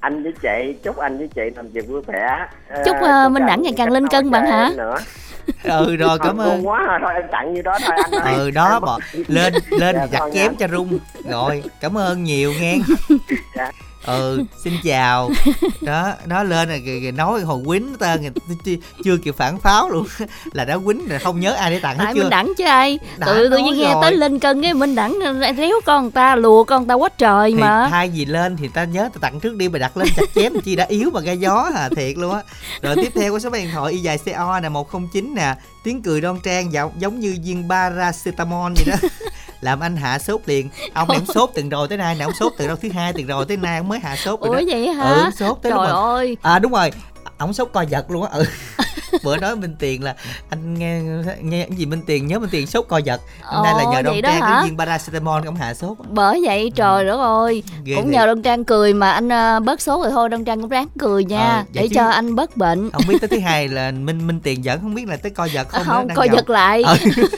anh 0.00 0.22
với 0.22 0.32
chị 0.42 0.74
chúc 0.84 0.96
anh 0.96 1.18
với 1.18 1.28
chị 1.28 1.42
làm 1.56 1.68
việc 1.68 1.88
vui 1.88 2.02
vẻ. 2.06 2.46
Chúc, 2.84 2.96
uh, 2.96 3.02
chúc 3.02 3.32
minh 3.32 3.46
đẳng 3.46 3.62
ngày 3.62 3.74
càng 3.76 3.90
lên 3.90 4.08
cân 4.08 4.30
bạn 4.30 4.46
hả? 4.46 4.70
nữa. 4.76 4.96
Ừ 5.64 5.96
rồi 5.96 6.18
cảm 6.18 6.38
ơn. 6.38 6.68
quá 6.68 6.86
rồi 6.86 6.98
thôi 7.02 7.12
em 7.14 7.24
tặng 7.32 7.54
như 7.54 7.62
đó 7.62 7.78
thôi 7.86 7.96
anh 8.02 8.22
ơi. 8.22 8.34
ừ 8.34 8.50
đó 8.50 8.80
bỏ 8.80 8.98
lên 9.28 9.54
lên 9.70 9.96
dạ, 9.96 10.06
giặt 10.06 10.22
chém 10.34 10.56
cho 10.56 10.68
rung. 10.68 10.98
Rồi 11.30 11.62
cảm 11.80 11.98
ơn 11.98 12.24
nhiều 12.24 12.52
nghe. 12.60 12.76
Dạ 13.56 13.70
ừ 14.08 14.42
xin 14.64 14.72
chào. 14.84 15.30
Đó 15.80 16.12
nó 16.26 16.42
lên 16.42 16.68
rồi 16.68 17.12
nói 17.12 17.40
hồi 17.40 17.62
quýnh 17.66 17.94
ta 17.98 18.16
chưa 19.04 19.16
kịp 19.16 19.34
phản 19.36 19.60
pháo 19.60 19.90
luôn. 19.90 20.06
Là 20.52 20.64
đã 20.64 20.78
quýnh 20.78 21.08
rồi 21.08 21.18
không 21.18 21.40
nhớ 21.40 21.52
ai 21.52 21.70
để 21.70 21.80
tặng 21.80 21.98
hết 21.98 22.12
chưa 22.14 22.20
minh 22.20 22.30
đẳng 22.30 22.52
chứ 22.58 22.64
ai? 22.64 22.98
Tự 23.26 23.48
tự 23.50 23.58
nhiên 23.58 23.78
nghe 23.78 23.94
tới 24.02 24.12
lên 24.12 24.38
cân 24.38 24.62
cái 24.62 24.74
minh 24.74 24.94
đẳng 24.94 25.18
réo 25.56 25.80
con 25.84 26.10
ta 26.10 26.36
lùa 26.36 26.64
con 26.64 26.86
ta 26.86 26.94
quá 26.94 27.08
trời 27.18 27.50
thì 27.50 27.60
mà. 27.60 27.88
thay 27.90 28.08
gì 28.08 28.24
lên 28.24 28.56
thì 28.56 28.68
ta 28.68 28.84
nhớ 28.84 29.08
ta 29.14 29.18
tặng 29.20 29.40
trước 29.40 29.56
đi 29.56 29.68
mà 29.68 29.78
đặt 29.78 29.96
lên 29.96 30.08
chặt 30.16 30.26
chém 30.34 30.52
chi 30.64 30.76
đã 30.76 30.84
yếu 30.84 31.10
mà 31.10 31.20
gai 31.20 31.38
gió 31.38 31.70
à 31.74 31.88
thiệt 31.96 32.18
luôn 32.18 32.34
á. 32.34 32.42
Rồi 32.82 32.96
tiếp 32.96 33.12
theo 33.14 33.32
có 33.32 33.38
số 33.38 33.50
điện 33.50 33.68
thoại 33.72 33.92
y 33.92 33.98
dài 33.98 34.18
co 34.26 34.60
nè 34.60 34.68
một 34.68 34.88
không 34.88 35.08
chín 35.12 35.34
nè. 35.34 35.54
Tiếng 35.84 36.02
cười 36.02 36.20
đoan 36.20 36.40
trang 36.40 36.72
giống 36.98 37.20
như 37.20 37.36
viên 37.44 37.68
paracetamol 37.70 38.72
vậy 38.76 38.84
đó 38.86 39.08
làm 39.60 39.80
anh 39.80 39.96
hạ 39.96 40.18
sốt 40.18 40.40
liền. 40.46 40.68
Ông 40.92 41.08
này 41.08 41.20
sốt 41.34 41.50
từng 41.54 41.68
rồi 41.68 41.88
tới 41.88 41.98
nay 41.98 42.14
nè 42.14 42.24
ông 42.24 42.34
sốt 42.34 42.52
từ 42.58 42.66
đâu 42.66 42.76
thứ 42.76 42.88
hai 42.94 43.12
từng 43.12 43.26
rồi 43.26 43.44
tới 43.44 43.56
nay 43.56 43.78
ông 43.78 43.88
mới 43.88 43.98
hạ 43.98 44.16
sốt 44.16 44.40
rồi 44.40 44.48
ủa 44.48 44.54
đó. 44.54 44.62
vậy 44.66 44.88
hả? 44.88 45.10
Ừ 45.10 45.30
sốt 45.38 45.58
tới 45.62 45.72
trời 45.72 45.86
ơi. 45.86 46.36
À 46.42 46.58
đúng 46.58 46.72
rồi. 46.72 46.90
Ông 47.38 47.52
sốt 47.52 47.68
co 47.72 47.82
giật 47.82 48.10
luôn 48.10 48.22
á. 48.22 48.30
Ừ. 48.32 48.44
Bữa 49.24 49.36
nói 49.36 49.56
minh 49.56 49.76
tiền 49.78 50.02
là 50.04 50.14
anh 50.50 50.74
nghe 50.74 51.00
nghe 51.40 51.66
cái 51.68 51.76
gì 51.76 51.86
minh 51.86 52.00
tiền 52.06 52.26
nhớ 52.26 52.38
minh 52.38 52.50
tiền 52.50 52.66
sốt 52.66 52.84
co 52.88 52.98
giật. 52.98 53.20
Hôm 53.42 53.64
nay 53.64 53.74
là 53.78 53.84
nhờ 53.92 54.02
đông 54.02 54.16
trang 54.22 54.40
cái 54.40 54.64
viên 54.64 54.78
paracetamol 54.78 55.46
ông 55.46 55.56
hạ 55.56 55.74
sốt 55.74 55.96
bởi 56.08 56.42
vậy 56.44 56.72
trời 56.74 57.04
đất 57.04 57.18
ơi. 57.18 57.62
Ghê 57.84 57.96
cũng 57.96 58.10
nhờ 58.10 58.26
đông 58.26 58.42
trang 58.42 58.64
cười 58.64 58.92
mà 58.92 59.10
anh 59.10 59.26
uh, 59.26 59.64
bớt 59.64 59.80
sốt 59.80 60.02
rồi 60.02 60.10
thôi 60.10 60.28
đông 60.28 60.44
trang 60.44 60.60
cũng 60.60 60.70
ráng 60.70 60.86
cười 60.98 61.24
nha 61.24 61.56
ờ, 61.56 61.64
để 61.72 61.88
chứ... 61.88 61.94
cho 61.94 62.08
anh 62.08 62.34
bớt 62.34 62.56
bệnh. 62.56 62.90
Không 62.90 63.02
biết 63.08 63.18
tới 63.20 63.28
thứ 63.28 63.38
hai 63.38 63.68
là 63.68 63.90
minh 63.90 64.26
minh 64.26 64.40
tiền 64.40 64.62
vẫn 64.64 64.80
không 64.80 64.94
biết 64.94 65.08
là 65.08 65.16
tới 65.16 65.30
co 65.30 65.44
giật 65.44 65.68
không 65.68 65.84
không 65.84 66.08
co 66.14 66.24
giật 66.32 66.50
lại. 66.50 66.82
Ừ. 66.82 66.94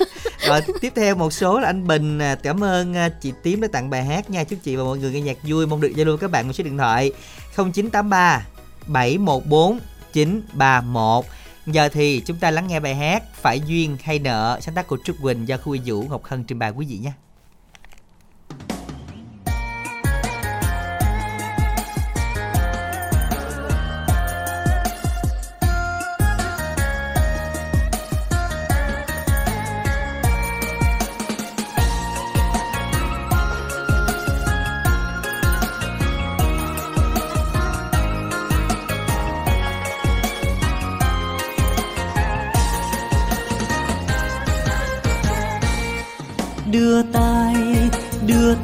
rồi 0.47 0.61
tiếp 0.81 0.93
theo 0.97 1.15
một 1.15 1.33
số 1.33 1.61
là 1.61 1.69
anh 1.69 1.87
bình 1.87 2.19
cảm 2.43 2.65
ơn 2.65 2.97
à, 2.97 3.09
chị 3.09 3.33
tím 3.43 3.61
đã 3.61 3.69
tặng 3.73 3.91
bài 3.91 4.05
hát 4.05 4.31
nha. 4.31 4.45
Chúc 4.45 4.59
chị 4.63 4.77
và 4.77 4.85
mọi 4.85 4.99
người 4.99 5.13
nghe 5.13 5.21
nhạc 5.21 5.37
vui. 5.43 5.67
Mong 5.67 5.81
được 5.81 5.93
giao 5.97 6.07
lưu 6.07 6.17
các 6.17 6.31
bạn 6.31 6.47
một 6.47 6.53
số 6.53 6.65
điện 6.65 6.79
thoại 6.79 7.13
0983 7.57 8.47
714 8.87 9.79
931 10.13 11.25
Giờ 11.67 11.89
thì 11.89 12.23
chúng 12.27 12.37
ta 12.37 12.51
lắng 12.51 12.67
nghe 12.69 12.81
bài 12.81 12.95
hát 12.95 13.23
Phải 13.35 13.61
duyên 13.61 13.97
hay 14.03 14.19
nợ, 14.19 14.59
sáng 14.63 14.75
tác 14.75 14.87
của 14.87 14.99
Trúc 15.05 15.17
Quỳnh 15.23 15.49
do 15.49 15.57
Khu 15.57 15.77
Vũ, 15.85 16.03
Ngọc 16.09 16.25
Hân 16.25 16.45
trình 16.45 16.59
bày 16.59 16.71
quý 16.71 16.87
vị 16.87 16.99
nhé. 16.99 17.13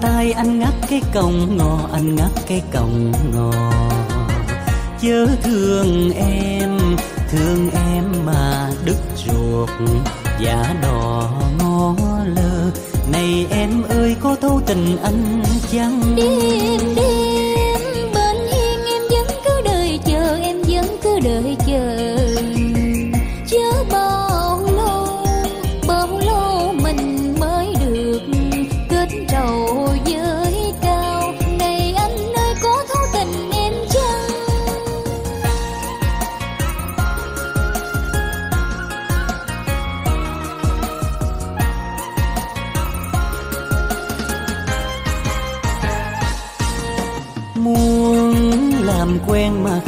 Tay 0.06 0.32
anh 0.32 0.58
ngắt 0.58 0.74
cái 0.90 1.02
còng 1.14 1.56
ngò 1.56 1.78
anh 1.92 2.16
ngắt 2.16 2.30
cái 2.46 2.62
còng 2.72 3.12
ngò. 3.32 3.72
Chớ 5.00 5.26
thương 5.42 6.10
em 6.16 6.78
thương 7.30 7.70
em 7.92 8.04
mà 8.26 8.70
đứt 8.84 8.96
ruột, 9.16 9.70
giả 10.40 10.74
đò 10.82 11.30
ngó 11.58 11.94
lơ. 12.24 12.70
Này 13.12 13.46
em 13.50 13.82
ơi, 13.88 14.16
có 14.20 14.36
thấu 14.40 14.60
tình 14.66 14.96
anh 15.02 15.42
chăng? 15.72 16.00
Đêm 16.16 16.80
đêm, 16.96 18.12
bên 18.14 18.36
hiên 18.52 18.86
em 18.86 19.02
vẫn 19.10 19.36
cứ 19.44 19.60
đợi 19.64 20.00
chờ, 20.06 20.38
em 20.42 20.62
vẫn 20.62 20.96
cứ 21.02 21.20
đợi 21.20 21.56
chờ. 21.66 22.05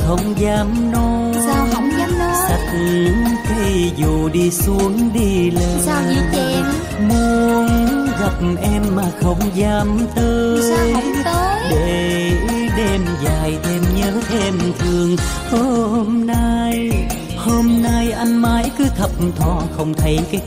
Không 0.09 0.41
dám 0.41 0.93
nói. 0.93 1.35
Sao 1.47 1.67
không 1.73 1.91
dám 1.99 2.19
nói? 2.19 2.35
Xách 2.49 2.73
cây 3.49 3.93
dù 3.97 4.29
đi 4.29 4.51
xuống 4.51 5.11
đi 5.15 5.51
lên. 5.51 5.79
Sao 5.81 6.03
vậy? 6.07 6.17
Chàng 6.33 7.09
muốn 7.09 8.07
gặp 8.21 8.63
em 8.63 8.83
mà 8.97 9.03
không 9.21 9.39
dám 9.55 9.99
tới. 10.15 10.61
Sao 10.63 10.87
không 10.93 11.13
tới? 11.25 11.61
Để 11.71 12.33
đêm 12.77 13.01
dài 13.25 13.59
thêm 13.63 13.83
nhớ 13.97 14.13
thêm 14.29 14.59
thương. 14.79 15.17
Hôm 15.51 16.27
nay 16.27 16.91
hôm 17.37 17.83
nay 17.83 18.13
anh 18.13 18.37
mãi 18.37 18.71
cứ 18.79 18.85
thập 18.97 19.11
thò 19.37 19.63
không 19.77 19.95
thấy 19.95 20.19
cái 20.33 20.41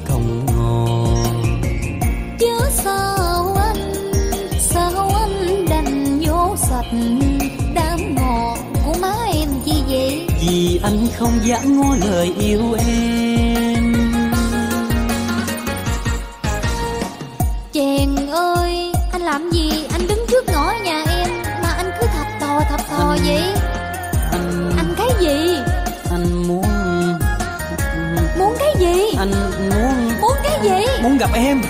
không 11.21 11.39
dám 11.43 11.81
ngỏ 11.81 11.95
lời 12.05 12.33
yêu 12.39 12.75
em. 12.87 13.93
Chàng 17.73 18.27
ơi 18.31 18.93
anh 19.11 19.21
làm 19.21 19.49
gì? 19.51 19.87
Anh 19.91 20.07
đứng 20.07 20.25
trước 20.29 20.45
ngõ 20.53 20.73
nhà 20.83 21.03
em 21.07 21.29
mà 21.63 21.69
anh 21.77 21.91
cứ 21.99 22.07
thập 22.07 22.27
thò 22.39 22.61
thập 22.69 22.79
thò 22.89 23.15
vậy? 23.25 23.43
Anh 24.31 24.71
anh 24.77 24.93
cái 24.97 25.07
gì? 25.19 25.57
Anh 26.11 26.47
muốn 26.47 26.65
muốn 28.39 28.55
cái 28.59 28.75
gì? 28.79 29.13
Anh 29.17 29.31
muốn 29.69 30.21
muốn 30.21 30.33
cái 30.43 30.59
gì? 30.63 31.03
Muốn 31.03 31.17
gặp 31.17 31.29
em. 31.33 31.61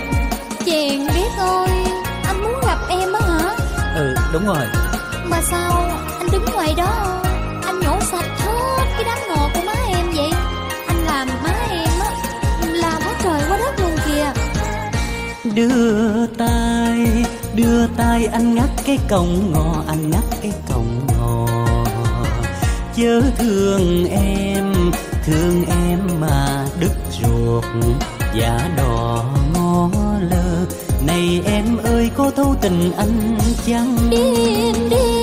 Chàng 0.66 1.08
biết 1.16 1.32
ơi 1.38 1.70
anh 2.28 2.44
muốn 2.44 2.54
gặp 2.68 2.78
em 2.90 3.14
á 3.14 3.22
hả? 3.22 3.56
Ừ 3.96 4.16
đúng 4.34 4.46
rồi. 4.46 4.66
Mà 5.26 5.42
sao 5.42 5.84
anh 6.20 6.28
đứng 6.32 6.46
ngoài 6.54 6.74
đó 6.78 7.21
đưa 15.56 16.28
tay 16.38 17.08
đưa 17.56 17.88
tay 17.88 18.26
anh 18.26 18.56
ngắt 18.56 18.70
cái 18.86 19.00
còng 19.10 19.54
ngò, 19.54 19.84
anh 19.88 20.10
ngắt 20.10 20.24
cái 20.42 20.52
còng 20.70 21.08
ngò. 21.08 21.48
Chớ 22.96 23.22
thương 23.38 24.08
em 24.10 24.92
thương 25.26 25.66
em 25.88 26.00
mà 26.20 26.66
đứt 26.80 26.96
ruột, 27.22 27.66
giả 28.36 28.70
đò 28.78 29.26
ngó 29.54 29.90
lơ. 30.30 30.66
Này 31.08 31.42
em 31.46 31.78
ơi, 31.84 32.10
có 32.18 32.32
thấu 32.36 32.56
tình 32.62 32.92
anh 32.98 33.38
chăng? 33.66 33.98
Đêm 34.10 34.90
đêm 34.90 35.21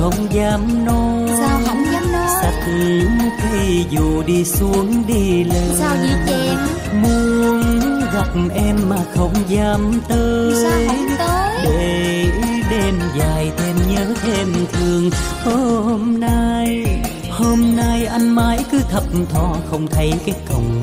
không 0.00 0.32
dám 0.32 0.84
nói. 0.84 1.28
Sao 1.38 1.60
không 1.66 1.84
dám 1.92 2.12
nói? 2.12 2.28
Sắt 2.42 2.54
cây 3.42 3.86
dù 3.90 4.22
đi 4.22 4.44
xuống 4.44 5.02
đi 5.06 5.44
lên. 5.44 5.74
Sao 5.78 5.96
vậy? 5.96 6.10
Chàng 6.26 7.02
muốn 7.02 7.80
gặp 8.14 8.28
em 8.54 8.76
mà 8.88 8.96
không 9.14 9.32
dám 9.48 10.00
tới. 10.08 10.54
Sao 10.62 10.80
không 10.86 11.08
tới? 11.18 11.64
Để 11.64 12.26
đêm 12.70 13.00
dài 13.18 13.52
thêm 13.56 13.76
nhớ 13.94 14.14
thêm 14.22 14.66
thương. 14.72 15.10
Hôm 15.44 16.20
nay 16.20 16.84
hôm 17.30 17.76
nay 17.76 18.06
anh 18.06 18.28
mãi 18.28 18.64
cứ 18.70 18.78
thập 18.90 19.02
thò 19.32 19.56
không 19.70 19.86
thấy 19.86 20.12
cái 20.26 20.34
còng 20.48 20.81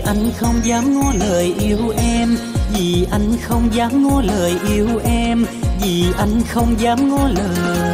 vì 0.00 0.06
anh 0.06 0.32
không 0.38 0.60
dám 0.64 0.94
ngó 0.94 1.12
lời 1.18 1.54
yêu 1.60 1.92
em, 1.96 2.36
vì 2.72 3.06
anh 3.10 3.36
không 3.42 3.74
dám 3.74 4.02
ngó 4.02 4.22
lời 4.22 4.54
yêu 4.68 4.86
em, 5.04 5.46
vì 5.82 6.04
anh 6.18 6.40
không 6.48 6.80
dám 6.80 7.08
ngó 7.08 7.28
lời 7.28 7.89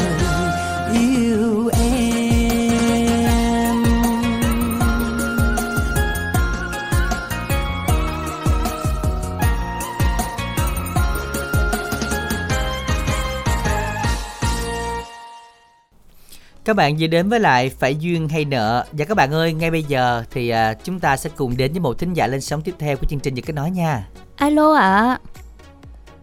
Các 16.66 16.76
bạn 16.76 16.97
vừa 16.98 17.06
đến 17.06 17.28
với 17.28 17.40
lại 17.40 17.70
Phải 17.80 17.97
duyên 17.97 18.28
hay 18.28 18.44
nợ 18.44 18.84
Và 18.93 19.05
các 19.05 19.16
bạn 19.16 19.32
ơi, 19.32 19.52
ngay 19.52 19.70
bây 19.70 19.82
giờ 19.82 20.24
thì 20.30 20.48
à, 20.48 20.74
chúng 20.84 21.01
ta 21.01 21.16
sẽ 21.16 21.30
cùng 21.36 21.56
đến 21.56 21.72
với 21.72 21.80
một 21.80 21.98
thính 21.98 22.12
giả 22.12 22.26
lên 22.26 22.40
sóng 22.40 22.62
tiếp 22.62 22.74
theo 22.78 22.97
của 22.97 23.06
chương 23.10 23.20
trình 23.20 23.34
Nhật 23.34 23.44
Kết 23.47 23.52
Nói 23.52 23.70
nha 23.70 24.02
Alo 24.36 24.74
ạ 24.74 24.82
à. 24.82 25.18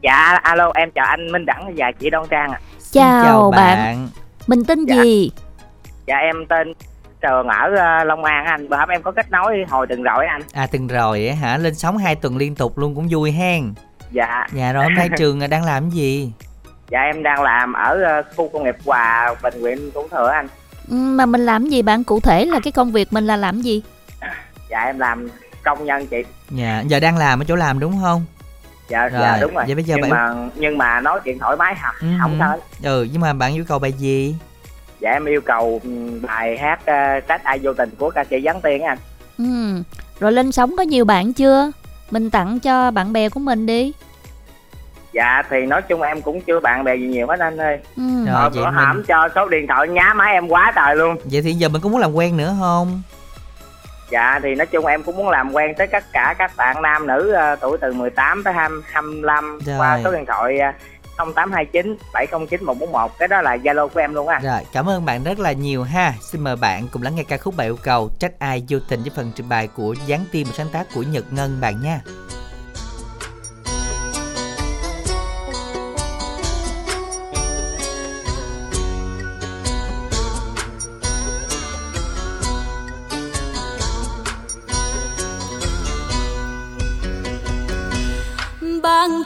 Dạ, 0.02 0.40
alo, 0.44 0.72
em 0.76 0.92
chào 0.92 1.06
anh 1.06 1.32
Minh 1.32 1.46
Đẳng 1.46 1.74
và 1.78 1.92
chị 2.00 2.10
Đoan 2.10 2.26
Trang 2.30 2.52
ạ. 2.52 2.60
À. 2.62 2.68
Chào, 2.92 3.24
chào 3.24 3.52
bạn. 3.52 3.78
bạn. 3.78 4.10
Mình 4.48 4.66
tên 4.66 4.86
dạ. 4.86 5.04
gì? 5.04 5.32
Dạ 6.08 6.16
em 6.16 6.36
tên 6.50 6.74
Trường 7.22 7.48
ở 7.48 7.70
uh, 7.74 8.08
Long 8.08 8.24
An 8.24 8.46
anh. 8.46 8.70
Bữa 8.70 8.78
hôm 8.78 8.90
em 8.90 9.02
có 9.02 9.12
kết 9.12 9.32
nối 9.32 9.66
hồi 9.70 9.88
từng 9.90 10.04
rồi 10.04 10.26
anh. 10.26 10.42
À 10.54 10.68
từng 10.72 10.88
rồi 10.88 11.28
á 11.28 11.36
hả? 11.36 11.58
Lên 11.58 11.76
sóng 11.76 11.98
hai 11.98 12.16
tuần 12.16 12.38
liên 12.38 12.56
tục 12.56 12.78
luôn 12.78 12.96
cũng 12.96 13.08
vui 13.10 13.32
hen. 13.32 13.74
Dạ. 14.12 14.48
Dạ 14.54 14.74
rồi 14.74 14.84
hôm 14.84 14.94
nay 14.94 15.10
Trường 15.18 15.50
đang 15.50 15.64
làm 15.64 15.84
cái 15.84 15.92
gì? 15.92 16.32
Dạ 16.90 17.00
em 17.00 17.24
đang 17.24 17.42
làm 17.42 17.74
ở 17.74 18.20
uh, 18.20 18.36
khu 18.36 18.50
công 18.50 18.64
nghiệp 18.64 18.76
Hòa 18.86 19.36
Bình 19.44 19.62
huyện 19.62 19.92
Thủ 19.94 20.08
Thừa 20.12 20.30
anh. 20.30 20.48
Ừ, 20.90 20.96
mà 20.96 21.26
mình 21.26 21.46
làm 21.46 21.70
gì 21.70 21.82
bạn? 21.82 22.04
Cụ 22.04 22.20
thể 22.20 22.46
là 22.46 22.60
cái 22.60 22.72
công 22.72 22.92
việc 22.92 23.14
mình 23.14 23.28
là 23.28 23.36
làm 23.36 23.62
gì? 23.62 23.84
Dạ 24.70 24.80
em 24.80 25.00
làm 25.00 25.30
công 25.64 25.86
nhân 25.86 26.08
chị. 26.08 26.24
Dạ, 26.50 26.84
giờ 26.88 27.00
đang 27.00 27.18
làm 27.18 27.42
ở 27.42 27.46
chỗ 27.48 27.56
làm 27.56 27.80
đúng 27.80 28.00
không? 28.02 28.26
dạ 28.90 29.10
rồi. 29.10 29.22
dạ 29.22 29.38
đúng 29.42 29.54
rồi 29.54 29.64
vậy 29.66 29.76
bây 29.76 29.84
giờ 29.84 29.96
nhưng 29.96 30.10
bạn 30.10 30.12
mà 30.12 30.50
nhưng 30.56 30.78
mà 30.78 31.00
nói 31.02 31.20
chuyện 31.24 31.40
thoải 31.40 31.58
mái 31.58 31.76
hả 31.76 31.94
ừ. 32.02 32.08
không 32.22 32.36
sao 32.40 32.60
ừ 32.84 33.08
nhưng 33.12 33.22
mà 33.22 33.34
bạn 33.34 33.54
yêu 33.54 33.64
cầu 33.68 33.80
bài 33.80 33.92
gì 33.92 34.36
dạ 35.00 35.12
em 35.12 35.26
yêu 35.26 35.42
cầu 35.42 35.82
bài 36.22 36.58
hát 36.58 36.80
uh, 36.82 37.28
trách 37.28 37.44
ai 37.44 37.60
vô 37.60 37.74
tình 37.74 37.90
của 37.98 38.10
ca 38.10 38.24
sĩ 38.30 38.42
Giáng 38.46 38.62
Tiên 38.62 38.84
anh 38.84 38.98
ừ 39.38 39.84
rồi 40.20 40.32
lên 40.32 40.52
sóng 40.52 40.76
có 40.78 40.84
nhiều 40.84 41.06
bạn 41.06 41.34
chưa 41.34 41.72
mình 42.12 42.30
tặng 42.30 42.60
cho 42.60 42.92
bạn 42.92 43.14
bè 43.14 43.30
của 43.30 43.40
mình 43.40 43.66
đi 43.66 43.94
dạ 45.14 45.42
thì 45.50 45.66
nói 45.66 45.82
chung 45.82 46.02
em 46.02 46.22
cũng 46.22 46.42
chưa 46.42 46.60
bạn 46.60 46.84
bè 46.84 46.96
gì 46.96 47.08
nhiều 47.08 47.28
hết 47.28 47.40
anh 47.40 47.58
ơi 47.58 47.80
ừ. 47.98 48.04
rồi 48.26 48.50
bữa 48.50 48.72
hổm 48.72 48.96
mình... 48.96 49.04
cho 49.08 49.30
số 49.36 49.48
điện 49.48 49.68
thoại 49.68 49.88
nhá 49.88 50.14
máy 50.16 50.34
em 50.34 50.48
quá 50.48 50.72
trời 50.76 50.96
luôn 50.96 51.16
vậy 51.24 51.42
thì 51.42 51.54
giờ 51.54 51.70
mình 51.70 51.82
có 51.82 51.90
muốn 51.90 52.02
làm 52.02 52.14
quen 52.14 52.38
nữa 52.38 52.56
không 52.60 53.02
Dạ 54.10 54.40
thì 54.44 54.56
nói 54.56 54.68
chung 54.68 54.86
em 54.86 55.04
cũng 55.04 55.18
muốn 55.18 55.30
làm 55.30 55.52
quen 55.54 55.74
tới 55.78 55.88
tất 55.88 56.04
cả 56.14 56.36
các 56.38 56.52
bạn 56.58 56.82
nam 56.82 57.08
nữ 57.08 57.36
uh, 57.54 57.60
tuổi 57.62 57.78
từ 57.82 57.94
18 57.94 58.44
tới 58.44 58.54
20, 58.54 58.82
25 58.92 59.60
Rồi. 59.66 59.78
qua 59.78 60.00
số 60.04 60.12
điện 60.12 60.26
thoại 60.28 60.60
uh, 60.70 60.76
0829 61.18 61.98
709 62.14 62.66
141 62.66 63.12
cái 63.20 63.28
đó 63.28 63.42
là 63.42 63.58
Zalo 63.58 63.88
của 63.88 64.00
em 64.00 64.14
luôn 64.14 64.28
á. 64.28 64.40
Rồi, 64.44 64.62
cảm 64.74 64.90
ơn 64.90 65.06
bạn 65.06 65.24
rất 65.24 65.40
là 65.40 65.52
nhiều 65.52 65.84
ha. 65.84 66.14
Xin 66.22 66.42
mời 66.42 66.56
bạn 66.56 66.88
cùng 66.92 67.04
lắng 67.04 67.16
nghe 67.16 67.24
ca 67.24 67.38
khúc 67.38 67.58
bài 67.58 67.68
yêu 67.68 67.78
cầu 67.84 68.10
Trách 68.20 68.40
ai 68.40 68.64
vô 68.70 68.80
tình 68.90 69.02
với 69.02 69.12
phần 69.16 69.32
trình 69.36 69.50
bày 69.50 69.68
của 69.68 69.96
Giáng 70.08 70.26
Tim 70.32 70.48
sáng 70.54 70.68
tác 70.74 70.88
của 70.96 71.04
Nhật 71.04 71.34
Ngân 71.34 71.62
bạn 71.62 71.82
nha. 71.84 72.02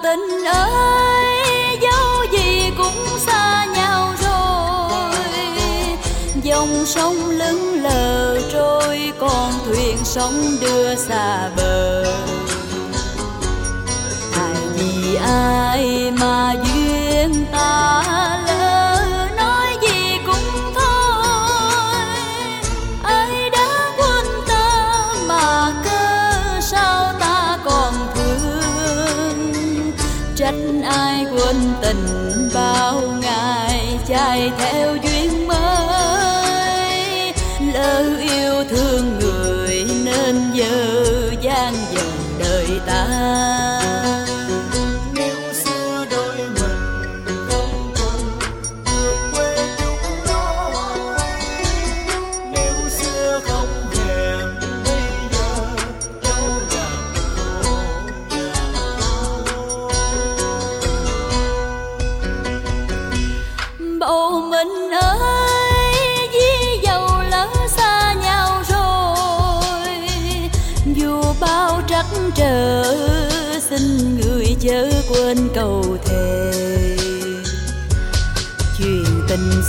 Tình 0.03 0.45
ơi, 0.45 1.77
dấu 1.81 2.25
gì 2.31 2.71
cũng 2.77 3.19
xa 3.25 3.65
nhau 3.75 4.13
rồi. 4.21 5.11
Dòng 6.43 6.85
sông 6.85 7.29
lững 7.29 7.83
lờ 7.83 8.39
trôi, 8.53 9.11
con 9.19 9.51
thuyền 9.65 9.97
sóng 10.03 10.57
đưa 10.61 10.95
xa 10.95 11.49
bờ. 11.57 12.03
Tại 14.35 14.55
vì 14.75 15.15
ai 15.15 16.11
mà 16.19 16.53
duyên 16.63 17.45
ta 17.51 18.03
theo 34.57 35.06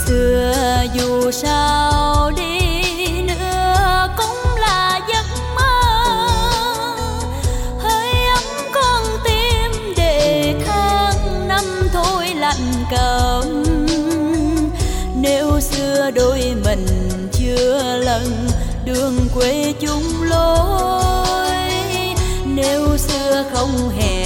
xưa 0.09 0.83
dù 0.93 1.31
sao 1.31 2.31
đi 2.37 2.81
nữa 3.21 4.07
cũng 4.17 4.55
là 4.59 4.99
giấc 5.09 5.25
mơ. 5.55 5.71
Hơi 7.79 8.09
ấm 8.35 8.43
con 8.73 9.03
tim 9.23 9.93
để 9.97 10.55
tháng 10.65 11.47
năm 11.47 11.63
thôi 11.93 12.27
lạnh 12.35 12.73
cầm 12.91 13.63
nếu 15.15 15.59
xưa 15.59 16.11
đôi 16.15 16.55
mình 16.65 16.85
chưa 17.33 17.97
lần 18.03 18.47
đường 18.85 19.17
quê 19.33 19.73
chung 19.79 20.23
lối, 20.23 21.51
nếu 22.45 22.97
xưa 22.97 23.43
không 23.53 23.91
hẹn 23.97 24.18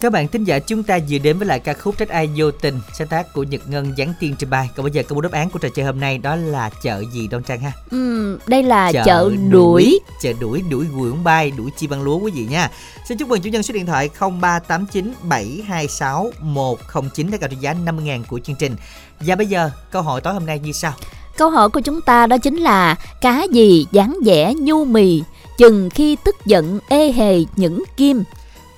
Các 0.00 0.12
bạn 0.12 0.28
thính 0.28 0.44
giả 0.44 0.58
chúng 0.58 0.82
ta 0.82 0.98
vừa 1.08 1.18
đến 1.18 1.38
với 1.38 1.48
lại 1.48 1.60
ca 1.60 1.74
khúc 1.74 1.98
Trách 1.98 2.08
ai 2.08 2.30
vô 2.36 2.50
tình 2.50 2.80
sáng 2.98 3.08
tác 3.08 3.32
của 3.32 3.42
Nhật 3.42 3.68
Ngân 3.68 3.94
Giáng 3.98 4.12
Tiên 4.20 4.34
trình 4.38 4.50
bày. 4.50 4.70
Còn 4.76 4.84
bây 4.84 4.92
giờ 4.92 5.02
bố 5.10 5.20
đáp 5.20 5.32
án 5.32 5.50
của 5.50 5.58
trò 5.58 5.68
chơi 5.74 5.86
hôm 5.86 6.00
nay 6.00 6.18
đó 6.18 6.36
là 6.36 6.70
chợ 6.82 7.02
gì 7.12 7.28
Đoan 7.28 7.42
Trang 7.42 7.60
ha? 7.60 7.72
Ừ, 7.90 8.38
đây 8.46 8.62
là 8.62 8.92
chợ, 8.92 9.30
đuổi. 9.50 10.00
Chợ 10.22 10.32
đuổi 10.40 10.62
đuổi 10.70 10.86
quưởng 10.98 11.24
bay, 11.24 11.50
đuổi 11.50 11.70
chi 11.76 11.86
bằng 11.86 12.02
lúa 12.02 12.18
quý 12.18 12.30
vị 12.30 12.46
nha. 12.50 12.70
Xin 13.08 13.18
chúc 13.18 13.28
mừng 13.28 13.40
chủ 13.40 13.50
nhân 13.50 13.62
số 13.62 13.74
điện 13.74 13.86
thoại 13.86 14.10
0389 14.18 15.14
726 15.22 16.30
109 16.40 17.30
đã 17.30 17.38
cao 17.38 17.48
trị 17.48 17.56
giá 17.60 17.74
50.000 17.84 18.22
của 18.28 18.38
chương 18.38 18.56
trình. 18.56 18.76
Và 19.20 19.36
bây 19.36 19.46
giờ 19.46 19.70
câu 19.90 20.02
hỏi 20.02 20.20
tối 20.20 20.34
hôm 20.34 20.46
nay 20.46 20.58
như 20.58 20.72
sau? 20.72 20.92
Câu 21.36 21.50
hỏi 21.50 21.68
của 21.68 21.80
chúng 21.80 22.00
ta 22.00 22.26
đó 22.26 22.38
chính 22.38 22.56
là 22.56 22.94
cá 23.20 23.42
gì 23.42 23.86
dáng 23.92 24.18
vẻ 24.24 24.54
nhu 24.54 24.84
mì, 24.84 25.22
chừng 25.58 25.90
khi 25.90 26.16
tức 26.24 26.36
giận 26.46 26.78
ê 26.88 27.12
hề 27.12 27.38
những 27.56 27.82
kim. 27.96 28.24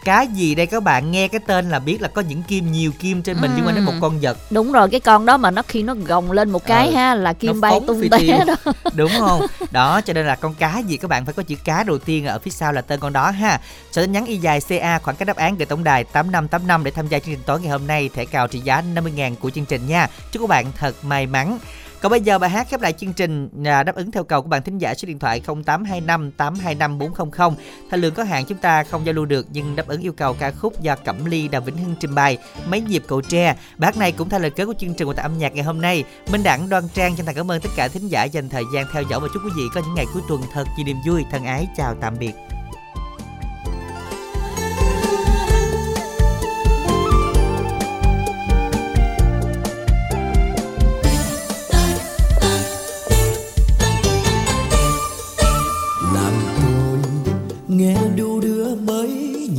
Cá 0.04 0.22
gì 0.22 0.54
đây 0.54 0.66
các 0.66 0.82
bạn? 0.82 1.10
Nghe 1.10 1.28
cái 1.28 1.40
tên 1.46 1.70
là 1.70 1.78
biết 1.78 2.02
là 2.02 2.08
có 2.08 2.22
những 2.22 2.42
kim 2.42 2.72
nhiều 2.72 2.92
kim 2.98 3.22
trên 3.22 3.40
mình 3.40 3.50
liên 3.56 3.66
quan 3.66 3.74
đến 3.74 3.84
một 3.84 3.92
con 4.00 4.18
vật. 4.22 4.38
Đúng 4.50 4.72
rồi, 4.72 4.88
cái 4.90 5.00
con 5.00 5.26
đó 5.26 5.36
mà 5.36 5.50
nó 5.50 5.62
khi 5.68 5.82
nó 5.82 5.94
gồng 5.94 6.32
lên 6.32 6.50
một 6.50 6.66
cái 6.66 6.86
Ờ, 6.88 6.94
ha 6.94 7.14
là 7.14 7.32
nó 7.32 7.38
kim 7.38 7.60
bay 7.60 7.72
phóng 7.72 7.86
tung 7.86 8.08
té 8.10 8.18
tiêu. 8.18 8.36
đó. 8.46 8.72
đúng 8.94 9.10
không? 9.18 9.40
Đó 9.70 10.00
cho 10.00 10.12
nên 10.12 10.26
là 10.26 10.34
con 10.34 10.54
cá 10.54 10.78
gì 10.78 10.96
các 10.96 11.08
bạn 11.08 11.24
phải 11.24 11.34
có 11.34 11.42
chữ 11.42 11.54
cá 11.64 11.82
đầu 11.82 11.98
tiên 11.98 12.26
ở 12.26 12.38
phía 12.38 12.50
sau 12.50 12.72
là 12.72 12.80
tên 12.80 13.00
con 13.00 13.12
đó 13.12 13.30
ha. 13.30 13.60
Sau 13.92 14.04
tin 14.04 14.12
nhắn 14.12 14.26
y 14.26 14.36
dài 14.36 14.60
ca 14.60 14.98
khoảng 14.98 15.16
cách 15.16 15.28
đáp 15.28 15.36
án 15.36 15.56
gửi 15.56 15.66
tổng 15.66 15.84
đài 15.84 16.04
8585 16.04 16.84
để 16.84 16.90
tham 16.90 17.08
gia 17.08 17.18
chương 17.18 17.34
trình 17.34 17.42
tối 17.46 17.60
ngày 17.60 17.70
hôm 17.70 17.86
nay. 17.86 18.10
Thẻ 18.14 18.24
cào 18.24 18.48
trị 18.48 18.58
giá 18.58 18.82
50.000 18.94 19.34
của 19.36 19.50
chương 19.50 19.64
trình 19.64 19.86
nha. 19.86 20.08
Chúc 20.32 20.42
các 20.42 20.48
bạn 20.48 20.66
thật 20.78 20.94
may 21.04 21.26
mắn 21.26 21.58
còn 22.02 22.10
bây 22.10 22.20
giờ 22.20 22.38
bài 22.38 22.50
hát 22.50 22.68
khép 22.68 22.80
lại 22.80 22.92
chương 22.92 23.12
trình 23.12 23.48
à, 23.64 23.82
đáp 23.82 23.94
ứng 23.94 24.10
theo 24.10 24.24
cầu 24.24 24.42
của 24.42 24.48
bạn 24.48 24.62
thính 24.62 24.78
giả 24.78 24.94
số 24.94 25.06
điện 25.06 25.18
thoại 25.18 25.40
0825 25.40 26.30
825 26.30 26.98
400. 26.98 27.54
Thời 27.90 27.98
lượng 27.98 28.14
có 28.14 28.24
hạn 28.24 28.44
chúng 28.44 28.58
ta 28.58 28.84
không 28.84 29.06
giao 29.06 29.12
lưu 29.12 29.24
được 29.24 29.46
nhưng 29.52 29.76
đáp 29.76 29.88
ứng 29.88 30.00
yêu 30.00 30.12
cầu 30.12 30.34
ca 30.34 30.50
khúc 30.50 30.80
do 30.80 30.96
Cẩm 30.96 31.24
Ly 31.24 31.48
Đào 31.48 31.60
Vĩnh 31.60 31.76
Hưng 31.76 31.94
trình 32.00 32.14
bày 32.14 32.38
mấy 32.66 32.80
nhịp 32.80 33.02
cầu 33.08 33.20
tre. 33.20 33.56
Bài 33.76 33.92
hát 33.92 33.96
này 33.96 34.12
cũng 34.12 34.28
thay 34.28 34.40
lời 34.40 34.50
kết 34.50 34.64
của 34.64 34.74
chương 34.78 34.94
trình 34.94 35.06
của 35.06 35.14
âm 35.16 35.38
nhạc 35.38 35.54
ngày 35.54 35.64
hôm 35.64 35.80
nay. 35.80 36.04
Minh 36.32 36.42
Đẳng 36.42 36.68
Đoan 36.68 36.84
Trang 36.94 37.16
chân 37.16 37.26
thành 37.26 37.34
cảm 37.34 37.50
ơn 37.50 37.60
tất 37.60 37.70
cả 37.76 37.88
thính 37.88 38.08
giả 38.08 38.24
dành 38.24 38.48
thời 38.48 38.64
gian 38.74 38.86
theo 38.92 39.02
dõi 39.10 39.20
và 39.20 39.28
chúc 39.34 39.42
quý 39.44 39.50
vị 39.56 39.62
có 39.74 39.80
những 39.84 39.94
ngày 39.94 40.06
cuối 40.12 40.22
tuần 40.28 40.42
thật 40.52 40.64
nhiều 40.76 40.86
niềm 40.86 40.96
vui. 41.06 41.24
Thân 41.30 41.44
ái 41.44 41.66
chào 41.76 41.94
tạm 42.00 42.18
biệt. 42.18 42.32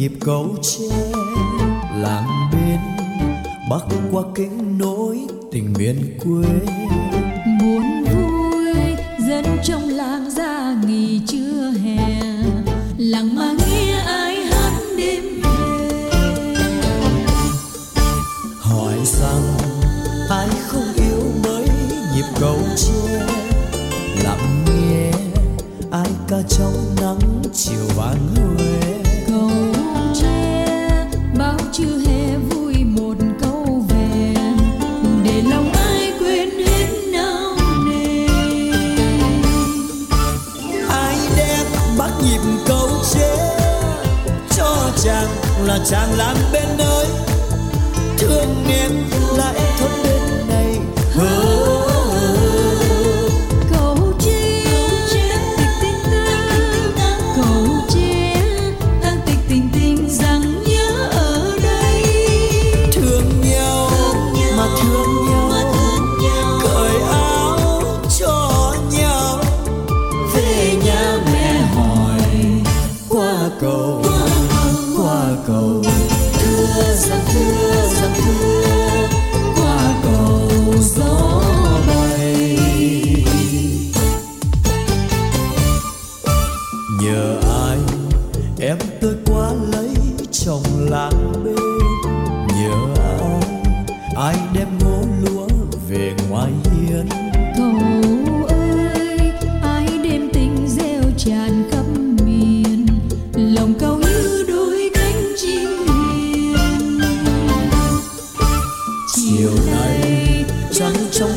Nhịp 0.03 0.17
cầu 0.19 0.55
tre 0.61 0.95
làng 1.97 2.49
bên 2.51 2.79
bắc 3.69 3.83
qua 4.11 4.23
kênh 4.35 4.77
nối 4.77 5.19
tình 5.51 5.73
miền 5.77 6.17
quê. 6.23 6.49
Buồn 7.61 8.03
vui 8.03 8.95
dân 9.27 9.45
trong 9.63 9.89
làng 9.89 10.31
ra 10.31 10.75
nghỉ 10.87 11.21
trưa 11.27 11.71
hè. 11.83 12.23
Làng 12.97 13.35
mà 13.35 13.53
nghe 13.67 13.93
ai 13.93 14.35
hát 14.35 14.73
đêm 14.97 15.41
hỏi 18.59 18.93
rằng 19.03 19.43
ai 20.29 20.47
không 20.67 20.93
yêu 20.95 21.23
mấy 21.43 21.65
nhịp 22.15 22.25
cầu 22.39 22.59
tre 22.75 23.27
lặng 24.23 24.65
nghe 24.65 25.11
ai 25.91 26.09
ca 26.27 26.41
trong 26.49 26.95
nắng 27.01 27.41
chiều 27.53 27.87
vàng 27.95 28.35
huế 28.35 28.62
chàng 45.03 45.27
là 45.63 45.79
chàng 45.85 46.17
làm 46.17 46.37
bên 46.53 46.65
nơi. 46.77 47.05
Thương 48.17 48.65
em 48.69 48.91
lại 49.37 49.53
em 49.55 49.62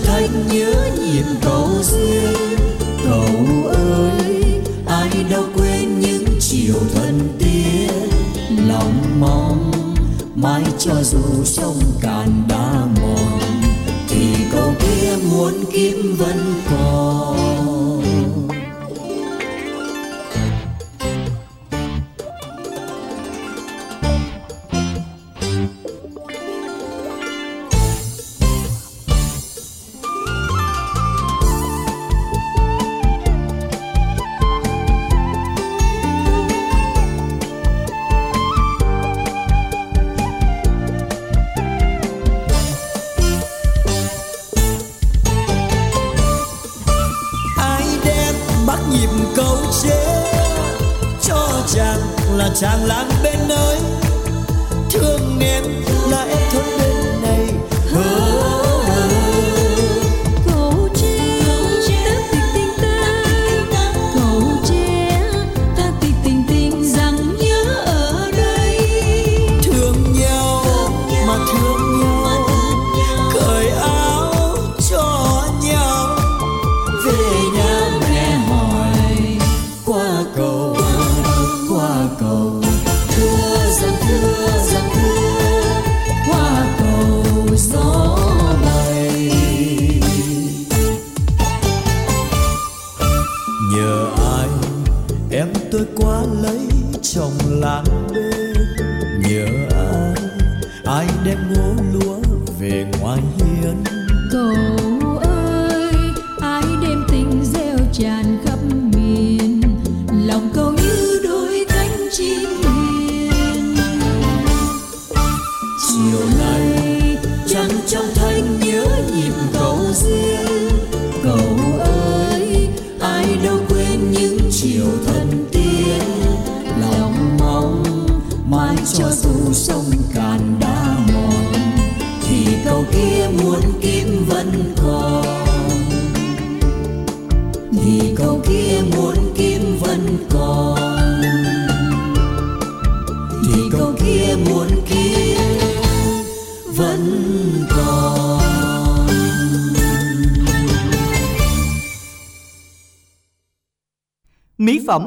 thanh 0.05 0.49
nhớ 0.49 0.91
nhịp 0.99 1.25
cầu 1.43 1.69
riêng 1.83 2.59
cầu 3.05 3.69
ơi, 3.69 4.61
ai 4.87 5.11
đâu 5.31 5.45
quên 5.57 6.01
những 6.01 6.25
chiều 6.41 6.75
thân 6.95 7.29
tia 7.39 7.89
lòng 8.69 9.21
mong 9.21 9.73
mãi 10.35 10.63
cho 10.79 10.95
dù 11.03 11.45
sông 11.45 11.81
cạn 12.01 12.43
đã 12.49 12.87
mòn. 13.03 13.41
Thì 14.09 14.27
cầu 14.53 14.73
kia 14.81 15.17
muốn 15.31 15.53
kiếm 15.73 16.17
vẫn 16.19 16.55
còn. 16.71 17.76